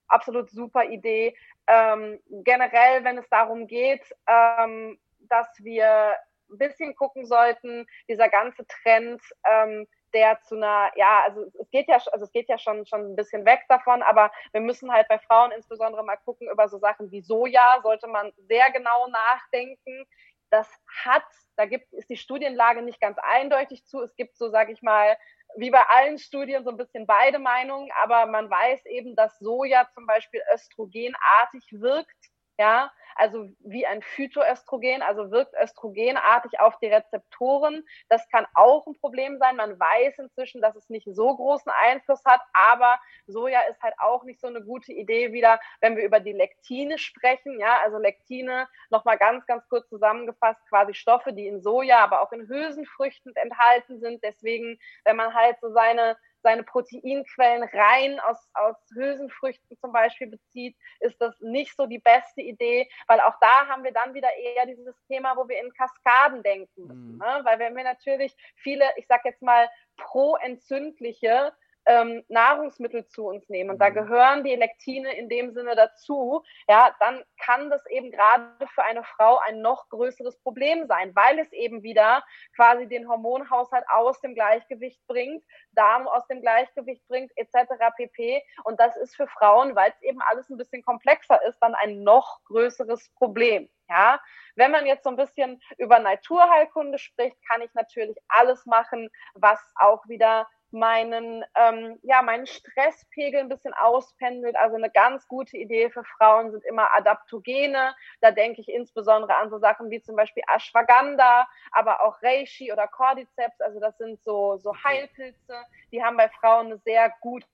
absolut 0.07 0.49
super 0.49 0.85
Idee. 0.85 1.35
Ähm, 1.67 2.19
generell, 2.29 3.03
wenn 3.03 3.17
es 3.17 3.29
darum 3.29 3.67
geht, 3.67 4.03
ähm, 4.27 4.97
dass 5.29 5.47
wir 5.59 6.15
ein 6.49 6.57
bisschen 6.57 6.95
gucken 6.95 7.25
sollten, 7.25 7.85
dieser 8.07 8.29
ganze 8.29 8.65
Trend, 8.67 9.21
ähm, 9.49 9.87
der 10.13 10.39
zu 10.41 10.55
einer, 10.55 10.91
ja, 10.95 11.23
also 11.25 11.45
es 11.59 11.69
geht 11.69 11.87
ja, 11.87 11.97
also 12.11 12.25
es 12.25 12.31
geht 12.31 12.47
ja 12.49 12.57
schon, 12.57 12.85
schon 12.85 13.11
ein 13.11 13.15
bisschen 13.15 13.45
weg 13.45 13.61
davon, 13.67 14.01
aber 14.01 14.31
wir 14.53 14.61
müssen 14.61 14.91
halt 14.91 15.07
bei 15.09 15.19
Frauen 15.19 15.51
insbesondere 15.51 16.03
mal 16.03 16.17
gucken 16.17 16.49
über 16.49 16.69
so 16.69 16.77
Sachen 16.77 17.11
wie 17.11 17.21
Soja, 17.21 17.79
sollte 17.83 18.07
man 18.07 18.31
sehr 18.37 18.71
genau 18.71 19.07
nachdenken. 19.07 20.05
Das 20.49 20.69
hat, 21.03 21.25
da 21.57 21.65
gibt, 21.65 21.91
ist 21.93 22.09
die 22.09 22.15
Studienlage 22.15 22.81
nicht 22.81 23.01
ganz 23.01 23.17
eindeutig 23.21 23.85
zu. 23.85 24.01
Es 24.01 24.15
gibt 24.15 24.37
so, 24.37 24.49
sage 24.49 24.71
ich 24.71 24.81
mal, 24.81 25.17
wie 25.57 25.71
bei 25.71 25.83
allen 25.89 26.19
Studien 26.19 26.63
so 26.63 26.69
ein 26.69 26.77
bisschen 26.77 27.05
beide 27.05 27.39
Meinungen, 27.39 27.89
aber 28.01 28.27
man 28.27 28.49
weiß 28.49 28.85
eben, 28.85 29.15
dass 29.15 29.37
Soja 29.39 29.89
zum 29.93 30.05
Beispiel 30.07 30.41
östrogenartig 30.53 31.67
wirkt 31.71 32.15
ja, 32.57 32.91
also 33.17 33.49
wie 33.59 33.85
ein 33.85 34.01
Phytoöstrogen, 34.01 35.01
also 35.01 35.31
wirkt 35.31 35.53
östrogenartig 35.61 36.59
auf 36.59 36.77
die 36.79 36.87
Rezeptoren. 36.87 37.83
Das 38.09 38.27
kann 38.29 38.45
auch 38.53 38.85
ein 38.85 38.97
Problem 38.99 39.39
sein. 39.39 39.55
Man 39.55 39.79
weiß 39.79 40.19
inzwischen, 40.19 40.61
dass 40.61 40.75
es 40.75 40.89
nicht 40.89 41.07
so 41.11 41.35
großen 41.35 41.71
Einfluss 41.71 42.23
hat, 42.25 42.41
aber 42.53 42.99
Soja 43.25 43.61
ist 43.69 43.81
halt 43.81 43.95
auch 43.99 44.23
nicht 44.23 44.39
so 44.39 44.47
eine 44.47 44.61
gute 44.63 44.93
Idee 44.93 45.33
wieder, 45.33 45.59
wenn 45.81 45.97
wir 45.97 46.03
über 46.03 46.19
die 46.19 46.31
Lektine 46.31 46.99
sprechen. 46.99 47.59
Ja, 47.59 47.79
also 47.83 47.97
Lektine, 47.97 48.67
nochmal 48.91 49.17
ganz, 49.17 49.45
ganz 49.47 49.67
kurz 49.67 49.89
zusammengefasst, 49.89 50.61
quasi 50.69 50.93
Stoffe, 50.93 51.33
die 51.33 51.47
in 51.47 51.61
Soja, 51.61 51.99
aber 51.99 52.21
auch 52.21 52.31
in 52.31 52.47
Hülsenfrüchten 52.47 53.35
enthalten 53.35 53.99
sind. 53.99 54.23
Deswegen, 54.23 54.79
wenn 55.05 55.15
man 55.15 55.33
halt 55.33 55.59
so 55.59 55.71
seine 55.71 56.17
seine 56.47 56.63
Proteinquellen 56.63 57.67
rein 57.73 58.21
aus, 58.21 58.37
aus 58.53 58.77
Hülsenfrüchten 58.95 59.77
zum 59.81 59.91
Beispiel 59.91 60.27
bezieht, 60.27 60.77
ist 61.01 61.19
das 61.19 61.35
nicht 61.41 61.75
so 61.75 61.87
die 61.87 61.99
beste 61.99 62.41
Idee, 62.41 62.87
weil 63.07 63.19
auch 63.19 63.35
da 63.41 63.67
haben 63.67 63.83
wir 63.83 63.91
dann 63.91 64.13
wieder 64.13 64.29
eher 64.33 64.65
dieses 64.65 64.95
Thema, 65.07 65.35
wo 65.35 65.49
wir 65.49 65.59
in 65.59 65.73
Kaskaden 65.73 66.43
denken 66.43 66.87
müssen. 66.87 67.11
Mhm. 67.13 67.17
Ne? 67.17 67.41
Weil 67.43 67.59
wenn 67.59 67.75
wir 67.75 67.83
natürlich 67.83 68.33
viele, 68.55 68.85
ich 68.95 69.07
sag 69.07 69.25
jetzt 69.25 69.41
mal, 69.41 69.67
proentzündliche 69.97 71.51
ähm, 71.87 72.23
Nahrungsmittel 72.27 73.07
zu 73.07 73.25
uns 73.25 73.47
nehmen 73.49 73.71
und 73.71 73.79
da 73.79 73.89
mhm. 73.89 73.93
gehören 73.93 74.43
die 74.43 74.55
Lektine 74.55 75.17
in 75.17 75.29
dem 75.29 75.53
Sinne 75.53 75.75
dazu, 75.75 76.43
ja, 76.67 76.93
dann 76.99 77.23
kann 77.39 77.69
das 77.69 77.85
eben 77.87 78.11
gerade 78.11 78.67
für 78.67 78.83
eine 78.83 79.03
Frau 79.03 79.39
ein 79.39 79.61
noch 79.61 79.87
größeres 79.89 80.37
Problem 80.39 80.85
sein, 80.87 81.15
weil 81.15 81.39
es 81.39 81.51
eben 81.53 81.83
wieder 81.83 82.23
quasi 82.55 82.87
den 82.87 83.07
Hormonhaushalt 83.07 83.85
aus 83.89 84.19
dem 84.21 84.35
Gleichgewicht 84.35 84.99
bringt, 85.07 85.43
Darm 85.71 86.07
aus 86.07 86.27
dem 86.27 86.41
Gleichgewicht 86.41 87.07
bringt, 87.07 87.31
etc. 87.35 87.71
pp. 87.95 88.43
Und 88.65 88.79
das 88.79 88.97
ist 88.97 89.15
für 89.15 89.27
Frauen, 89.27 89.75
weil 89.75 89.91
es 89.91 90.01
eben 90.01 90.21
alles 90.21 90.49
ein 90.49 90.57
bisschen 90.57 90.83
komplexer 90.83 91.41
ist, 91.47 91.59
dann 91.59 91.75
ein 91.75 92.03
noch 92.03 92.43
größeres 92.45 93.11
Problem. 93.15 93.69
Ja, 93.89 94.19
wenn 94.55 94.71
man 94.71 94.85
jetzt 94.85 95.05
so 95.05 95.09
ein 95.09 95.15
bisschen 95.15 95.61
über 95.77 95.99
Naturheilkunde 95.99 96.97
spricht, 96.97 97.37
kann 97.47 97.61
ich 97.61 97.73
natürlich 97.73 98.17
alles 98.27 98.65
machen, 98.65 99.09
was 99.33 99.59
auch 99.75 100.05
wieder 100.09 100.45
meinen, 100.71 101.43
ähm, 101.55 101.99
ja, 102.03 102.21
meinen 102.21 102.45
Stresspegel 102.45 103.39
ein 103.39 103.49
bisschen 103.49 103.73
auspendelt. 103.73 104.55
Also 104.55 104.75
eine 104.75 104.89
ganz 104.89 105.27
gute 105.27 105.57
Idee 105.57 105.89
für 105.89 106.03
Frauen 106.03 106.51
sind 106.51 106.63
immer 106.65 106.93
Adaptogene. 106.93 107.95
Da 108.21 108.31
denke 108.31 108.61
ich 108.61 108.69
insbesondere 108.69 109.35
an 109.35 109.49
so 109.49 109.59
Sachen 109.59 109.89
wie 109.89 110.01
zum 110.01 110.15
Beispiel 110.15 110.43
Ashwagandha, 110.47 111.47
aber 111.71 112.01
auch 112.03 112.21
Reishi 112.21 112.71
oder 112.71 112.87
Cordyceps. 112.87 113.61
Also 113.61 113.79
das 113.79 113.97
sind 113.97 114.21
so, 114.23 114.57
so 114.57 114.73
Heilpilze. 114.83 115.65
Die 115.91 116.03
haben 116.03 116.17
bei 116.17 116.29
Frauen 116.29 116.67
eine 116.67 116.77
sehr 116.79 117.13
gute 117.21 117.47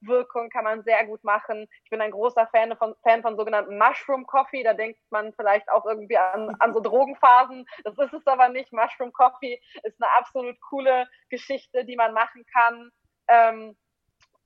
Wirkung 0.00 0.50
kann 0.50 0.64
man 0.64 0.82
sehr 0.82 1.06
gut 1.06 1.22
machen. 1.24 1.68
Ich 1.84 1.90
bin 1.90 2.00
ein 2.00 2.10
großer 2.10 2.46
Fan 2.48 2.76
von, 2.76 2.94
Fan 3.02 3.22
von 3.22 3.36
sogenannten 3.36 3.78
Mushroom 3.78 4.26
Coffee. 4.26 4.62
Da 4.62 4.74
denkt 4.74 5.00
man 5.10 5.32
vielleicht 5.34 5.70
auch 5.70 5.84
irgendwie 5.86 6.18
an, 6.18 6.54
an 6.58 6.74
so 6.74 6.80
Drogenphasen. 6.80 7.66
Das 7.84 7.96
ist 7.98 8.12
es 8.12 8.26
aber 8.26 8.48
nicht. 8.48 8.72
Mushroom 8.72 9.12
Coffee 9.12 9.60
ist 9.82 10.02
eine 10.02 10.10
absolut 10.18 10.60
coole 10.60 11.08
Geschichte, 11.30 11.84
die 11.84 11.96
man 11.96 12.12
machen 12.12 12.44
kann. 12.52 12.90
Ähm, 13.28 13.76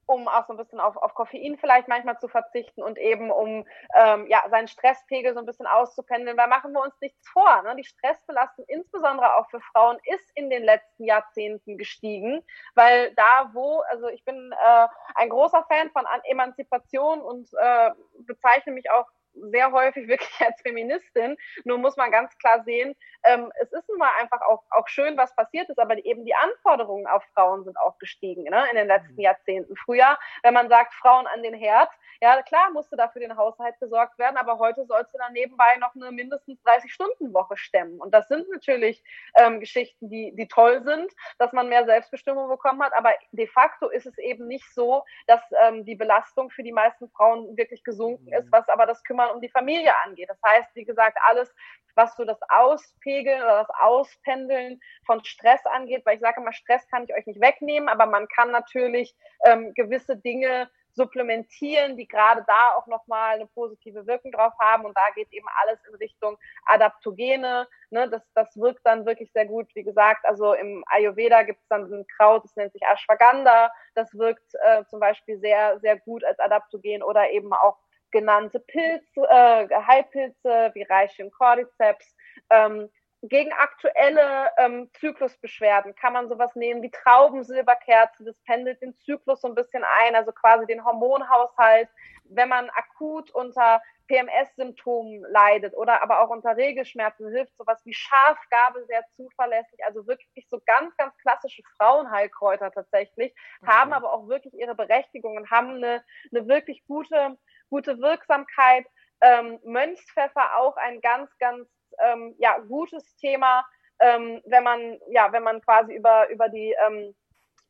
um 0.07 0.29
auch 0.29 0.47
so 0.47 0.53
ein 0.53 0.57
bisschen 0.57 0.81
auf, 0.81 0.97
auf 0.97 1.15
Koffein 1.15 1.59
vielleicht 1.59 1.89
manchmal 1.89 2.19
zu 2.19 2.29
verzichten 2.29 2.83
und 2.83 2.99
eben 2.99 3.31
um 3.31 3.67
ähm, 3.95 4.27
ja, 4.29 4.43
seinen 4.49 4.69
Stresspegel 4.69 5.35
so 5.35 5.41
ein 5.41 5.47
bisschen 5.47 5.67
auszupendeln. 5.67 6.37
Weil 6.37 6.49
machen 6.49 6.73
wir 6.73 6.83
uns 6.83 6.95
nichts 7.01 7.29
vor. 7.29 7.63
Ne? 7.63 7.75
Die 7.77 7.85
Stressbelastung, 7.85 8.65
insbesondere 8.69 9.37
auch 9.37 9.51
für 9.51 9.61
Frauen, 9.61 9.99
ist 10.05 10.31
in 10.35 10.49
den 10.49 10.65
letzten 10.65 11.05
Jahrzehnten 11.05 11.77
gestiegen. 11.77 12.43
Weil 12.75 13.13
da, 13.15 13.51
wo, 13.53 13.81
also 13.91 14.09
ich 14.09 14.25
bin 14.25 14.53
äh, 14.53 14.89
ein 15.17 15.29
großer 15.29 15.65
Fan 15.69 15.91
von 15.91 16.07
Emanzipation 16.25 17.21
und 17.21 17.49
äh, 17.59 17.91
bezeichne 18.21 18.73
mich 18.73 18.91
auch 18.91 19.07
sehr 19.51 19.73
häufig 19.73 20.09
wirklich 20.09 20.31
als 20.41 20.61
Feministin. 20.63 21.37
Nur 21.65 21.79
muss 21.79 21.97
man 21.97 22.11
ganz 22.11 22.37
klar 22.39 22.63
sehen, 22.65 22.95
ähm, 23.25 23.53
es 23.61 23.73
ist 23.73 23.89
nun 23.89 23.99
mal 23.99 24.11
einfach 24.21 24.41
auch, 24.43 24.63
auch 24.71 24.89
schön, 24.89 25.17
was 25.17 25.35
passiert 25.35 25.69
ist, 25.69 25.79
aber 25.79 25.97
eben 26.05 26.25
die 26.25 26.35
Anforderungen 26.35 27.07
auf 27.07 27.25
Frauen 27.35 27.65
sind 27.65 27.77
auch 27.79 27.99
gestiegen 27.99 28.45
ne, 28.45 28.65
in 28.71 28.77
den 28.77 28.87
letzten 28.87 29.15
mhm. 29.15 29.21
Jahrzehnten. 29.21 29.77
Früher, 29.77 30.19
wenn 30.43 30.55
man 30.55 30.69
sagt, 30.69 30.95
Frauen 30.95 31.27
an 31.27 31.43
den 31.43 31.55
Herd, 31.55 31.91
ja 32.21 32.41
klar 32.43 32.71
musste 32.71 32.97
dafür 32.97 33.21
den 33.21 33.37
Haushalt 33.37 33.79
gesorgt 33.81 34.19
werden, 34.19 34.37
aber 34.37 34.59
heute 34.59 34.87
sollst 34.87 35.13
du 35.15 35.19
dann 35.19 35.33
nebenbei 35.33 35.77
noch 35.81 35.95
eine 35.95 36.11
mindestens 36.13 36.61
30-Stunden-Woche 36.65 37.57
stemmen. 37.57 38.01
Und 38.01 38.13
das 38.15 38.29
sind 38.29 38.49
natürlich 38.51 39.03
ähm, 39.37 39.61
Geschichten, 39.61 40.09
die, 40.09 40.35
die 40.35 40.49
toll 40.49 40.83
sind, 40.83 41.13
dass 41.39 41.53
man 41.53 41.69
mehr 41.69 41.85
Selbstbestimmung 41.85 42.49
bekommen 42.49 42.83
hat, 42.83 42.93
aber 42.95 43.13
de 43.33 43.47
facto 43.47 43.89
ist 43.89 44.07
es 44.07 44.17
eben 44.19 44.47
nicht 44.47 44.73
so, 44.73 45.05
dass 45.27 45.41
ähm, 45.65 45.85
die 45.85 45.95
Belastung 45.95 46.51
für 46.51 46.63
die 46.63 46.73
meisten 46.73 47.09
Frauen 47.11 47.57
wirklich 47.57 47.85
gesunken 47.85 48.33
ist, 48.33 48.47
mhm. 48.47 48.53
was 48.53 48.69
aber 48.69 48.87
das 48.87 49.03
Kümmern 49.05 49.26
um 49.35 49.41
die 49.41 49.49
Familie 49.49 49.93
angeht. 50.05 50.29
Das 50.29 50.41
heißt, 50.45 50.75
wie 50.75 50.85
gesagt, 50.85 51.19
alles, 51.23 51.53
was 51.95 52.15
so 52.17 52.25
das 52.25 52.39
Auspegeln 52.49 53.43
oder 53.43 53.65
das 53.65 53.71
Auspendeln 53.81 54.81
von 55.05 55.25
Stress 55.25 55.65
angeht, 55.67 56.05
weil 56.05 56.17
ich 56.17 56.21
sage 56.21 56.41
immer, 56.41 56.53
Stress 56.53 56.87
kann 56.89 57.05
ich 57.05 57.15
euch 57.15 57.27
nicht 57.27 57.41
wegnehmen, 57.41 57.89
aber 57.89 58.07
man 58.07 58.29
kann 58.29 58.51
natürlich 58.51 59.15
ähm, 59.45 59.73
gewisse 59.75 60.17
Dinge 60.17 60.69
supplementieren, 60.97 61.97
die 61.97 62.09
gerade 62.09 62.43
da 62.47 62.75
auch 62.75 62.87
nochmal 62.87 63.35
eine 63.35 63.47
positive 63.47 64.07
Wirkung 64.07 64.33
drauf 64.33 64.55
haben. 64.59 64.87
Und 64.87 64.97
da 64.97 65.07
geht 65.15 65.31
eben 65.31 65.47
alles 65.63 65.79
in 65.89 65.95
Richtung 65.97 66.39
Adaptogene. 66.65 67.69
Ne? 67.91 68.09
Das, 68.09 68.23
das 68.35 68.57
wirkt 68.57 68.81
dann 68.85 69.05
wirklich 69.05 69.31
sehr 69.33 69.47
gut. 69.47 69.69
Wie 69.75 69.85
gesagt, 69.85 70.25
also 70.25 70.55
im 70.55 70.83
Ayurveda 70.89 71.43
gibt 71.43 71.61
es 71.61 71.69
dann 71.69 71.93
ein 71.93 72.07
Kraut, 72.17 72.45
das 72.45 72.57
nennt 72.57 72.73
sich 72.73 72.83
Ashwagandha. 72.83 73.71
Das 73.95 74.13
wirkt 74.15 74.55
äh, 74.65 74.85
zum 74.87 74.99
Beispiel 74.99 75.39
sehr, 75.39 75.79
sehr 75.81 75.99
gut 75.99 76.25
als 76.25 76.39
Adaptogen 76.41 77.03
oder 77.03 77.31
eben 77.31 77.53
auch 77.53 77.77
genannte 78.17 78.61
Pilze, 78.61 79.21
äh, 79.29 79.69
Heilpilze 79.87 80.71
wie 80.73 80.83
Reishi 80.85 81.29
Cordyceps. 81.31 82.17
Ähm, 82.49 82.89
gegen 83.23 83.53
aktuelle 83.53 84.51
ähm, 84.59 84.91
Zyklusbeschwerden 85.01 85.95
kann 85.97 86.13
man 86.13 86.29
sowas 86.29 86.55
nehmen 86.55 86.83
wie 86.83 86.91
Traubensilberkerze. 86.91 88.25
Das 88.25 88.37
pendelt 88.45 88.81
den 88.81 88.97
Zyklus 88.99 89.41
so 89.41 89.49
ein 89.49 89.55
bisschen 89.55 89.85
ein, 89.85 90.15
also 90.15 90.33
quasi 90.33 90.67
den 90.67 90.85
Hormonhaushalt. 90.85 91.89
Wenn 92.25 92.49
man 92.49 92.71
akut 92.71 93.31
unter 93.33 93.81
PMS-Symptomen 94.09 95.25
leidet 95.31 95.75
oder 95.75 96.03
aber 96.03 96.21
auch 96.21 96.31
unter 96.31 96.57
Regelschmerzen, 96.57 97.31
hilft 97.33 97.57
sowas 97.57 97.81
wie 97.85 97.95
Schafgabe 97.95 98.85
sehr 98.87 99.05
zuverlässig. 99.17 99.81
Also 99.85 100.07
wirklich 100.07 100.47
so 100.49 100.61
ganz, 100.65 100.97
ganz 100.97 101.17
klassische 101.19 101.63
Frauenheilkräuter 101.77 102.71
tatsächlich, 102.71 103.35
okay. 103.63 103.71
haben 103.71 103.93
aber 103.93 104.13
auch 104.13 104.29
wirklich 104.29 104.55
ihre 104.55 104.75
Berechtigung 104.75 105.37
und 105.37 105.51
haben 105.51 105.77
eine, 105.77 106.05
eine 106.33 106.47
wirklich 106.49 106.85
gute, 106.87 107.37
gute 107.71 107.99
Wirksamkeit. 107.99 108.87
Ähm, 109.21 109.59
Mönchspfeffer 109.65 110.59
auch 110.59 110.77
ein 110.77 111.01
ganz, 111.01 111.31
ganz 111.39 111.69
ähm, 111.99 112.35
ja, 112.39 112.59
gutes 112.59 113.17
Thema, 113.17 113.65
ähm, 114.01 114.43
wenn 114.45 114.63
man, 114.63 114.99
ja, 115.09 115.33
wenn 115.33 115.43
man 115.43 115.61
quasi 115.63 115.95
über, 115.95 116.29
über 116.29 116.49
die, 116.49 116.75
ähm, 116.87 117.15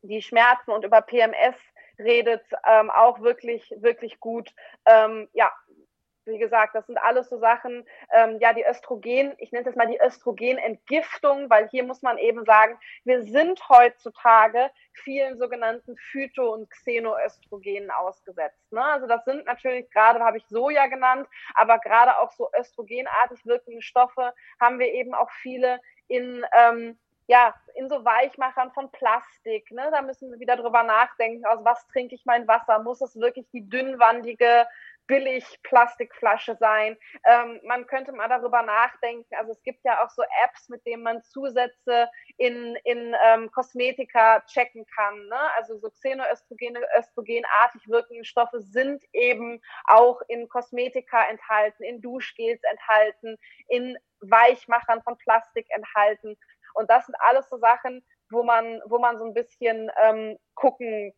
die 0.02 0.22
Schmerzen 0.22 0.72
und 0.72 0.84
über 0.84 1.00
PMS 1.02 1.56
redet, 1.98 2.44
ähm, 2.66 2.90
auch 2.90 3.20
wirklich, 3.20 3.72
wirklich 3.78 4.20
gut. 4.20 4.50
Ähm, 4.86 5.28
ja, 5.32 5.50
wie 6.26 6.38
gesagt, 6.38 6.74
das 6.74 6.86
sind 6.86 6.98
alles 6.98 7.28
so 7.28 7.38
Sachen, 7.38 7.86
ähm, 8.12 8.38
ja, 8.40 8.52
die 8.52 8.64
Östrogen, 8.64 9.34
ich 9.38 9.52
nenne 9.52 9.68
es 9.68 9.76
mal 9.76 9.86
die 9.86 10.00
Östrogenentgiftung, 10.00 11.48
weil 11.48 11.68
hier 11.68 11.84
muss 11.84 12.02
man 12.02 12.18
eben 12.18 12.44
sagen, 12.44 12.78
wir 13.04 13.22
sind 13.22 13.68
heutzutage 13.68 14.70
vielen 14.92 15.38
sogenannten 15.38 15.96
Phyto- 15.96 16.52
und 16.52 16.70
Xenoöstrogenen 16.70 17.90
ausgesetzt. 17.90 18.72
Ne? 18.72 18.82
Also 18.82 19.06
das 19.06 19.24
sind 19.24 19.46
natürlich, 19.46 19.90
gerade 19.90 20.20
habe 20.20 20.38
ich 20.38 20.46
Soja 20.48 20.86
genannt, 20.86 21.28
aber 21.54 21.78
gerade 21.78 22.18
auch 22.18 22.32
so 22.32 22.50
östrogenartig 22.58 23.44
wirkende 23.46 23.82
Stoffe 23.82 24.34
haben 24.60 24.78
wir 24.78 24.92
eben 24.92 25.14
auch 25.14 25.30
viele 25.30 25.80
in, 26.08 26.44
ähm, 26.52 26.98
ja, 27.28 27.54
in 27.74 27.88
so 27.88 28.04
Weichmachern 28.04 28.72
von 28.72 28.90
Plastik. 28.90 29.70
Ne? 29.70 29.88
Da 29.90 30.02
müssen 30.02 30.30
wir 30.30 30.38
wieder 30.38 30.56
drüber 30.56 30.82
nachdenken, 30.82 31.44
aus 31.44 31.64
was 31.64 31.86
trinke 31.88 32.14
ich 32.14 32.24
mein 32.24 32.46
Wasser? 32.46 32.78
Muss 32.80 33.00
es 33.00 33.16
wirklich 33.16 33.48
die 33.50 33.68
dünnwandige 33.68 34.66
billig 35.06 35.44
Plastikflasche 35.62 36.56
sein. 36.58 36.96
Ähm, 37.24 37.60
man 37.64 37.86
könnte 37.86 38.12
mal 38.12 38.28
darüber 38.28 38.62
nachdenken. 38.62 39.34
Also 39.36 39.52
es 39.52 39.62
gibt 39.62 39.84
ja 39.84 40.04
auch 40.04 40.10
so 40.10 40.22
Apps, 40.44 40.68
mit 40.68 40.84
denen 40.86 41.02
man 41.02 41.22
Zusätze 41.22 42.08
in, 42.36 42.76
in 42.84 43.14
ähm, 43.24 43.50
Kosmetika 43.52 44.40
checken 44.46 44.86
kann. 44.94 45.26
Ne? 45.28 45.38
Also 45.56 45.78
so 45.78 45.90
Xenoöstrogene, 45.90 46.80
östrogenartig 46.98 47.88
wirkende 47.88 48.24
Stoffe 48.24 48.60
sind 48.60 49.02
eben 49.12 49.60
auch 49.84 50.20
in 50.28 50.48
Kosmetika 50.48 51.28
enthalten, 51.28 51.84
in 51.84 52.00
Duschgels 52.00 52.60
enthalten, 52.70 53.36
in 53.68 53.96
Weichmachern 54.20 55.02
von 55.02 55.16
Plastik 55.18 55.66
enthalten. 55.70 56.36
Und 56.74 56.90
das 56.90 57.06
sind 57.06 57.16
alles 57.20 57.48
so 57.48 57.58
Sachen, 57.58 58.04
wo 58.30 58.42
man, 58.42 58.82
wo 58.86 58.98
man 58.98 59.18
so 59.18 59.24
ein 59.24 59.34
bisschen 59.34 59.90
ähm, 60.02 60.38
gucken 60.54 61.14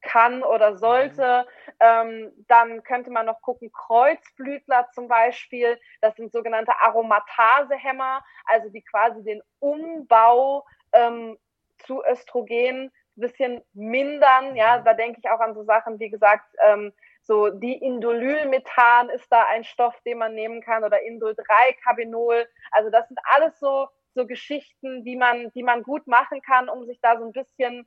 kann 0.00 0.42
oder 0.42 0.76
sollte. 0.76 1.46
Mhm. 1.46 1.74
Ähm, 1.80 2.44
dann 2.48 2.82
könnte 2.82 3.10
man 3.10 3.26
noch 3.26 3.40
gucken, 3.42 3.70
Kreuzblütler 3.72 4.88
zum 4.92 5.08
Beispiel, 5.08 5.78
das 6.00 6.16
sind 6.16 6.32
sogenannte 6.32 6.72
Aromatasehämmer, 6.80 8.24
also 8.46 8.68
die 8.70 8.82
quasi 8.82 9.22
den 9.22 9.42
Umbau 9.60 10.64
ähm, 10.92 11.38
zu 11.78 12.02
Östrogen 12.04 12.86
ein 12.86 13.20
bisschen 13.20 13.62
mindern. 13.72 14.56
Ja, 14.56 14.78
mhm. 14.78 14.84
da 14.84 14.94
denke 14.94 15.20
ich 15.22 15.30
auch 15.30 15.40
an 15.40 15.54
so 15.54 15.64
Sachen, 15.64 15.98
wie 15.98 16.10
gesagt, 16.10 16.46
ähm, 16.64 16.92
so 17.22 17.50
die 17.50 17.74
Indolylmethan 17.74 19.10
ist 19.10 19.30
da 19.30 19.44
ein 19.46 19.62
Stoff, 19.62 19.94
den 20.06 20.18
man 20.18 20.34
nehmen 20.34 20.62
kann 20.62 20.82
oder 20.82 21.02
Indol-3-Carbinol. 21.02 22.48
Also 22.70 22.90
das 22.90 23.06
sind 23.08 23.18
alles 23.24 23.58
so, 23.60 23.88
so 24.14 24.26
Geschichten, 24.26 25.04
die 25.04 25.16
man, 25.16 25.52
die 25.52 25.62
man 25.62 25.82
gut 25.82 26.06
machen 26.06 26.40
kann, 26.40 26.70
um 26.70 26.86
sich 26.86 27.00
da 27.02 27.18
so 27.18 27.26
ein 27.26 27.32
bisschen 27.32 27.86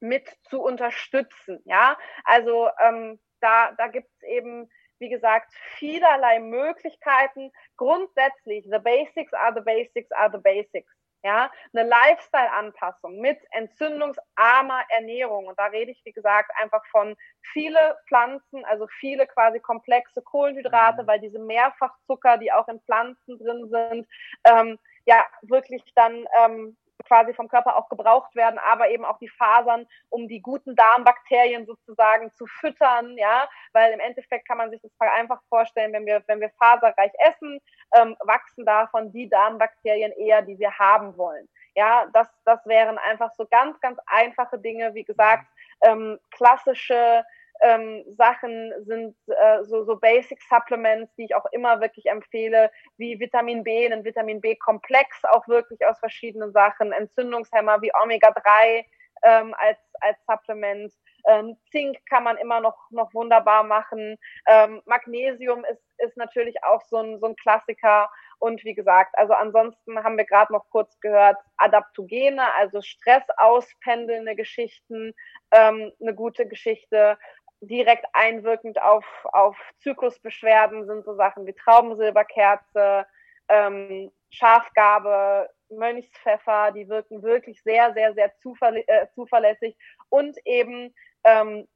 mit 0.00 0.28
zu 0.48 0.62
unterstützen. 0.62 1.60
Ja, 1.64 1.96
also 2.24 2.68
ähm, 2.80 3.20
da, 3.40 3.72
da 3.72 3.88
gibt 3.88 4.08
es 4.14 4.22
eben, 4.28 4.70
wie 4.98 5.08
gesagt, 5.08 5.52
vielerlei 5.76 6.40
Möglichkeiten. 6.40 7.52
Grundsätzlich, 7.76 8.64
the 8.70 8.78
basics 8.78 9.32
are 9.32 9.54
the 9.54 9.60
basics 9.60 10.10
are 10.12 10.30
the 10.32 10.38
basics. 10.38 10.92
Ja, 11.24 11.50
eine 11.74 11.88
Lifestyle-Anpassung 11.88 13.18
mit 13.18 13.40
entzündungsarmer 13.50 14.84
Ernährung. 14.88 15.48
Und 15.48 15.58
da 15.58 15.66
rede 15.66 15.90
ich, 15.90 16.00
wie 16.04 16.12
gesagt, 16.12 16.52
einfach 16.62 16.84
von 16.92 17.16
viele 17.52 17.98
Pflanzen, 18.06 18.64
also 18.66 18.86
viele 19.00 19.26
quasi 19.26 19.58
komplexe 19.58 20.22
Kohlenhydrate, 20.22 21.02
mhm. 21.02 21.06
weil 21.08 21.18
diese 21.18 21.40
Mehrfachzucker, 21.40 22.38
die 22.38 22.52
auch 22.52 22.68
in 22.68 22.80
Pflanzen 22.82 23.36
drin 23.36 23.68
sind, 23.68 24.08
ähm, 24.44 24.78
ja, 25.06 25.26
wirklich 25.42 25.82
dann 25.96 26.24
ähm, 26.44 26.76
quasi 27.04 27.34
vom 27.34 27.48
Körper 27.48 27.76
auch 27.76 27.88
gebraucht 27.88 28.34
werden, 28.34 28.58
aber 28.58 28.90
eben 28.90 29.04
auch 29.04 29.18
die 29.18 29.28
Fasern, 29.28 29.86
um 30.08 30.28
die 30.28 30.40
guten 30.40 30.74
Darmbakterien 30.74 31.66
sozusagen 31.66 32.32
zu 32.34 32.46
füttern, 32.46 33.16
ja, 33.16 33.48
weil 33.72 33.92
im 33.92 34.00
Endeffekt 34.00 34.46
kann 34.46 34.58
man 34.58 34.70
sich 34.70 34.80
das 34.82 34.90
einfach 34.98 35.40
vorstellen, 35.48 35.92
wenn 35.92 36.06
wir, 36.06 36.22
wenn 36.26 36.40
wir 36.40 36.50
faserreich 36.50 37.12
essen, 37.18 37.60
ähm, 37.96 38.16
wachsen 38.20 38.64
davon 38.64 39.12
die 39.12 39.28
Darmbakterien 39.28 40.12
eher, 40.12 40.42
die 40.42 40.58
wir 40.58 40.72
haben 40.78 41.16
wollen. 41.16 41.48
Ja, 41.74 42.06
das, 42.12 42.28
das 42.44 42.64
wären 42.66 42.98
einfach 42.98 43.32
so 43.36 43.46
ganz, 43.46 43.78
ganz 43.80 43.98
einfache 44.06 44.58
Dinge, 44.58 44.94
wie 44.94 45.04
gesagt, 45.04 45.46
ähm, 45.82 46.18
klassische 46.30 47.24
ähm, 47.62 48.04
Sachen 48.16 48.72
sind 48.84 49.16
äh, 49.26 49.64
so, 49.64 49.84
so 49.84 49.96
Basic 49.96 50.40
Supplements, 50.42 51.14
die 51.16 51.24
ich 51.24 51.34
auch 51.34 51.46
immer 51.52 51.80
wirklich 51.80 52.06
empfehle, 52.06 52.70
wie 52.96 53.18
Vitamin 53.18 53.64
B, 53.64 53.86
einen 53.86 54.04
Vitamin 54.04 54.40
B-Komplex, 54.40 55.24
auch 55.24 55.46
wirklich 55.48 55.84
aus 55.86 55.98
verschiedenen 55.98 56.52
Sachen, 56.52 56.92
Entzündungshemmer 56.92 57.82
wie 57.82 57.90
Omega-3 58.02 58.84
ähm, 59.22 59.54
als, 59.58 59.78
als 60.00 60.18
Supplement. 60.26 60.92
Ähm, 61.26 61.56
Zink 61.70 61.98
kann 62.08 62.24
man 62.24 62.36
immer 62.38 62.60
noch, 62.60 62.76
noch 62.90 63.12
wunderbar 63.12 63.64
machen. 63.64 64.16
Ähm, 64.46 64.82
Magnesium 64.86 65.64
ist, 65.64 65.82
ist 65.98 66.16
natürlich 66.16 66.62
auch 66.64 66.82
so 66.82 66.98
ein, 66.98 67.18
so 67.18 67.26
ein 67.26 67.36
Klassiker. 67.36 68.08
Und 68.38 68.64
wie 68.64 68.74
gesagt, 68.74 69.18
also 69.18 69.32
ansonsten 69.32 70.02
haben 70.02 70.16
wir 70.16 70.24
gerade 70.24 70.52
noch 70.52 70.70
kurz 70.70 70.98
gehört, 71.00 71.36
Adaptogene, 71.56 72.54
also 72.54 72.80
Stress 72.80 73.24
auspendelnde 73.36 74.36
Geschichten, 74.36 75.12
ähm, 75.50 75.92
eine 76.00 76.14
gute 76.14 76.46
Geschichte. 76.46 77.18
Direkt 77.60 78.06
einwirkend 78.12 78.80
auf, 78.80 79.04
auf 79.24 79.56
Zyklusbeschwerden 79.78 80.86
sind 80.86 81.04
so 81.04 81.14
Sachen 81.14 81.46
wie 81.46 81.54
Traubensilberkerze, 81.54 83.06
ähm, 83.48 84.12
Schafgabe, 84.30 85.50
Mönchspfeffer, 85.70 86.72
die 86.72 86.88
wirken 86.88 87.22
wirklich 87.22 87.62
sehr, 87.62 87.92
sehr, 87.94 88.14
sehr 88.14 88.34
zuverlä 88.38 88.84
äh, 88.86 89.06
zuverlässig 89.14 89.76
und 90.08 90.36
eben 90.44 90.94
ähm, 91.24 91.66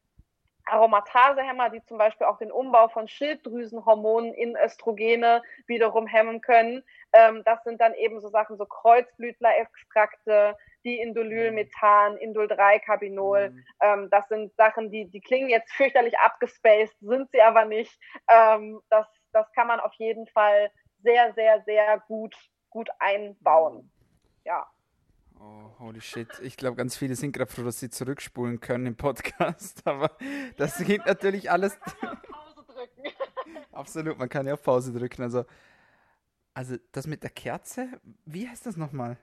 Aromatasehämmer, 0.66 1.70
die 1.70 1.84
zum 1.84 1.98
Beispiel 1.98 2.26
auch 2.26 2.38
den 2.38 2.52
Umbau 2.52 2.88
von 2.88 3.08
Schilddrüsenhormonen 3.08 4.32
in 4.34 4.56
Östrogene 4.56 5.42
wiederum 5.66 6.06
hemmen 6.06 6.40
können. 6.40 6.84
Ähm, 7.12 7.42
das 7.44 7.62
sind 7.64 7.80
dann 7.80 7.94
eben 7.94 8.20
so 8.20 8.28
Sachen, 8.28 8.56
so 8.56 8.64
Kreuzblütlerextrakte, 8.64 10.56
die 10.84 10.98
Indolylmethan, 10.98 12.16
Indol-3-Carbinol. 12.16 13.50
Mhm. 13.50 13.64
Ähm, 13.80 14.08
das 14.10 14.28
sind 14.28 14.54
Sachen, 14.56 14.90
die, 14.90 15.06
die 15.10 15.20
klingen 15.20 15.48
jetzt 15.48 15.72
fürchterlich 15.72 16.18
abgespaced, 16.18 16.96
sind 17.00 17.30
sie 17.30 17.42
aber 17.42 17.64
nicht. 17.64 17.98
Ähm, 18.28 18.80
das, 18.90 19.06
das 19.32 19.50
kann 19.52 19.66
man 19.66 19.80
auf 19.80 19.94
jeden 19.94 20.26
Fall 20.28 20.70
sehr, 21.02 21.32
sehr, 21.34 21.62
sehr 21.64 22.02
gut, 22.06 22.34
gut 22.70 22.88
einbauen. 22.98 23.76
Mhm. 23.76 23.90
Ja. 24.44 24.66
Oh, 25.40 25.70
holy 25.80 26.00
shit. 26.00 26.28
Ich 26.40 26.56
glaube, 26.56 26.76
ganz 26.76 26.96
viele 26.96 27.16
sind 27.16 27.32
gerade 27.32 27.50
froh, 27.50 27.64
dass 27.64 27.80
sie 27.80 27.90
zurückspulen 27.90 28.60
können 28.60 28.86
im 28.86 28.96
Podcast. 28.96 29.82
Aber 29.86 30.16
das 30.56 30.78
ja, 30.78 30.84
geht 30.84 31.06
natürlich 31.06 31.50
alles. 31.50 31.78
Man 31.80 31.92
kann 31.92 32.02
ja 32.02 32.12
auf 32.12 32.22
Pause 32.22 32.64
drücken. 32.66 33.02
Absolut, 33.72 34.18
man 34.18 34.28
kann 34.28 34.46
ja 34.46 34.54
auf 34.54 34.62
Pause 34.62 34.92
drücken. 34.92 35.22
Also, 35.22 35.44
also 36.54 36.76
das 36.92 37.06
mit 37.06 37.22
der 37.22 37.30
Kerze, 37.30 37.88
wie 38.24 38.48
heißt 38.48 38.66
das 38.66 38.76
nochmal? 38.76 39.16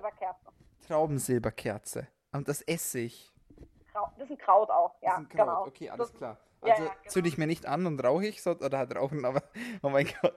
Traubensilberkerze. 0.00 0.50
Traubensilberkerze. 0.86 2.08
Und 2.32 2.48
das 2.48 2.62
esse 2.62 3.00
ich. 3.00 3.32
Das 3.92 4.24
ist 4.24 4.30
ein 4.30 4.38
Kraut 4.38 4.70
auch, 4.70 4.94
ja. 5.02 5.10
Das 5.10 5.20
ist 5.20 5.26
ein 5.26 5.28
Kraut. 5.28 5.46
Genau. 5.46 5.66
Okay, 5.66 5.90
alles 5.90 6.10
das, 6.10 6.16
klar. 6.16 6.36
Also 6.62 6.82
ja, 6.82 6.88
ja, 6.88 6.94
genau. 6.94 7.10
zünde 7.10 7.28
ich 7.28 7.38
mir 7.38 7.46
nicht 7.46 7.66
an 7.66 7.86
und 7.86 8.04
rauche 8.04 8.26
ich 8.26 8.42
so, 8.42 8.50
oder 8.50 8.78
halt 8.78 8.94
rauchen, 8.94 9.24
aber 9.24 9.42
oh 9.82 9.88
mein 9.88 10.06
Gott. 10.20 10.36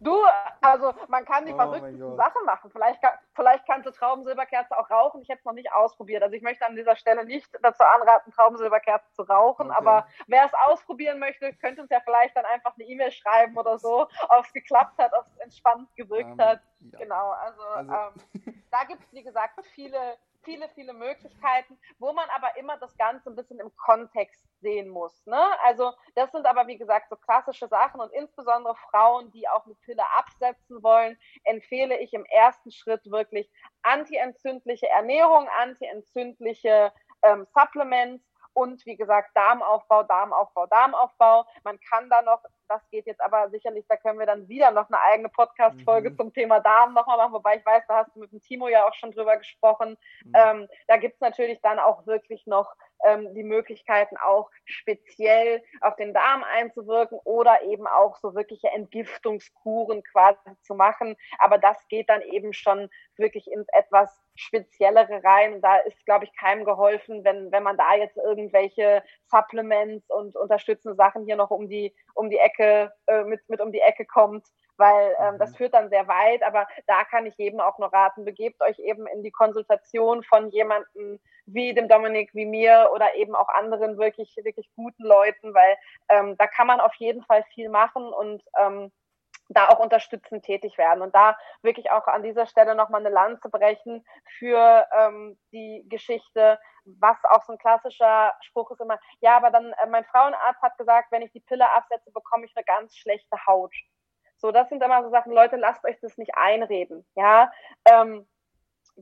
Du, 0.00 0.20
also 0.60 0.92
man 1.08 1.24
kann 1.24 1.46
die 1.46 1.52
oh 1.52 1.56
verrücktesten 1.56 2.16
Sachen 2.16 2.44
machen. 2.44 2.70
Vielleicht, 2.72 3.00
vielleicht 3.34 3.66
kannst 3.66 3.86
du 3.86 3.92
Traubensilberkerze 3.92 4.76
auch 4.76 4.90
rauchen. 4.90 5.22
Ich 5.22 5.28
hätte 5.28 5.38
es 5.38 5.44
noch 5.44 5.52
nicht 5.52 5.72
ausprobiert. 5.72 6.24
Also 6.24 6.34
ich 6.34 6.42
möchte 6.42 6.66
an 6.66 6.74
dieser 6.74 6.96
Stelle 6.96 7.24
nicht 7.24 7.48
dazu 7.62 7.84
anraten, 7.84 8.32
Traubensilberkerze 8.32 9.12
zu 9.12 9.22
rauchen. 9.22 9.70
Okay. 9.70 9.78
Aber 9.78 10.06
wer 10.26 10.46
es 10.46 10.52
ausprobieren 10.66 11.20
möchte, 11.20 11.52
könnte 11.54 11.82
uns 11.82 11.90
ja 11.90 12.00
vielleicht 12.00 12.36
dann 12.36 12.44
einfach 12.46 12.74
eine 12.74 12.84
E-Mail 12.84 13.12
schreiben 13.12 13.56
oder 13.56 13.78
so, 13.78 14.08
ob 14.28 14.44
es 14.44 14.52
geklappt 14.52 14.98
hat, 14.98 15.12
ob 15.16 15.26
es 15.28 15.36
entspannt 15.38 15.88
gewirkt 15.94 16.32
um, 16.32 16.40
ähm, 16.40 16.46
hat. 16.46 16.60
Ja. 16.92 16.98
Genau, 16.98 17.30
also, 17.30 17.62
also. 17.62 17.92
Ähm, 17.92 18.64
da 18.72 18.84
gibt 18.84 19.02
es, 19.04 19.12
wie 19.12 19.22
gesagt, 19.22 19.64
viele 19.74 20.16
viele, 20.44 20.68
viele 20.70 20.92
Möglichkeiten, 20.92 21.78
wo 21.98 22.12
man 22.12 22.28
aber 22.30 22.56
immer 22.56 22.76
das 22.78 22.96
Ganze 22.96 23.30
ein 23.30 23.36
bisschen 23.36 23.60
im 23.60 23.74
Kontext 23.76 24.44
sehen 24.60 24.88
muss. 24.88 25.24
Ne? 25.26 25.40
Also 25.64 25.92
das 26.14 26.30
sind 26.32 26.46
aber, 26.46 26.66
wie 26.66 26.78
gesagt, 26.78 27.08
so 27.10 27.16
klassische 27.16 27.68
Sachen 27.68 28.00
und 28.00 28.12
insbesondere 28.12 28.74
Frauen, 28.90 29.30
die 29.32 29.48
auch 29.48 29.64
eine 29.64 29.74
Pille 29.76 30.04
absetzen 30.16 30.82
wollen, 30.82 31.18
empfehle 31.44 31.98
ich 31.98 32.12
im 32.12 32.24
ersten 32.26 32.70
Schritt 32.70 33.10
wirklich 33.10 33.50
antientzündliche 33.82 34.88
Ernährung, 34.88 35.48
antientzündliche 35.48 36.92
ähm, 37.22 37.46
Supplements, 37.54 38.32
und 38.54 38.84
wie 38.86 38.96
gesagt 38.96 39.30
Darmaufbau, 39.34 40.02
Darmaufbau, 40.04 40.66
Darmaufbau. 40.66 41.46
Man 41.64 41.78
kann 41.80 42.08
da 42.10 42.22
noch, 42.22 42.42
das 42.72 42.88
geht 42.90 43.06
jetzt 43.06 43.20
aber 43.20 43.50
sicherlich, 43.50 43.84
da 43.88 43.96
können 43.96 44.18
wir 44.18 44.26
dann 44.26 44.48
wieder 44.48 44.70
noch 44.70 44.88
eine 44.88 45.00
eigene 45.00 45.28
Podcast-Folge 45.28 46.10
mhm. 46.10 46.16
zum 46.16 46.32
Thema 46.32 46.60
Darm 46.60 46.94
nochmal 46.94 47.18
machen, 47.18 47.34
wobei 47.34 47.56
ich 47.56 47.66
weiß, 47.66 47.84
da 47.86 47.98
hast 47.98 48.14
du 48.14 48.20
mit 48.20 48.32
dem 48.32 48.40
Timo 48.40 48.68
ja 48.68 48.86
auch 48.86 48.94
schon 48.94 49.12
drüber 49.12 49.36
gesprochen. 49.36 49.96
Mhm. 50.24 50.32
Ähm, 50.34 50.68
da 50.88 50.96
gibt's 50.96 51.20
natürlich 51.20 51.60
dann 51.60 51.78
auch 51.78 52.06
wirklich 52.06 52.46
noch 52.46 52.74
ähm, 53.04 53.34
die 53.34 53.42
Möglichkeiten 53.42 54.16
auch 54.16 54.50
speziell 54.64 55.62
auf 55.80 55.96
den 55.96 56.14
Darm 56.14 56.44
einzuwirken 56.44 57.18
oder 57.24 57.62
eben 57.62 57.86
auch 57.86 58.16
so 58.16 58.34
wirkliche 58.34 58.68
Entgiftungskuren 58.68 60.02
quasi 60.02 60.38
zu 60.62 60.74
machen. 60.74 61.16
Aber 61.38 61.58
das 61.58 61.76
geht 61.88 62.08
dann 62.08 62.22
eben 62.22 62.52
schon 62.52 62.88
wirklich 63.16 63.50
ins 63.50 63.66
etwas 63.72 64.22
speziellere 64.34 65.22
rein. 65.22 65.60
Da 65.60 65.76
ist, 65.78 66.04
glaube 66.06 66.24
ich, 66.24 66.36
keinem 66.36 66.64
geholfen, 66.64 67.24
wenn, 67.24 67.52
wenn 67.52 67.62
man 67.62 67.76
da 67.76 67.94
jetzt 67.94 68.16
irgendwelche 68.16 69.02
Supplements 69.26 70.08
und 70.10 70.36
unterstützende 70.36 70.96
Sachen 70.96 71.24
hier 71.24 71.36
noch 71.36 71.50
um 71.50 71.68
die, 71.68 71.94
um 72.14 72.30
die 72.30 72.38
Ecke, 72.38 72.61
äh, 72.62 73.24
mit, 73.24 73.48
mit 73.48 73.60
um 73.60 73.72
die 73.72 73.80
Ecke 73.80 74.04
kommt 74.04 74.46
weil 74.76 75.14
ähm, 75.20 75.38
das 75.38 75.52
mhm. 75.52 75.56
führt 75.56 75.74
dann 75.74 75.90
sehr 75.90 76.08
weit. 76.08 76.42
Aber 76.42 76.66
da 76.86 77.04
kann 77.04 77.26
ich 77.26 77.36
jedem 77.36 77.60
auch 77.60 77.78
nur 77.78 77.92
raten, 77.92 78.24
begebt 78.24 78.60
euch 78.62 78.78
eben 78.78 79.06
in 79.06 79.22
die 79.22 79.30
Konsultation 79.30 80.22
von 80.22 80.50
jemandem 80.50 81.20
wie 81.46 81.74
dem 81.74 81.88
Dominik, 81.88 82.30
wie 82.34 82.46
mir 82.46 82.90
oder 82.94 83.14
eben 83.14 83.34
auch 83.34 83.48
anderen 83.48 83.98
wirklich, 83.98 84.34
wirklich 84.42 84.70
guten 84.76 85.04
Leuten, 85.04 85.54
weil 85.54 85.76
ähm, 86.08 86.36
da 86.38 86.46
kann 86.46 86.66
man 86.66 86.80
auf 86.80 86.94
jeden 86.96 87.22
Fall 87.22 87.44
viel 87.54 87.68
machen 87.68 88.12
und 88.12 88.42
ähm, 88.58 88.92
da 89.52 89.68
auch 89.68 89.78
unterstützend 89.78 90.44
tätig 90.44 90.78
werden 90.78 91.02
und 91.02 91.14
da 91.14 91.36
wirklich 91.62 91.90
auch 91.90 92.06
an 92.06 92.22
dieser 92.22 92.46
Stelle 92.46 92.74
nochmal 92.74 93.00
eine 93.00 93.14
Lanze 93.14 93.48
brechen 93.48 94.04
für 94.38 94.86
ähm, 94.96 95.38
die 95.52 95.84
Geschichte, 95.88 96.58
was 96.84 97.16
auch 97.24 97.42
so 97.44 97.52
ein 97.52 97.58
klassischer 97.58 98.34
Spruch 98.40 98.70
ist 98.70 98.80
immer, 98.80 98.98
ja, 99.20 99.36
aber 99.36 99.50
dann, 99.50 99.72
äh, 99.72 99.86
mein 99.86 100.04
Frauenarzt 100.04 100.62
hat 100.62 100.76
gesagt, 100.78 101.12
wenn 101.12 101.22
ich 101.22 101.32
die 101.32 101.40
Pille 101.40 101.70
absetze, 101.70 102.10
bekomme 102.12 102.46
ich 102.46 102.52
eine 102.56 102.64
ganz 102.64 102.96
schlechte 102.96 103.36
Haut. 103.46 103.74
So, 104.36 104.50
das 104.50 104.68
sind 104.68 104.82
immer 104.82 105.02
so 105.04 105.10
Sachen, 105.10 105.32
Leute, 105.32 105.56
lasst 105.56 105.84
euch 105.84 105.96
das 106.00 106.18
nicht 106.18 106.34
einreden. 106.34 107.06
Ja, 107.14 107.52
ähm, 107.88 108.26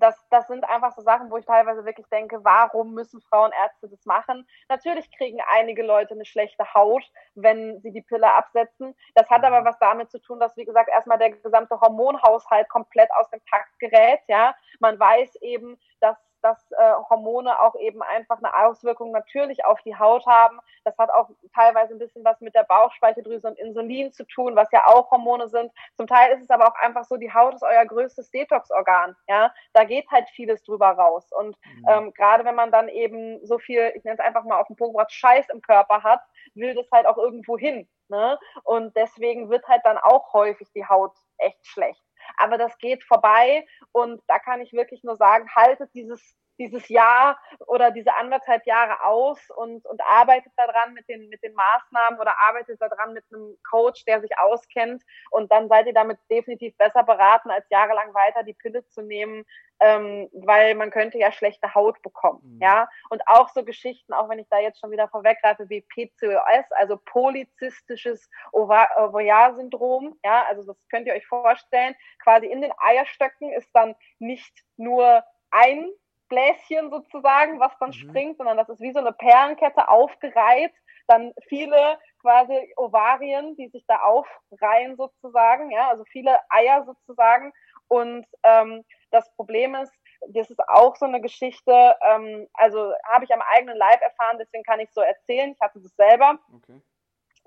das, 0.00 0.16
das 0.30 0.46
sind 0.48 0.64
einfach 0.64 0.92
so 0.92 1.02
Sachen, 1.02 1.30
wo 1.30 1.36
ich 1.36 1.44
teilweise 1.44 1.84
wirklich 1.84 2.06
denke, 2.08 2.42
warum 2.42 2.94
müssen 2.94 3.20
Frauenärzte 3.20 3.88
das 3.88 4.04
machen? 4.06 4.46
Natürlich 4.68 5.10
kriegen 5.16 5.40
einige 5.48 5.82
Leute 5.82 6.14
eine 6.14 6.24
schlechte 6.24 6.74
Haut, 6.74 7.04
wenn 7.34 7.80
sie 7.80 7.92
die 7.92 8.02
Pille 8.02 8.32
absetzen. 8.32 8.94
Das 9.14 9.28
hat 9.30 9.44
aber 9.44 9.64
was 9.64 9.78
damit 9.78 10.10
zu 10.10 10.18
tun, 10.20 10.40
dass, 10.40 10.56
wie 10.56 10.64
gesagt, 10.64 10.88
erstmal 10.90 11.18
der 11.18 11.30
gesamte 11.30 11.80
Hormonhaushalt 11.80 12.68
komplett 12.68 13.10
aus 13.18 13.28
dem 13.30 13.44
Takt 13.50 13.78
gerät. 13.78 14.20
Ja, 14.28 14.54
man 14.80 14.98
weiß 14.98 15.36
eben, 15.36 15.78
dass 16.00 16.16
dass 16.42 16.70
äh, 16.72 16.92
Hormone 17.08 17.60
auch 17.60 17.74
eben 17.76 18.02
einfach 18.02 18.38
eine 18.38 18.54
Auswirkung 18.54 19.12
natürlich 19.12 19.64
auf 19.64 19.80
die 19.82 19.96
Haut 19.96 20.26
haben. 20.26 20.58
Das 20.84 20.96
hat 20.98 21.10
auch 21.10 21.28
teilweise 21.54 21.94
ein 21.94 21.98
bisschen 21.98 22.24
was 22.24 22.40
mit 22.40 22.54
der 22.54 22.64
Bauchspeicheldrüse 22.64 23.48
und 23.48 23.58
Insulin 23.58 24.12
zu 24.12 24.24
tun, 24.26 24.56
was 24.56 24.70
ja 24.72 24.86
auch 24.86 25.10
Hormone 25.10 25.48
sind. 25.48 25.72
Zum 25.96 26.06
Teil 26.06 26.34
ist 26.34 26.42
es 26.42 26.50
aber 26.50 26.68
auch 26.68 26.74
einfach 26.76 27.04
so, 27.04 27.16
die 27.16 27.32
Haut 27.32 27.54
ist 27.54 27.62
euer 27.62 27.84
größtes 27.84 28.30
Detox-Organ. 28.30 29.16
Ja, 29.28 29.52
da 29.72 29.84
geht 29.84 30.10
halt 30.10 30.28
vieles 30.30 30.62
drüber 30.62 30.90
raus. 30.90 31.30
Und 31.32 31.56
mhm. 31.64 31.86
ähm, 31.88 32.12
gerade 32.14 32.44
wenn 32.44 32.54
man 32.54 32.72
dann 32.72 32.88
eben 32.88 33.44
so 33.44 33.58
viel, 33.58 33.92
ich 33.94 34.04
nenne 34.04 34.18
es 34.18 34.24
einfach 34.24 34.44
mal 34.44 34.60
auf 34.60 34.66
den 34.66 34.76
Punkt, 34.76 34.96
was 34.96 35.12
Scheiß 35.12 35.48
im 35.50 35.62
Körper 35.62 36.02
hat, 36.02 36.20
will 36.54 36.74
das 36.74 36.86
halt 36.92 37.06
auch 37.06 37.18
irgendwo 37.18 37.58
hin. 37.58 37.88
Ne? 38.08 38.38
Und 38.64 38.96
deswegen 38.96 39.50
wird 39.50 39.66
halt 39.68 39.82
dann 39.84 39.98
auch 39.98 40.32
häufig 40.32 40.68
die 40.72 40.86
Haut 40.86 41.12
echt 41.38 41.64
schlecht 41.66 42.02
aber 42.40 42.58
das 42.58 42.76
geht 42.78 43.04
vorbei 43.04 43.66
und 43.92 44.22
da 44.26 44.38
kann 44.38 44.60
ich 44.60 44.72
wirklich 44.72 45.04
nur 45.04 45.16
sagen, 45.16 45.48
haltet 45.54 45.90
dieses 45.94 46.36
dieses 46.60 46.88
Jahr 46.88 47.40
oder 47.66 47.90
diese 47.90 48.14
anderthalb 48.14 48.66
Jahre 48.66 49.02
aus 49.02 49.38
und, 49.56 49.84
und 49.86 50.00
arbeitet 50.02 50.52
daran 50.56 50.92
mit 50.92 51.08
den, 51.08 51.28
mit 51.30 51.42
den 51.42 51.54
Maßnahmen 51.54 52.20
oder 52.20 52.34
arbeitet 52.38 52.80
daran 52.80 53.14
mit 53.14 53.24
einem 53.32 53.56
Coach, 53.68 54.04
der 54.04 54.20
sich 54.20 54.38
auskennt 54.38 55.02
und 55.30 55.50
dann 55.50 55.68
seid 55.68 55.86
ihr 55.86 55.94
damit 55.94 56.18
definitiv 56.30 56.76
besser 56.76 57.02
beraten, 57.02 57.50
als 57.50 57.66
jahrelang 57.70 58.12
weiter 58.14 58.42
die 58.42 58.52
Pille 58.52 58.86
zu 58.88 59.00
nehmen, 59.00 59.44
ähm, 59.80 60.28
weil 60.32 60.74
man 60.74 60.90
könnte 60.90 61.16
ja 61.18 61.32
schlechte 61.32 61.74
Haut 61.74 62.02
bekommen, 62.02 62.40
mhm. 62.42 62.62
ja. 62.62 62.88
Und 63.08 63.22
auch 63.26 63.48
so 63.48 63.64
Geschichten, 63.64 64.12
auch 64.12 64.28
wenn 64.28 64.38
ich 64.38 64.48
da 64.50 64.58
jetzt 64.58 64.78
schon 64.78 64.90
wieder 64.90 65.08
vorweggreife, 65.08 65.70
wie 65.70 65.80
PCOS, 65.80 66.70
also 66.72 66.98
polyzystisches 66.98 68.28
Ovar-Syndrom, 68.52 70.18
ja, 70.22 70.44
also 70.48 70.64
das 70.64 70.76
könnt 70.90 71.06
ihr 71.06 71.14
euch 71.14 71.26
vorstellen, 71.26 71.94
quasi 72.22 72.46
in 72.46 72.60
den 72.60 72.72
Eierstöcken 72.76 73.52
ist 73.52 73.70
dann 73.72 73.94
nicht 74.18 74.54
nur 74.76 75.24
ein 75.50 75.90
Bläschen 76.30 76.90
sozusagen, 76.90 77.60
was 77.60 77.76
dann 77.78 77.90
mhm. 77.90 77.94
springt, 77.94 78.38
sondern 78.38 78.56
das 78.56 78.70
ist 78.70 78.80
wie 78.80 78.92
so 78.92 79.00
eine 79.00 79.12
Perlenkette 79.12 79.88
aufgereiht. 79.88 80.72
Dann 81.06 81.34
viele 81.48 81.98
quasi 82.20 82.72
Ovarien, 82.76 83.56
die 83.56 83.68
sich 83.68 83.84
da 83.86 83.96
aufreihen 83.96 84.96
sozusagen, 84.96 85.70
ja, 85.70 85.90
also 85.90 86.04
viele 86.04 86.38
Eier 86.48 86.84
sozusagen. 86.84 87.52
Und 87.88 88.24
ähm, 88.44 88.84
das 89.10 89.30
Problem 89.34 89.74
ist, 89.74 89.92
das 90.28 90.50
ist 90.50 90.60
auch 90.68 90.96
so 90.96 91.06
eine 91.06 91.20
Geschichte, 91.20 91.96
ähm, 92.02 92.46
also 92.54 92.92
habe 93.04 93.24
ich 93.24 93.34
am 93.34 93.42
eigenen 93.42 93.76
Leib 93.76 94.00
erfahren, 94.00 94.38
deswegen 94.38 94.64
kann 94.64 94.80
ich 94.80 94.90
so 94.92 95.00
erzählen. 95.00 95.52
Ich 95.52 95.60
hatte 95.60 95.80
das 95.80 95.94
selber. 95.96 96.38
Okay. 96.54 96.80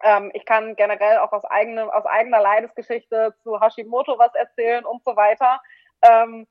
Ähm, 0.01 0.31
ich 0.33 0.45
kann 0.45 0.75
generell 0.75 1.19
auch 1.19 1.31
aus, 1.31 1.45
eigenem, 1.45 1.89
aus 1.89 2.05
eigener 2.05 2.41
Leidesgeschichte 2.41 3.33
zu 3.43 3.61
Hashimoto 3.61 4.19
was 4.19 4.33
erzählen 4.35 4.85
und 4.85 5.03
so 5.03 5.15
weiter. 5.15 5.61
Ähm, 6.01 6.47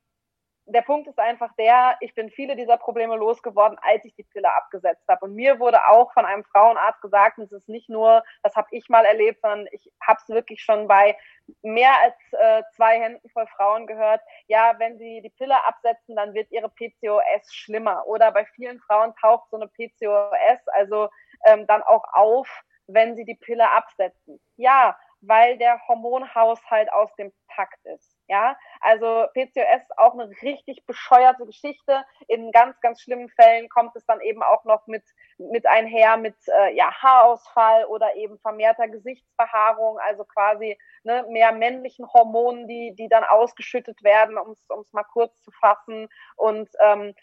der 0.65 0.81
Punkt 0.81 1.07
ist 1.07 1.19
einfach 1.19 1.51
der, 1.57 1.97
ich 1.99 2.15
bin 2.15 2.29
viele 2.29 2.55
dieser 2.55 2.77
Probleme 2.77 3.15
losgeworden, 3.15 3.77
als 3.81 4.05
ich 4.05 4.15
die 4.15 4.23
Pille 4.23 4.53
abgesetzt 4.53 5.03
habe. 5.09 5.25
Und 5.25 5.35
mir 5.35 5.59
wurde 5.59 5.85
auch 5.87 6.13
von 6.13 6.25
einem 6.25 6.43
Frauenarzt 6.45 7.01
gesagt, 7.01 7.37
es 7.39 7.51
ist 7.51 7.67
nicht 7.67 7.89
nur, 7.89 8.23
das 8.43 8.55
habe 8.55 8.67
ich 8.71 8.87
mal 8.87 9.05
erlebt, 9.05 9.41
sondern 9.41 9.67
ich 9.71 9.91
habe 10.01 10.19
es 10.21 10.29
wirklich 10.29 10.61
schon 10.61 10.87
bei 10.87 11.17
mehr 11.61 11.93
als 12.01 12.15
äh, 12.31 12.63
zwei 12.75 12.99
Händen 12.99 13.29
voll 13.29 13.47
Frauen 13.47 13.87
gehört, 13.87 14.21
ja, 14.47 14.75
wenn 14.77 14.97
sie 14.97 15.21
die 15.21 15.29
Pille 15.31 15.61
absetzen, 15.65 16.15
dann 16.15 16.33
wird 16.33 16.49
ihre 16.51 16.69
PCOS 16.69 17.53
schlimmer. 17.53 18.07
Oder 18.07 18.31
bei 18.31 18.45
vielen 18.45 18.79
Frauen 18.79 19.13
taucht 19.19 19.49
so 19.49 19.57
eine 19.57 19.67
PCOS 19.67 20.67
also 20.67 21.09
ähm, 21.45 21.67
dann 21.67 21.83
auch 21.83 22.05
auf, 22.13 22.47
wenn 22.87 23.15
sie 23.15 23.25
die 23.25 23.35
Pille 23.35 23.69
absetzen. 23.69 24.39
Ja, 24.55 24.97
weil 25.21 25.57
der 25.57 25.85
Hormonhaushalt 25.87 26.91
aus 26.91 27.13
dem 27.15 27.33
Takt 27.53 27.85
ist. 27.85 28.12
Ja, 28.27 28.57
also 28.79 29.27
PCOS 29.33 29.81
ist 29.81 29.97
auch 29.97 30.13
eine 30.13 30.29
richtig 30.41 30.85
bescheuerte 30.85 31.45
Geschichte. 31.45 32.05
In 32.27 32.51
ganz, 32.51 32.79
ganz 32.79 33.01
schlimmen 33.01 33.27
Fällen 33.29 33.67
kommt 33.67 33.95
es 33.97 34.05
dann 34.05 34.21
eben 34.21 34.41
auch 34.41 34.63
noch 34.63 34.87
mit, 34.87 35.03
mit 35.37 35.65
einher 35.67 36.15
mit 36.15 36.35
äh, 36.47 36.73
ja, 36.73 36.93
Haarausfall 36.93 37.85
oder 37.85 38.15
eben 38.15 38.39
vermehrter 38.39 38.87
Gesichtsbehaarung, 38.87 39.99
also 39.99 40.23
quasi 40.23 40.77
ne, 41.03 41.25
mehr 41.29 41.51
männlichen 41.51 42.07
Hormonen, 42.13 42.67
die, 42.67 42.95
die 42.95 43.09
dann 43.09 43.25
ausgeschüttet 43.25 44.01
werden, 44.03 44.37
um 44.37 44.51
es 44.51 44.93
mal 44.93 45.03
kurz 45.03 45.41
zu 45.41 45.51
fassen. 45.51 46.07
Und 46.37 46.69
ähm, 46.79 47.13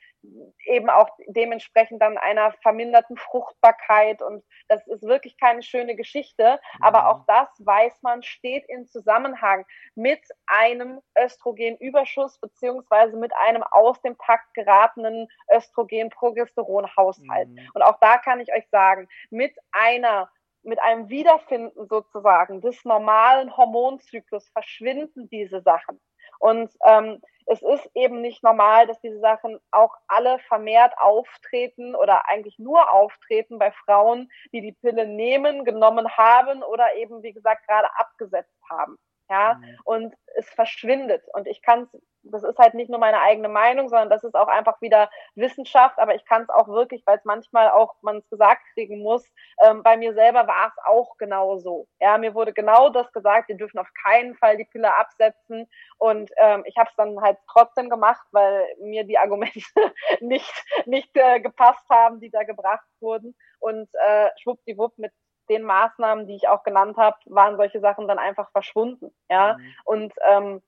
eben 0.67 0.91
auch 0.91 1.09
dementsprechend 1.27 2.03
dann 2.03 2.19
einer 2.19 2.53
verminderten 2.63 3.17
Fruchtbarkeit 3.17 4.23
und 4.23 4.45
das 4.69 4.87
ist 4.87 5.03
wirklich 5.03 5.39
keine 5.39 5.63
schöne 5.63 5.97
Geschichte, 5.97 6.61
aber 6.81 7.01
mhm. 7.03 7.07
auch 7.07 7.25
das 7.27 7.49
weiß 7.59 8.03
man 8.03 8.23
steht 8.23 8.65
in 8.69 8.87
Zusammenhang 8.87 9.65
mit 9.95 10.21
einem 10.47 11.01
Östrogenüberschuss 11.19 12.39
beziehungsweise 12.39 13.17
mit 13.17 13.35
einem 13.35 13.63
aus 13.63 14.01
dem 14.03 14.17
Takt 14.19 14.53
geratenen 14.55 15.29
Östrogen-Progesteron-Haushalt. 15.55 17.49
Mhm. 17.49 17.71
Und 17.75 17.83
auch 17.83 17.99
da 18.01 18.19
kann 18.19 18.41
ich 18.41 18.53
euch 18.53 18.69
sagen, 18.71 19.09
mit 19.31 19.57
einer 19.73 20.31
mit 20.63 20.79
einem 20.81 21.09
Wiederfinden 21.09 21.87
sozusagen 21.89 22.61
des 22.61 22.85
normalen 22.85 23.57
Hormonzyklus 23.57 24.51
verschwinden 24.51 25.29
diese 25.31 25.63
Sachen. 25.63 25.99
Und 26.41 26.73
ähm, 26.85 27.21
es 27.47 27.63
ist 27.63 27.91
eben 27.95 28.21
nicht 28.21 28.43
normal, 28.43 28.87
dass 28.87 29.01
diese 29.01 29.21
Sachen 29.21 29.59
auch 29.71 29.95
alle 30.09 30.39
vermehrt 30.39 30.95
auftreten 30.99 31.95
oder 31.95 32.29
eigentlich 32.29 32.59
nur 32.59 32.91
auftreten 32.91 33.59
bei 33.59 33.73
Frauen, 33.73 34.31
die 34.53 34.61
die 34.61 34.73
Pille 34.73 35.07
nehmen, 35.07 35.65
genommen 35.65 36.09
haben 36.17 36.63
oder 36.63 36.95
eben, 36.97 37.23
wie 37.23 37.33
gesagt, 37.33 37.67
gerade 37.67 37.89
abgesetzt 37.97 38.57
haben. 38.71 38.97
Ja, 39.31 39.55
mhm. 39.55 39.79
und 39.85 40.15
es 40.37 40.51
verschwindet. 40.51 41.23
Und 41.33 41.47
ich 41.47 41.63
kann 41.63 41.83
es 41.85 42.01
das 42.23 42.43
ist 42.43 42.59
halt 42.59 42.75
nicht 42.75 42.91
nur 42.91 42.99
meine 42.99 43.21
eigene 43.21 43.49
Meinung, 43.49 43.89
sondern 43.89 44.11
das 44.11 44.25
ist 44.25 44.35
auch 44.35 44.49
einfach 44.49 44.81
wieder 44.81 45.11
Wissenschaft, 45.35 45.99
aber 45.99 46.15
ich 46.15 46.25
kann 46.25 46.43
es 46.43 46.49
auch 46.49 46.69
wirklich, 46.69 47.03
weil 47.07 47.19
es 47.19 47.25
manchmal 47.25 47.71
auch 47.71 47.95
man 48.03 48.19
es 48.19 48.29
gesagt 48.29 48.63
kriegen 48.75 49.03
muss, 49.03 49.27
ähm, 49.63 49.83
bei 49.83 49.97
mir 49.97 50.15
selber 50.15 50.47
war 50.47 50.69
es 50.69 50.85
auch 50.85 51.17
genau 51.19 51.59
so. 51.59 51.87
Ja, 52.01 52.19
mir 52.19 52.35
wurde 52.35 52.53
genau 52.53 52.91
das 52.91 53.11
gesagt, 53.13 53.49
wir 53.49 53.57
dürfen 53.57 53.79
auf 53.79 53.91
keinen 54.05 54.35
Fall 54.37 54.57
die 54.57 54.67
Pille 54.67 54.95
absetzen 54.95 55.69
und 55.99 56.31
ähm, 56.37 56.63
ich 56.67 56.77
habe 56.77 56.91
es 56.91 56.97
dann 56.97 57.21
halt 57.21 57.39
trotzdem 57.51 57.89
gemacht, 57.89 58.27
weil 58.33 58.67
mir 58.81 59.05
die 59.05 59.19
Argumente 59.19 59.61
nicht, 60.21 60.65
nicht 60.87 61.17
äh, 61.17 61.41
gepasst 61.41 61.85
haben, 61.91 62.21
die 62.21 62.31
da 62.31 62.43
gebracht 62.43 62.87
wurden 63.01 63.35
und 63.59 63.89
äh, 63.95 64.29
schwuppdiwupp 64.43 64.99
mit 64.99 65.13
den 65.51 65.65
Maßnahmen, 65.65 66.27
die 66.27 66.37
ich 66.37 66.49
auch 66.49 66.63
genannt 66.63 66.97
habe, 66.97 67.17
waren 67.27 67.57
solche 67.57 67.81
Sachen 67.81 68.09
dann 68.09 68.19
einfach 68.19 68.51
verschwunden. 68.53 69.13
Ja, 69.29 69.59
mhm. 69.59 69.75
und 69.85 70.13
ähm, 70.23 70.63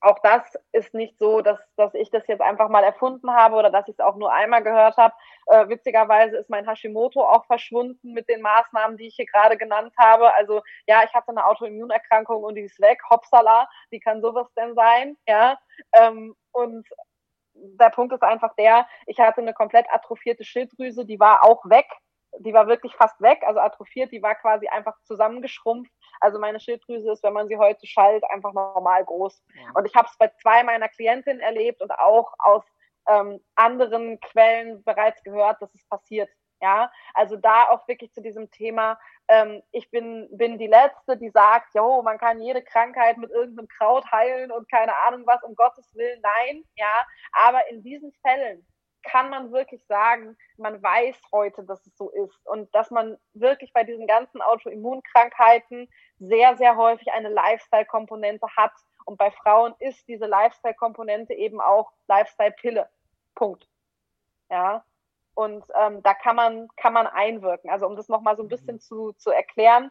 auch 0.00 0.18
das 0.20 0.42
ist 0.72 0.94
nicht 0.94 1.18
so, 1.18 1.40
dass, 1.40 1.58
dass 1.76 1.94
ich 1.94 2.10
das 2.10 2.26
jetzt 2.28 2.40
einfach 2.40 2.68
mal 2.68 2.84
erfunden 2.84 3.30
habe 3.32 3.56
oder 3.56 3.70
dass 3.70 3.88
ich 3.88 3.94
es 3.94 4.04
auch 4.04 4.16
nur 4.16 4.32
einmal 4.32 4.62
gehört 4.62 4.96
habe. 4.96 5.14
Äh, 5.46 5.68
witzigerweise 5.68 6.36
ist 6.36 6.50
mein 6.50 6.68
Hashimoto 6.68 7.22
auch 7.22 7.46
verschwunden 7.46 8.12
mit 8.12 8.28
den 8.28 8.40
Maßnahmen, 8.40 8.96
die 8.96 9.08
ich 9.08 9.16
hier 9.16 9.26
gerade 9.26 9.56
genannt 9.56 9.92
habe. 9.98 10.32
Also 10.34 10.62
ja, 10.86 11.02
ich 11.04 11.12
hatte 11.14 11.30
eine 11.30 11.46
Autoimmunerkrankung 11.46 12.44
und 12.44 12.54
die 12.54 12.62
ist 12.62 12.80
weg. 12.80 13.00
Hopsala, 13.10 13.68
wie 13.90 14.00
kann 14.00 14.22
sowas 14.22 14.46
denn 14.56 14.74
sein? 14.74 15.16
Ja, 15.26 15.58
ähm, 15.94 16.34
und 16.52 16.86
der 17.54 17.90
Punkt 17.90 18.12
ist 18.12 18.22
einfach 18.22 18.54
der, 18.54 18.86
ich 19.06 19.18
hatte 19.18 19.40
eine 19.40 19.52
komplett 19.52 19.86
atrophierte 19.90 20.44
Schilddrüse, 20.44 21.04
die 21.04 21.18
war 21.18 21.42
auch 21.42 21.64
weg 21.68 21.86
die 22.40 22.52
war 22.52 22.66
wirklich 22.66 22.94
fast 22.94 23.20
weg, 23.20 23.42
also 23.46 23.60
atrophiert, 23.60 24.12
die 24.12 24.22
war 24.22 24.34
quasi 24.34 24.68
einfach 24.68 24.94
zusammengeschrumpft. 25.04 25.92
Also 26.20 26.38
meine 26.38 26.60
Schilddrüse 26.60 27.12
ist, 27.12 27.22
wenn 27.22 27.32
man 27.32 27.48
sie 27.48 27.56
heute 27.56 27.86
schallt, 27.86 28.24
einfach 28.30 28.52
normal 28.52 29.04
groß. 29.04 29.42
Ja. 29.54 29.70
Und 29.74 29.86
ich 29.86 29.94
habe 29.94 30.08
es 30.10 30.16
bei 30.18 30.28
zwei 30.40 30.62
meiner 30.62 30.88
Klientinnen 30.88 31.40
erlebt 31.40 31.80
und 31.82 31.90
auch 31.92 32.32
aus 32.38 32.64
ähm, 33.08 33.40
anderen 33.54 34.20
Quellen 34.20 34.82
bereits 34.84 35.22
gehört, 35.22 35.60
dass 35.62 35.74
es 35.74 35.86
passiert. 35.88 36.28
Ja, 36.60 36.90
also 37.14 37.36
da 37.36 37.68
auch 37.68 37.86
wirklich 37.86 38.12
zu 38.12 38.20
diesem 38.20 38.50
Thema, 38.50 38.98
ähm, 39.28 39.62
ich 39.70 39.92
bin, 39.92 40.28
bin 40.32 40.58
die 40.58 40.66
Letzte, 40.66 41.16
die 41.16 41.30
sagt, 41.30 41.72
jo, 41.72 42.02
man 42.02 42.18
kann 42.18 42.42
jede 42.42 42.64
Krankheit 42.64 43.16
mit 43.16 43.30
irgendeinem 43.30 43.68
Kraut 43.68 44.10
heilen 44.10 44.50
und 44.50 44.68
keine 44.68 44.92
Ahnung 45.06 45.22
was, 45.24 45.40
um 45.44 45.54
Gottes 45.54 45.88
Willen, 45.94 46.20
nein, 46.20 46.64
ja, 46.74 47.06
aber 47.32 47.60
in 47.70 47.84
diesen 47.84 48.12
Fällen, 48.26 48.66
kann 49.02 49.30
man 49.30 49.52
wirklich 49.52 49.84
sagen, 49.86 50.36
man 50.56 50.82
weiß 50.82 51.16
heute, 51.32 51.64
dass 51.64 51.86
es 51.86 51.96
so 51.96 52.10
ist 52.10 52.46
und 52.46 52.74
dass 52.74 52.90
man 52.90 53.16
wirklich 53.34 53.72
bei 53.72 53.84
diesen 53.84 54.06
ganzen 54.06 54.42
Autoimmunkrankheiten 54.42 55.88
sehr, 56.18 56.56
sehr 56.56 56.76
häufig 56.76 57.12
eine 57.12 57.28
Lifestyle-Komponente 57.28 58.46
hat. 58.56 58.72
Und 59.04 59.16
bei 59.16 59.30
Frauen 59.30 59.74
ist 59.78 60.06
diese 60.08 60.26
Lifestyle-Komponente 60.26 61.32
eben 61.34 61.60
auch 61.60 61.92
Lifestyle-Pille. 62.08 62.88
Punkt. 63.34 63.68
Ja. 64.50 64.84
Und 65.34 65.64
ähm, 65.74 66.02
da 66.02 66.14
kann 66.14 66.36
man, 66.36 66.68
kann 66.76 66.92
man 66.92 67.06
einwirken. 67.06 67.70
Also 67.70 67.86
um 67.86 67.96
das 67.96 68.08
nochmal 68.08 68.36
so 68.36 68.42
ein 68.42 68.48
bisschen 68.48 68.76
mhm. 68.76 68.80
zu, 68.80 69.12
zu 69.12 69.30
erklären, 69.30 69.90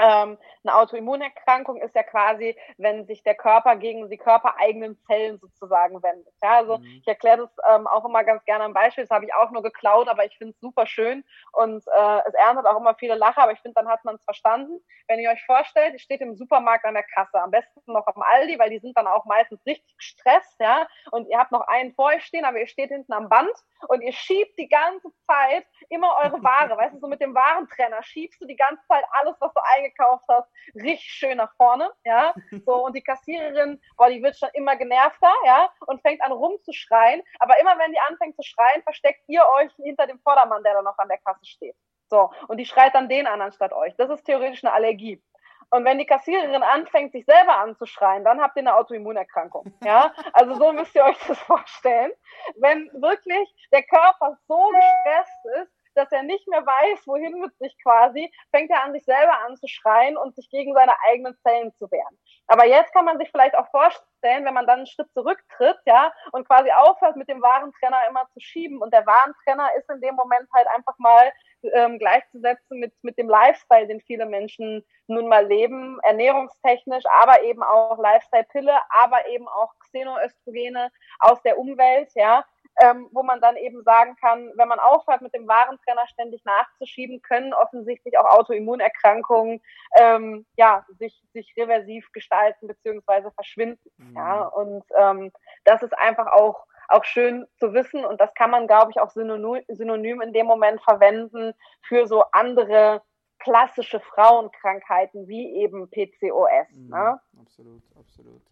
ähm, 0.00 0.38
eine 0.64 0.76
Autoimmunerkrankung 0.76 1.80
ist 1.80 1.94
ja 1.94 2.02
quasi, 2.02 2.56
wenn 2.78 3.06
sich 3.06 3.22
der 3.22 3.34
Körper 3.34 3.76
gegen 3.76 4.08
die 4.08 4.16
körpereigenen 4.16 4.98
Zellen 5.06 5.38
sozusagen 5.38 6.02
wendet. 6.02 6.34
Ja, 6.42 6.58
also 6.58 6.78
mhm. 6.78 7.00
ich 7.00 7.06
erkläre 7.06 7.38
das 7.38 7.50
ähm, 7.70 7.86
auch 7.86 8.04
immer 8.04 8.24
ganz 8.24 8.44
gerne 8.44 8.64
am 8.64 8.72
Beispiel. 8.72 9.04
Das 9.04 9.10
habe 9.10 9.26
ich 9.26 9.34
auch 9.34 9.50
nur 9.50 9.62
geklaut, 9.62 10.08
aber 10.08 10.24
ich 10.24 10.36
finde 10.36 10.52
es 10.54 10.60
super 10.60 10.86
schön 10.86 11.24
und 11.52 11.84
äh, 11.86 12.18
es 12.26 12.34
erntet 12.34 12.66
auch 12.66 12.78
immer 12.78 12.94
viele 12.94 13.14
Lacher, 13.14 13.42
aber 13.42 13.52
ich 13.52 13.60
finde, 13.60 13.74
dann 13.74 13.88
hat 13.88 14.04
man 14.04 14.16
es 14.16 14.24
verstanden. 14.24 14.80
Wenn 15.06 15.20
ihr 15.20 15.30
euch 15.30 15.44
vorstellt, 15.44 15.92
ihr 15.92 15.98
steht 15.98 16.20
im 16.20 16.34
Supermarkt 16.34 16.84
an 16.84 16.94
der 16.94 17.04
Kasse, 17.04 17.40
am 17.40 17.50
besten 17.50 17.80
noch 17.86 18.06
am 18.06 18.22
Aldi, 18.22 18.58
weil 18.58 18.70
die 18.70 18.78
sind 18.78 18.96
dann 18.96 19.06
auch 19.06 19.24
meistens 19.26 19.64
richtig 19.66 19.96
gestresst, 19.96 20.58
ja, 20.60 20.86
und 21.10 21.28
ihr 21.28 21.38
habt 21.38 21.52
noch 21.52 21.66
einen 21.68 21.94
vor 21.94 22.06
euch 22.06 22.24
stehen, 22.24 22.44
aber 22.44 22.58
ihr 22.58 22.66
steht 22.66 22.90
hinten 22.90 23.12
am 23.12 23.28
Band 23.28 23.52
und 23.88 24.02
ihr 24.02 24.12
schiebt 24.12 24.58
die 24.58 24.68
ganze 24.68 25.08
Zeit 25.26 25.66
immer 25.88 26.16
eure 26.22 26.42
Ware, 26.42 26.76
weißt 26.76 26.94
du, 26.94 27.00
so 27.00 27.06
mit 27.06 27.20
dem 27.20 27.34
Warentrenner 27.34 28.02
schiebst 28.02 28.40
du 28.40 28.46
die 28.46 28.56
ganze 28.56 28.82
Zeit 28.86 29.04
alles, 29.10 29.36
was 29.40 29.52
du 29.52 29.60
eingekauft 29.84 30.24
hast, 30.28 30.50
richtig 30.74 31.10
schön 31.10 31.36
nach 31.38 31.54
vorne, 31.56 31.90
ja, 32.04 32.34
so, 32.64 32.74
und 32.86 32.96
die 32.96 33.02
Kassiererin, 33.02 33.80
boah, 33.96 34.08
die 34.08 34.22
wird 34.22 34.36
schon 34.36 34.48
immer 34.54 34.76
genervter, 34.76 35.32
ja, 35.44 35.70
und 35.86 36.00
fängt 36.02 36.22
an 36.22 36.32
rumzuschreien, 36.32 37.22
aber 37.38 37.60
immer 37.60 37.78
wenn 37.78 37.92
die 37.92 38.00
anfängt 38.08 38.36
zu 38.36 38.42
schreien, 38.42 38.82
versteckt 38.82 39.22
ihr 39.28 39.42
euch 39.58 39.72
hinter 39.76 40.06
dem 40.06 40.18
Vordermann, 40.20 40.62
der 40.62 40.74
da 40.74 40.82
noch 40.82 40.98
an 40.98 41.08
der 41.08 41.18
Kasse 41.18 41.44
steht. 41.44 41.76
So, 42.10 42.30
und 42.48 42.58
die 42.58 42.66
schreit 42.66 42.94
dann 42.94 43.08
den 43.08 43.26
an 43.26 43.40
anstatt 43.40 43.72
euch. 43.72 43.94
Das 43.96 44.10
ist 44.10 44.24
theoretisch 44.24 44.62
eine 44.62 44.72
Allergie. 44.72 45.22
Und 45.70 45.84
wenn 45.84 45.98
die 45.98 46.06
Kassiererin 46.06 46.62
anfängt, 46.62 47.12
sich 47.12 47.24
selber 47.24 47.56
anzuschreien, 47.56 48.22
dann 48.22 48.40
habt 48.40 48.56
ihr 48.56 48.60
eine 48.60 48.76
Autoimmunerkrankung. 48.76 49.74
Ja, 49.82 50.12
also 50.32 50.54
so 50.54 50.72
müsst 50.72 50.94
ihr 50.94 51.02
euch 51.02 51.16
das 51.26 51.38
vorstellen. 51.40 52.12
Wenn 52.56 52.90
wirklich 52.92 53.52
der 53.72 53.82
Körper 53.82 54.38
so 54.46 54.70
gestresst 54.70 55.62
ist, 55.62 55.72
dass 55.94 56.10
er 56.12 56.22
nicht 56.22 56.46
mehr 56.48 56.64
weiß, 56.64 57.06
wohin 57.06 57.40
mit 57.40 57.56
sich 57.58 57.76
quasi, 57.82 58.32
fängt 58.50 58.70
er 58.70 58.84
an, 58.84 58.92
sich 58.92 59.04
selber 59.04 59.40
anzuschreien 59.46 60.16
und 60.16 60.34
sich 60.34 60.48
gegen 60.50 60.74
seine 60.74 60.94
eigenen 61.08 61.36
Zellen 61.42 61.72
zu 61.74 61.90
wehren. 61.90 62.18
Aber 62.46 62.66
jetzt 62.66 62.92
kann 62.92 63.04
man 63.04 63.18
sich 63.18 63.30
vielleicht 63.30 63.56
auch 63.56 63.68
vorstellen, 63.70 64.44
wenn 64.44 64.54
man 64.54 64.66
dann 64.66 64.78
einen 64.78 64.86
Schritt 64.86 65.10
zurücktritt, 65.12 65.78
ja, 65.86 66.12
und 66.32 66.46
quasi 66.46 66.70
aufhört, 66.70 67.16
mit 67.16 67.28
dem 67.28 67.42
Warentrenner 67.42 68.00
immer 68.08 68.26
zu 68.32 68.40
schieben. 68.40 68.82
Und 68.82 68.92
der 68.92 69.06
Warentrenner 69.06 69.68
ist 69.78 69.88
in 69.90 70.00
dem 70.00 70.14
Moment 70.14 70.48
halt 70.52 70.66
einfach 70.74 70.98
mal 70.98 71.32
ähm, 71.72 71.98
gleichzusetzen 71.98 72.78
mit, 72.78 72.92
mit 73.02 73.16
dem 73.18 73.28
Lifestyle, 73.28 73.86
den 73.86 74.00
viele 74.00 74.26
Menschen 74.26 74.84
nun 75.06 75.28
mal 75.28 75.46
leben, 75.46 75.98
ernährungstechnisch, 76.02 77.04
aber 77.06 77.42
eben 77.42 77.62
auch 77.62 77.98
Lifestyle-Pille, 77.98 78.78
aber 78.90 79.26
eben 79.28 79.48
auch 79.48 79.72
Xenoöstrogene 79.80 80.90
aus 81.18 81.40
der 81.42 81.58
Umwelt, 81.58 82.10
ja, 82.14 82.44
ähm, 82.80 83.08
wo 83.12 83.22
man 83.22 83.40
dann 83.40 83.56
eben 83.56 83.82
sagen 83.82 84.16
kann, 84.16 84.52
wenn 84.56 84.68
man 84.68 84.78
aufhört, 84.78 85.22
mit 85.22 85.34
dem 85.34 85.46
Warentrenner 85.46 86.06
ständig 86.08 86.44
nachzuschieben, 86.44 87.22
können 87.22 87.54
offensichtlich 87.54 88.18
auch 88.18 88.26
Autoimmunerkrankungen 88.26 89.60
ähm, 89.96 90.46
ja, 90.56 90.84
sich, 90.98 91.22
sich 91.32 91.54
reversiv 91.56 92.10
gestalten 92.12 92.66
bzw. 92.66 93.30
verschwinden. 93.34 93.90
Mhm. 93.96 94.16
Ja, 94.16 94.42
und 94.46 94.84
ähm, 94.96 95.32
das 95.64 95.82
ist 95.82 95.96
einfach 95.98 96.26
auch 96.32 96.66
auch 96.88 97.04
schön 97.04 97.46
zu 97.56 97.72
wissen 97.72 98.04
und 98.04 98.20
das 98.20 98.34
kann 98.34 98.50
man, 98.50 98.66
glaube 98.66 98.90
ich, 98.90 99.00
auch 99.00 99.10
synonym, 99.10 99.62
synonym 99.68 100.20
in 100.20 100.34
dem 100.34 100.46
Moment 100.46 100.82
verwenden 100.82 101.54
für 101.80 102.06
so 102.06 102.24
andere 102.32 103.02
klassische 103.38 104.00
Frauenkrankheiten 104.00 105.28
wie 105.28 105.62
eben 105.62 105.88
PCOS. 105.90 106.70
Mhm, 106.72 106.88
ne? 106.88 107.20
Absolut, 107.40 107.82
absolut. 107.98 108.42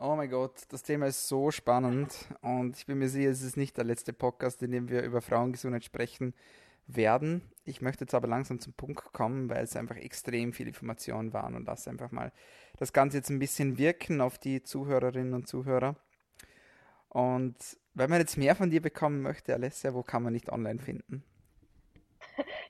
Oh 0.00 0.14
mein 0.14 0.30
Gott, 0.30 0.62
das 0.68 0.84
Thema 0.84 1.06
ist 1.06 1.26
so 1.26 1.50
spannend 1.50 2.14
und 2.40 2.76
ich 2.76 2.86
bin 2.86 2.98
mir 2.98 3.08
sicher, 3.08 3.30
es 3.30 3.42
ist 3.42 3.56
nicht 3.56 3.76
der 3.76 3.82
letzte 3.82 4.12
Podcast, 4.12 4.62
in 4.62 4.70
dem 4.70 4.88
wir 4.88 5.02
über 5.02 5.20
Frauengesundheit 5.20 5.82
sprechen 5.82 6.34
werden. 6.86 7.42
Ich 7.64 7.82
möchte 7.82 8.04
jetzt 8.04 8.14
aber 8.14 8.28
langsam 8.28 8.60
zum 8.60 8.74
Punkt 8.74 9.12
kommen, 9.12 9.50
weil 9.50 9.64
es 9.64 9.74
einfach 9.74 9.96
extrem 9.96 10.52
viele 10.52 10.68
Informationen 10.68 11.32
waren 11.32 11.56
und 11.56 11.66
lasse 11.66 11.90
einfach 11.90 12.12
mal 12.12 12.30
das 12.76 12.92
Ganze 12.92 13.16
jetzt 13.16 13.30
ein 13.30 13.40
bisschen 13.40 13.76
wirken 13.76 14.20
auf 14.20 14.38
die 14.38 14.62
Zuhörerinnen 14.62 15.34
und 15.34 15.48
Zuhörer. 15.48 15.96
Und 17.08 17.56
wenn 17.92 18.08
man 18.08 18.20
jetzt 18.20 18.36
mehr 18.36 18.54
von 18.54 18.70
dir 18.70 18.80
bekommen 18.80 19.20
möchte, 19.20 19.52
Alessia, 19.52 19.94
wo 19.94 20.04
kann 20.04 20.22
man 20.22 20.32
nicht 20.32 20.52
online 20.52 20.78
finden? 20.78 21.24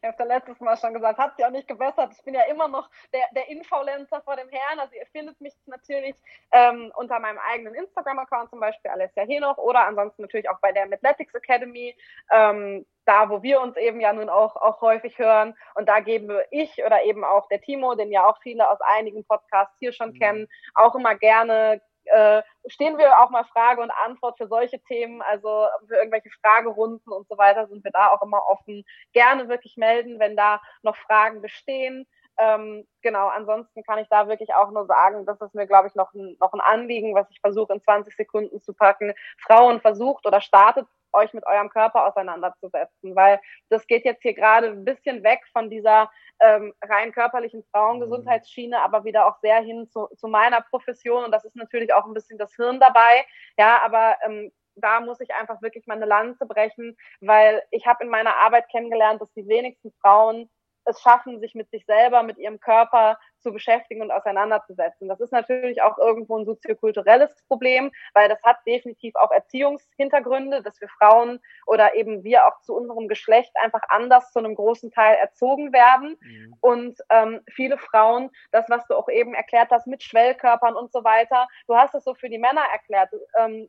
Ich 0.01 0.05
habe 0.05 0.17
da 0.19 0.25
letztes 0.25 0.61
Mal 0.61 0.77
schon 0.77 0.95
gesagt, 0.95 1.19
hat 1.19 1.37
sich 1.37 1.45
auch 1.45 1.51
nicht 1.51 1.69
gebessert. 1.69 2.13
Ich 2.17 2.25
bin 2.25 2.35
ja 2.35 2.43
immer 2.43 2.69
noch 2.69 2.89
der, 3.13 3.25
der 3.35 3.49
Influencer 3.49 4.23
vor 4.23 4.37
dem 4.37 4.49
Herrn. 4.49 4.79
Also 4.79 4.95
ihr 4.95 5.07
findet 5.07 5.41
mich 5.41 5.55
natürlich 5.67 6.15
ähm, 6.53 6.93
unter 6.97 7.19
meinem 7.19 7.39
eigenen 7.39 7.75
Instagram-Account 7.75 8.51
zum 8.51 8.61
Beispiel, 8.61 8.91
Alessia 8.91 9.25
Henoch, 9.25 9.59
oder 9.59 9.87
ansonsten 9.87 10.23
natürlich 10.23 10.49
auch 10.49 10.61
bei 10.61 10.73
der 10.73 10.85
Athletics 10.85 11.35
Academy, 11.35 11.97
ähm, 12.31 12.87
da 13.05 13.31
wo 13.31 13.43
wir 13.43 13.61
uns 13.61 13.77
eben 13.77 14.01
ja 14.01 14.13
nun 14.13 14.29
auch, 14.29 14.55
auch 14.57 14.81
häufig 14.83 15.19
hören. 15.19 15.57
Und 15.75 15.89
da 15.89 16.01
geben 16.01 16.31
ich 16.51 16.85
oder 16.85 17.03
eben 17.05 17.25
auch 17.25 17.49
der 17.49 17.61
Timo, 17.61 17.95
den 17.95 18.13
ja 18.13 18.27
auch 18.27 18.39
viele 18.43 18.69
aus 18.71 18.81
einigen 18.83 19.25
Podcasts 19.25 19.75
hier 19.79 19.93
schon 19.93 20.11
mhm. 20.11 20.19
kennen, 20.19 20.49
auch 20.75 20.95
immer 20.95 21.15
gerne 21.15 21.81
äh, 22.13 22.43
stehen 22.67 22.99
wir 22.99 23.21
auch 23.21 23.31
mal 23.31 23.45
Frage 23.45 23.83
und 23.83 23.91
Antwort 23.91 24.39
für 24.39 24.49
solche 24.49 24.81
Themen, 24.81 25.23
also 25.23 25.67
für 25.87 25.97
irgendwelche 25.97 26.31
Fragerunden 26.43 27.13
und 27.13 27.29
so 27.29 27.39
weiter, 27.39 27.67
sind 27.67 27.85
wir 27.85 27.91
da 27.91 28.11
auch 28.13 28.23
immer 28.23 28.47
offen. 28.47 28.85
Gerne 29.13 29.49
wirklich 29.49 29.77
melden, 29.77 30.19
wenn 30.19 30.37
da 30.37 30.61
noch 30.83 30.97
Fragen 30.97 31.41
bestehen. 31.43 32.07
Ähm, 32.41 32.87
genau, 33.03 33.29
ansonsten 33.29 33.83
kann 33.83 33.99
ich 33.99 34.09
da 34.09 34.29
wirklich 34.29 34.55
auch 34.55 34.71
nur 34.71 34.87
sagen, 34.87 35.27
das 35.27 35.41
ist 35.41 35.55
mir, 35.55 35.67
glaube 35.67 35.89
ich, 35.89 35.97
noch 35.97 36.15
ein, 36.15 36.37
noch 36.41 36.53
ein 36.53 36.61
Anliegen, 36.61 37.15
was 37.15 37.29
ich 37.31 37.41
versuche 37.41 37.73
in 37.73 37.83
20 37.83 38.15
Sekunden 38.15 38.61
zu 38.63 38.73
packen. 38.75 39.13
Frauen 39.39 39.81
versucht 39.81 40.25
oder 40.25 40.41
startet 40.41 40.87
euch 41.13 41.33
mit 41.33 41.47
eurem 41.47 41.71
Körper 41.71 42.07
auseinanderzusetzen, 42.07 43.17
weil 43.17 43.41
das 43.69 43.87
geht 43.87 44.05
jetzt 44.05 44.23
hier 44.23 44.35
gerade 44.35 44.69
ein 44.69 44.85
bisschen 44.85 45.23
weg 45.23 45.41
von 45.53 45.71
dieser 45.71 46.11
ähm, 46.41 46.73
rein 46.83 47.13
körperlichen 47.13 47.65
Frauengesundheitsschiene, 47.73 48.81
aber 48.81 49.05
wieder 49.05 49.27
auch 49.27 49.39
sehr 49.41 49.61
hin 49.61 49.89
zu, 49.91 50.09
zu 50.17 50.29
meiner 50.29 50.61
Profession. 50.63 51.25
Und 51.25 51.33
das 51.33 51.45
ist 51.45 51.57
natürlich 51.57 51.93
auch 51.93 52.07
ein 52.07 52.15
bisschen 52.15 52.39
das 52.39 52.55
Hirn 52.55 52.81
dabei, 52.81 53.25
ja, 53.57 53.81
aber 53.83 54.17
ähm, 54.25 54.53
da 54.81 55.01
muss 55.01 55.21
ich 55.21 55.35
einfach 55.35 55.61
wirklich 55.61 55.87
meine 55.87 56.07
Lanze 56.07 56.47
brechen, 56.47 56.97
weil 57.21 57.63
ich 57.71 57.87
habe 57.87 58.05
in 58.05 58.11
meiner 58.11 58.37
Arbeit 58.37 58.69
kennengelernt, 58.71 59.21
dass 59.21 59.33
die 59.33 59.49
wenigsten 59.49 59.93
Frauen 60.01 60.49
es 60.89 61.01
schaffen, 61.01 61.41
sich 61.41 61.55
mit 61.55 61.71
sich 61.71 61.85
selber, 61.87 62.23
mit 62.23 62.39
ihrem 62.39 62.61
Körper 62.61 63.19
zu 63.41 63.53
beschäftigen 63.53 64.03
und 64.03 64.11
auseinanderzusetzen. 64.11 65.09
Das 65.09 65.21
ist 65.21 65.33
natürlich 65.33 65.83
auch 65.83 65.99
irgendwo 65.99 66.39
ein 66.39 66.45
soziokulturelles 66.45 67.31
Problem, 67.47 67.93
weil 68.15 68.29
das 68.29 68.43
hat 68.43 68.59
definitiv 68.67 69.15
auch 69.15 69.31
Erziehungshintergründe, 69.31 70.63
dass 70.63 70.81
wir 70.81 70.89
Frauen 70.89 71.41
oder 71.67 71.95
eben 71.95 72.25
wir 72.25 72.47
auch 72.47 72.61
zu 72.63 72.75
unserem 72.75 73.09
Geschlecht 73.09 73.53
einfach 73.63 73.83
anders 73.89 74.33
zu 74.33 74.39
einem 74.41 74.55
großen 74.55 74.91
Teil 74.91 75.17
erzogen 75.17 75.73
werden. 75.73 76.17
Mhm. 76.21 76.55
Und 76.61 76.99
ähm, 77.11 77.41
viele 77.49 77.79
Frauen, 77.79 78.31
das, 78.51 78.69
was 78.69 78.87
du 78.89 78.95
auch 78.95 79.09
eben 79.09 79.35
erklärt 79.35 79.71
hast 79.71 79.87
mit 79.87 80.03
Schwellkörpern 80.03 80.75
und 80.75 80.93
so 80.93 81.05
weiter, 81.05 81.47
du 81.67 81.77
hast 81.77 81.95
es 81.95 82.05
so 82.05 82.15
für 82.15 82.29
die 82.29 82.39
Männer 82.39 82.63
erklärt. 82.73 83.11
Ähm, 83.39 83.69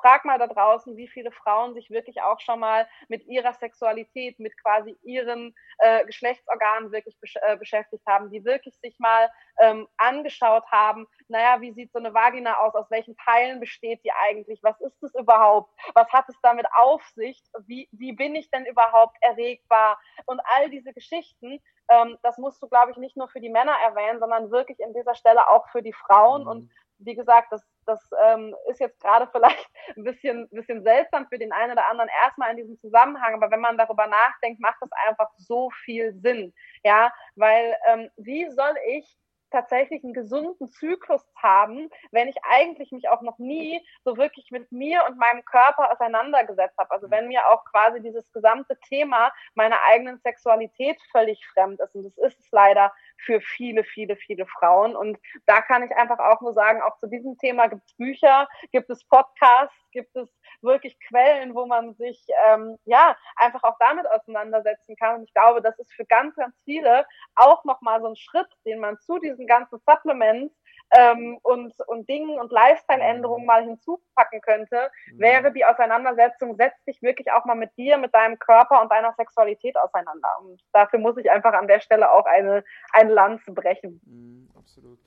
frag 0.00 0.24
mal 0.24 0.38
da 0.38 0.46
draußen, 0.46 0.96
wie 0.96 1.08
viele 1.08 1.30
Frauen 1.32 1.74
sich 1.74 1.90
wirklich 1.90 2.22
auch 2.22 2.40
schon 2.40 2.60
mal 2.60 2.88
mit 3.08 3.24
ihrer 3.26 3.52
Sexualität, 3.54 4.38
mit 4.38 4.56
quasi 4.62 4.98
ihren 5.02 5.54
äh, 5.78 6.04
Geschlechtsorganen 6.06 6.92
wirklich 6.92 7.18
besch 7.20 7.36
äh, 7.42 7.56
beschäftigt 7.56 8.04
haben, 8.06 8.30
die 8.30 8.44
wirklich 8.44 8.76
sich 8.80 8.98
mal 8.98 9.30
ähm, 9.60 9.88
angeschaut 9.96 10.64
haben, 10.70 11.06
naja, 11.28 11.60
wie 11.60 11.72
sieht 11.72 11.92
so 11.92 11.98
eine 11.98 12.14
Vagina 12.14 12.58
aus, 12.58 12.74
aus 12.74 12.90
welchen 12.90 13.16
Teilen 13.16 13.60
besteht 13.60 14.04
die 14.04 14.12
eigentlich, 14.12 14.60
was 14.62 14.80
ist 14.80 15.02
es 15.02 15.14
überhaupt, 15.14 15.72
was 15.94 16.08
hat 16.12 16.28
es 16.28 16.36
damit 16.42 16.66
auf 16.72 17.02
sich, 17.14 17.42
wie, 17.66 17.88
wie 17.92 18.12
bin 18.12 18.34
ich 18.34 18.50
denn 18.50 18.66
überhaupt 18.66 19.16
erregbar 19.20 20.00
und 20.26 20.40
all 20.56 20.70
diese 20.70 20.92
Geschichten, 20.92 21.60
ähm, 21.90 22.18
das 22.22 22.38
musst 22.38 22.62
du, 22.62 22.68
glaube 22.68 22.92
ich, 22.92 22.96
nicht 22.98 23.16
nur 23.16 23.28
für 23.28 23.40
die 23.40 23.50
Männer 23.50 23.74
erwähnen, 23.82 24.20
sondern 24.20 24.50
wirklich 24.50 24.78
in 24.80 24.94
dieser 24.94 25.14
Stelle 25.14 25.48
auch 25.48 25.68
für 25.70 25.82
die 25.82 25.92
Frauen 25.92 26.42
mhm. 26.42 26.48
und 26.48 26.70
wie 26.98 27.14
gesagt, 27.14 27.52
das, 27.52 27.62
das 27.88 28.10
ähm, 28.22 28.54
ist 28.68 28.80
jetzt 28.80 29.00
gerade 29.00 29.28
vielleicht 29.32 29.70
ein 29.96 30.04
bisschen, 30.04 30.48
bisschen 30.50 30.82
seltsam 30.82 31.26
für 31.28 31.38
den 31.38 31.52
einen 31.52 31.72
oder 31.72 31.88
anderen 31.88 32.10
erstmal 32.22 32.50
in 32.50 32.58
diesem 32.58 32.78
Zusammenhang, 32.78 33.34
aber 33.34 33.50
wenn 33.50 33.60
man 33.60 33.78
darüber 33.78 34.06
nachdenkt, 34.06 34.60
macht 34.60 34.76
das 34.80 34.90
einfach 35.08 35.30
so 35.36 35.70
viel 35.84 36.14
Sinn. 36.20 36.54
Ja, 36.84 37.12
weil 37.34 37.76
ähm, 37.88 38.10
wie 38.16 38.48
soll 38.50 38.74
ich 38.86 39.18
tatsächlich 39.50 40.04
einen 40.04 40.12
gesunden 40.12 40.68
Zyklus 40.68 41.26
haben, 41.36 41.90
wenn 42.10 42.28
ich 42.28 42.36
eigentlich 42.42 42.92
mich 42.92 43.08
auch 43.08 43.22
noch 43.22 43.38
nie 43.38 43.80
so 44.04 44.16
wirklich 44.16 44.50
mit 44.50 44.70
mir 44.72 45.04
und 45.08 45.18
meinem 45.18 45.44
Körper 45.44 45.92
auseinandergesetzt 45.92 46.76
habe. 46.78 46.90
Also 46.90 47.10
wenn 47.10 47.28
mir 47.28 47.48
auch 47.48 47.64
quasi 47.64 48.00
dieses 48.02 48.30
gesamte 48.32 48.78
Thema 48.88 49.32
meiner 49.54 49.78
eigenen 49.84 50.18
Sexualität 50.18 51.00
völlig 51.12 51.44
fremd 51.48 51.80
ist. 51.80 51.94
Und 51.94 52.04
das 52.04 52.18
ist 52.18 52.40
es 52.40 52.50
leider 52.50 52.92
für 53.18 53.40
viele, 53.40 53.84
viele, 53.84 54.16
viele 54.16 54.46
Frauen. 54.46 54.96
Und 54.96 55.18
da 55.46 55.60
kann 55.60 55.82
ich 55.82 55.90
einfach 55.96 56.18
auch 56.18 56.40
nur 56.40 56.54
sagen, 56.54 56.82
auch 56.82 56.96
zu 56.98 57.06
diesem 57.06 57.36
Thema 57.38 57.66
gibt 57.66 57.82
es 57.86 57.94
Bücher, 57.94 58.48
gibt 58.72 58.90
es 58.90 59.04
Podcasts, 59.04 59.74
gibt 59.92 60.14
es 60.16 60.28
wirklich 60.62 60.98
Quellen, 61.08 61.54
wo 61.54 61.66
man 61.66 61.94
sich 61.94 62.24
ähm, 62.48 62.76
ja 62.84 63.16
einfach 63.36 63.62
auch 63.62 63.76
damit 63.78 64.06
auseinandersetzen 64.10 64.96
kann. 64.96 65.16
Und 65.16 65.24
ich 65.24 65.34
glaube, 65.34 65.62
das 65.62 65.78
ist 65.78 65.92
für 65.92 66.04
ganz, 66.06 66.34
ganz 66.36 66.54
viele 66.64 67.06
auch 67.34 67.64
nochmal 67.64 68.00
so 68.00 68.08
ein 68.08 68.16
Schritt, 68.16 68.48
den 68.64 68.80
man 68.80 68.98
zu 69.00 69.18
diesen 69.18 69.46
ganzen 69.46 69.78
Supplements 69.86 70.54
ähm, 70.96 71.38
und, 71.42 71.74
und 71.86 72.08
Dingen 72.08 72.38
und 72.38 72.50
Lifestyle-Änderungen 72.50 73.46
mal 73.46 73.64
hinzupacken 73.64 74.40
könnte, 74.40 74.90
mhm. 75.12 75.18
wäre 75.18 75.52
die 75.52 75.64
Auseinandersetzung, 75.64 76.56
setz 76.56 76.74
dich 76.84 77.02
wirklich 77.02 77.30
auch 77.32 77.44
mal 77.44 77.54
mit 77.54 77.76
dir, 77.76 77.98
mit 77.98 78.14
deinem 78.14 78.38
Körper 78.38 78.80
und 78.82 78.90
deiner 78.90 79.12
Sexualität 79.16 79.76
auseinander. 79.76 80.36
Und 80.40 80.62
dafür 80.72 80.98
muss 80.98 81.16
ich 81.18 81.30
einfach 81.30 81.52
an 81.52 81.68
der 81.68 81.80
Stelle 81.80 82.10
auch 82.10 82.26
eine, 82.26 82.64
eine 82.92 83.12
Lanze 83.12 83.52
brechen. 83.52 84.00
Mhm, 84.04 84.48
absolut. 84.56 84.98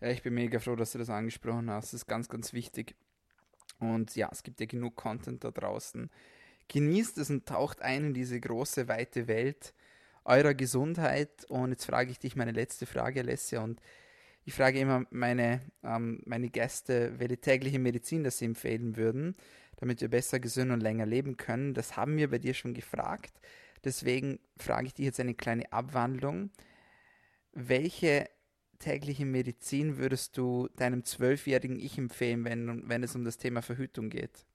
Ja, 0.00 0.08
ich 0.08 0.22
bin 0.22 0.34
mega 0.34 0.58
froh, 0.58 0.76
dass 0.76 0.92
du 0.92 0.98
das 0.98 1.10
angesprochen 1.10 1.70
hast. 1.70 1.92
Das 1.92 1.94
ist 1.94 2.06
ganz, 2.06 2.28
ganz 2.28 2.52
wichtig. 2.52 2.94
Und 3.78 4.16
ja, 4.16 4.28
es 4.32 4.42
gibt 4.42 4.60
ja 4.60 4.66
genug 4.66 4.96
Content 4.96 5.44
da 5.44 5.50
draußen. 5.50 6.10
Genießt 6.68 7.18
es 7.18 7.30
und 7.30 7.46
taucht 7.46 7.82
ein 7.82 8.06
in 8.06 8.14
diese 8.14 8.40
große, 8.40 8.88
weite 8.88 9.28
Welt 9.28 9.74
eurer 10.24 10.54
Gesundheit. 10.54 11.44
Und 11.48 11.70
jetzt 11.70 11.86
frage 11.86 12.10
ich 12.10 12.18
dich 12.18 12.36
meine 12.36 12.52
letzte 12.52 12.86
Frage, 12.86 13.20
Alessia. 13.20 13.62
Und 13.62 13.80
ich 14.46 14.54
frage 14.54 14.78
immer 14.78 15.04
meine, 15.10 15.60
ähm, 15.82 16.22
meine 16.24 16.48
Gäste, 16.48 17.18
welche 17.18 17.38
tägliche 17.38 17.80
Medizin 17.80 18.22
das 18.22 18.38
sie 18.38 18.44
empfehlen 18.44 18.96
würden, 18.96 19.34
damit 19.76 20.00
wir 20.00 20.08
besser, 20.08 20.38
gesund 20.38 20.70
und 20.70 20.80
länger 20.80 21.04
leben 21.04 21.36
können. 21.36 21.74
Das 21.74 21.96
haben 21.96 22.16
wir 22.16 22.30
bei 22.30 22.38
dir 22.38 22.54
schon 22.54 22.72
gefragt. 22.72 23.40
Deswegen 23.84 24.38
frage 24.56 24.86
ich 24.86 24.94
dich 24.94 25.04
jetzt 25.04 25.18
eine 25.18 25.34
kleine 25.34 25.72
Abwandlung. 25.72 26.50
Welche 27.54 28.30
tägliche 28.78 29.26
Medizin 29.26 29.96
würdest 29.98 30.36
du 30.36 30.68
deinem 30.76 31.02
zwölfjährigen 31.02 31.80
Ich 31.80 31.98
empfehlen, 31.98 32.44
wenn, 32.44 32.88
wenn 32.88 33.02
es 33.02 33.16
um 33.16 33.24
das 33.24 33.38
Thema 33.38 33.62
Verhütung 33.62 34.10
geht? 34.10 34.46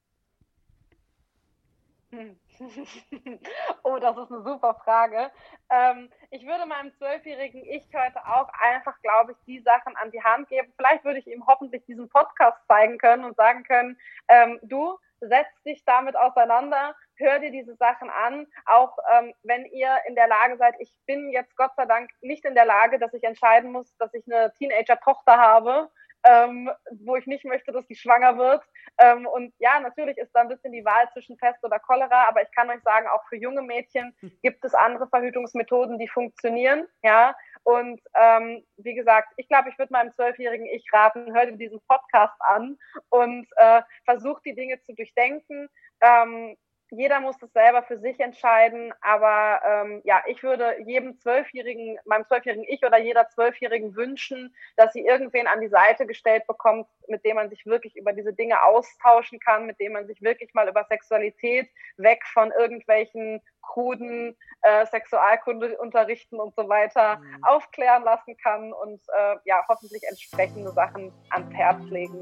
oh, 3.84 3.98
das 4.00 4.18
ist 4.18 4.32
eine 4.32 4.44
super 4.44 4.76
Frage. 4.84 5.32
Ähm, 5.70 6.12
ich 6.30 6.46
würde 6.46 6.66
meinem 6.66 6.94
zwölfjährigen 6.94 7.64
Ich 7.66 7.88
heute 7.94 8.20
auch 8.26 8.50
einfach, 8.60 9.00
glaube 9.02 9.34
ich, 9.34 9.38
die 9.46 9.62
Sachen 9.62 9.96
an 9.98 10.12
die 10.12 10.24
Hand 10.24 10.50
geben. 10.50 10.72
Vielleicht 10.78 11.04
würde 11.04 11.20
ich 11.20 11.28
ihm 11.28 11.46
hoffentlich 11.48 11.86
diesen 11.86 12.10
Podcast 12.10 12.58
zeigen 12.68 12.98
können 12.98 13.26
und 13.26 13.36
sagen 13.36 13.64
können, 13.64 13.98
ähm, 14.28 14.60
du 14.64 14.98
setz 15.22 15.48
dich 15.66 15.84
damit 15.86 16.16
auseinander, 16.16 16.96
hör 17.16 17.40
dir 17.40 17.52
diese 17.52 17.76
Sachen 17.76 18.10
an, 18.10 18.48
auch 18.66 18.98
ähm, 19.14 19.34
wenn 19.44 19.66
ihr 19.68 19.96
in 20.08 20.16
der 20.16 20.28
Lage 20.28 20.58
seid, 20.58 20.76
ich 20.80 20.92
bin 21.06 21.30
jetzt 21.30 21.56
Gott 21.56 21.72
sei 21.78 21.86
Dank 21.86 22.10
nicht 22.22 22.44
in 22.44 22.56
der 22.56 22.66
Lage, 22.66 22.98
dass 22.98 23.14
ich 23.14 23.24
entscheiden 23.24 23.72
muss, 23.72 23.96
dass 23.98 24.14
ich 24.14 24.26
eine 24.26 24.52
Teenager-Tochter 24.54 25.38
habe, 25.38 25.92
ähm, 26.24 26.70
wo 27.04 27.16
ich 27.16 27.26
nicht 27.26 27.46
möchte, 27.46 27.72
dass 27.72 27.88
sie 27.88 27.96
schwanger 27.96 28.38
wird. 28.38 28.64
Ähm, 29.00 29.26
und 29.26 29.54
ja, 29.60 29.80
natürlich 29.80 30.18
ist 30.18 30.32
da 30.34 30.42
ein 30.42 30.48
bisschen 30.48 30.72
die 30.72 30.86
Wahl 30.86 31.10
zwischen 31.14 31.38
Pest 31.38 31.64
oder 31.64 31.80
Cholera, 31.80 32.28
aber 32.28 32.42
ich 32.42 32.52
kann 32.52 32.70
euch 32.70 32.82
sagen, 32.84 33.08
auch 33.08 33.24
für 33.30 33.38
junge 33.38 33.62
Mädchen 33.62 34.16
gibt 34.42 34.64
es 34.64 34.74
andere 34.74 35.08
Verhütungsmethoden, 35.08 35.98
die 35.98 36.08
funktionieren. 36.08 36.88
Ja, 37.04 37.36
und 37.64 38.02
ähm, 38.16 38.64
wie 38.78 38.96
gesagt, 38.96 39.34
ich 39.38 39.48
glaube, 39.48 39.70
ich 39.70 39.78
würde 39.78 39.94
meinem 39.94 40.12
zwölfjährigen 40.12 40.66
Ich 40.68 40.86
raten, 40.92 41.34
hör 41.34 41.46
dir 41.46 41.58
diesen 41.58 41.82
Podcast 41.88 42.36
an 42.40 42.78
und 43.10 43.48
äh, 43.58 43.82
versuch 44.06 44.40
die 44.42 44.56
Dinge 44.56 44.82
zu 44.82 44.94
durchdenken. 44.94 45.70
Ähm, 46.02 46.58
jeder 46.92 47.22
muss 47.22 47.38
das 47.38 47.52
selber 47.54 47.84
für 47.84 47.98
sich 48.00 48.20
entscheiden, 48.20 48.94
aber 49.02 49.62
ähm, 49.66 50.02
ja, 50.04 50.22
ich 50.28 50.44
würde 50.44 50.76
jedem 50.86 51.18
Zwölfjährigen, 51.18 51.98
meinem 52.06 52.26
zwölfjährigen 52.26 52.66
Ich 52.68 52.86
oder 52.86 53.00
jeder 53.00 53.30
Zwölfjährigen 53.30 53.96
wünschen, 53.96 54.54
dass 54.76 54.92
sie 54.92 55.06
irgendwen 55.06 55.48
an 55.48 55.62
die 55.62 55.70
Seite 55.70 56.06
gestellt 56.06 56.46
bekommt, 56.48 56.88
mit 57.08 57.24
dem 57.24 57.38
man 57.38 57.50
sich 57.50 57.66
wirklich 57.66 57.96
über 57.96 58.12
diese 58.12 58.34
Dinge 58.34 58.62
austauschen 58.62 59.40
kann, 59.40 59.66
mit 59.66 59.80
dem 59.80 59.94
man 59.94 60.06
sich 60.06 60.22
wirklich 60.22 60.54
mal 60.54 60.68
über 60.68 60.84
Sexualität 60.84 61.70
weg 61.96 62.24
von 62.26 62.52
irgendwelchen 62.52 63.42
kruden 63.62 64.36
äh, 64.62 64.86
Sexualkundeunterrichten 64.86 66.40
und 66.42 66.54
so 66.56 66.68
weiter 66.68 67.18
mhm. 67.18 67.44
aufklären 67.44 68.04
lassen 68.04 68.36
kann 68.36 68.74
und 68.74 69.00
äh, 69.18 69.38
ja, 69.46 69.64
hoffentlich 69.70 70.04
entsprechende 70.10 70.72
Sachen 70.72 71.14
ans 71.30 71.54
Herz 71.54 71.84
legen. 71.86 72.22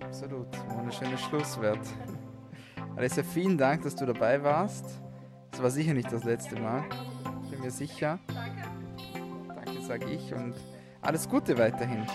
Absolut. 0.00 0.48
Wunderschönes 0.70 1.20
Schlusswort. 1.20 1.78
Alessa, 3.00 3.22
vielen 3.22 3.56
Dank, 3.56 3.80
dass 3.84 3.96
du 3.96 4.04
dabei 4.04 4.42
warst. 4.42 4.84
Das 5.52 5.62
war 5.62 5.70
sicher 5.70 5.94
nicht 5.94 6.12
das 6.12 6.22
letzte 6.22 6.60
Mal. 6.60 6.84
Bin 7.50 7.58
mir 7.60 7.70
sicher. 7.70 8.18
Danke. 8.26 8.62
Danke, 9.48 9.82
sage 9.86 10.04
ich. 10.04 10.34
Und 10.34 10.54
alles 11.00 11.26
Gute 11.26 11.56
weiterhin. 11.56 12.06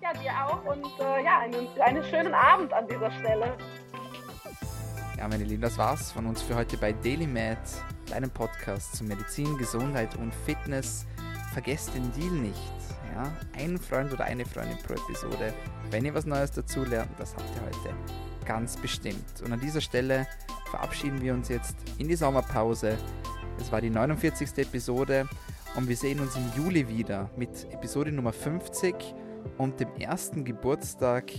Ja, 0.00 0.12
dir 0.12 0.30
auch. 0.46 0.64
Und 0.64 0.86
äh, 1.00 1.24
ja, 1.24 1.40
einen, 1.40 1.66
einen 1.84 2.04
schönen 2.04 2.32
Abend 2.32 2.72
an 2.72 2.86
dieser 2.86 3.10
Stelle. 3.10 3.56
Ja, 5.18 5.26
meine 5.26 5.42
Lieben, 5.42 5.62
das 5.62 5.76
war's 5.78 6.12
von 6.12 6.26
uns 6.26 6.40
für 6.40 6.54
heute 6.54 6.76
bei 6.76 6.92
DailyMed, 6.92 7.58
deinem 8.08 8.30
Podcast 8.30 8.94
zu 8.94 9.02
Medizin, 9.02 9.58
Gesundheit 9.58 10.14
und 10.14 10.32
Fitness. 10.32 11.06
Vergesst 11.52 11.92
den 11.92 12.12
Deal 12.12 12.30
nicht. 12.30 12.72
Ja? 13.12 13.32
Ein 13.58 13.78
Freund 13.78 14.12
oder 14.12 14.26
eine 14.26 14.44
Freundin 14.44 14.78
pro 14.86 14.92
Episode. 14.92 15.52
Wenn 15.90 16.04
ihr 16.04 16.14
was 16.14 16.24
Neues 16.24 16.52
dazu 16.52 16.84
lernt, 16.84 17.10
das 17.18 17.34
habt 17.34 17.50
ihr 17.56 17.62
heute 17.62 17.96
ganz 18.44 18.76
bestimmt. 18.76 19.42
Und 19.44 19.52
an 19.52 19.60
dieser 19.60 19.80
Stelle 19.80 20.26
verabschieden 20.70 21.20
wir 21.20 21.34
uns 21.34 21.48
jetzt 21.48 21.76
in 21.98 22.08
die 22.08 22.16
Sommerpause. 22.16 22.98
Es 23.58 23.70
war 23.70 23.80
die 23.80 23.90
49. 23.90 24.58
Episode 24.58 25.28
und 25.76 25.88
wir 25.88 25.96
sehen 25.96 26.20
uns 26.20 26.36
im 26.36 26.50
Juli 26.56 26.88
wieder 26.88 27.30
mit 27.36 27.72
Episode 27.72 28.12
Nummer 28.12 28.32
50 28.32 28.94
und 29.58 29.80
dem 29.80 29.94
ersten 29.96 30.44
Geburtstag 30.44 31.30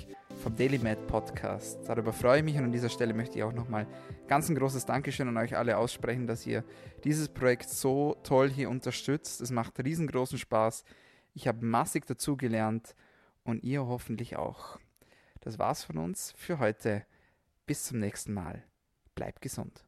vom 0.44 0.56
Daily 0.56 0.78
Mad 0.78 1.02
Podcast. 1.08 1.80
Darüber 1.88 2.14
freue 2.14 2.40
ich 2.40 2.46
mich 2.46 2.58
und 2.58 2.66
an 2.66 2.72
dieser 2.72 2.90
Stelle 2.90 3.14
möchte 3.14 3.38
ich 3.38 3.44
auch 3.44 3.54
nochmal 3.54 3.88
ganz 4.28 4.50
ein 4.50 4.56
großes 4.56 4.86
Dankeschön 4.86 5.28
an 5.28 5.38
euch 5.38 5.58
alle 5.58 5.78
aussprechen, 5.78 6.28
dass 6.28 6.46
ihr 6.46 6.64
dieses 7.04 7.30
Projekt 7.30 7.70
so 7.70 8.16
toll 8.24 8.50
hier 8.50 8.70
unterstützt. 8.70 9.42
Es 9.42 9.52
macht 9.52 9.84
riesengroßen 9.84 10.38
Spaß. 10.38 10.84
Ich 11.34 11.48
habe 11.48 11.66
massig 11.66 12.06
dazugelernt 12.06 12.96
und 13.44 13.64
ihr 13.64 13.86
hoffentlich 13.86 14.38
auch. 14.38 14.80
Das 15.46 15.60
war's 15.60 15.84
von 15.84 16.00
uns 16.00 16.34
für 16.36 16.58
heute. 16.58 17.06
Bis 17.68 17.84
zum 17.84 18.00
nächsten 18.00 18.34
Mal. 18.34 18.64
Bleibt 19.14 19.42
gesund. 19.42 19.85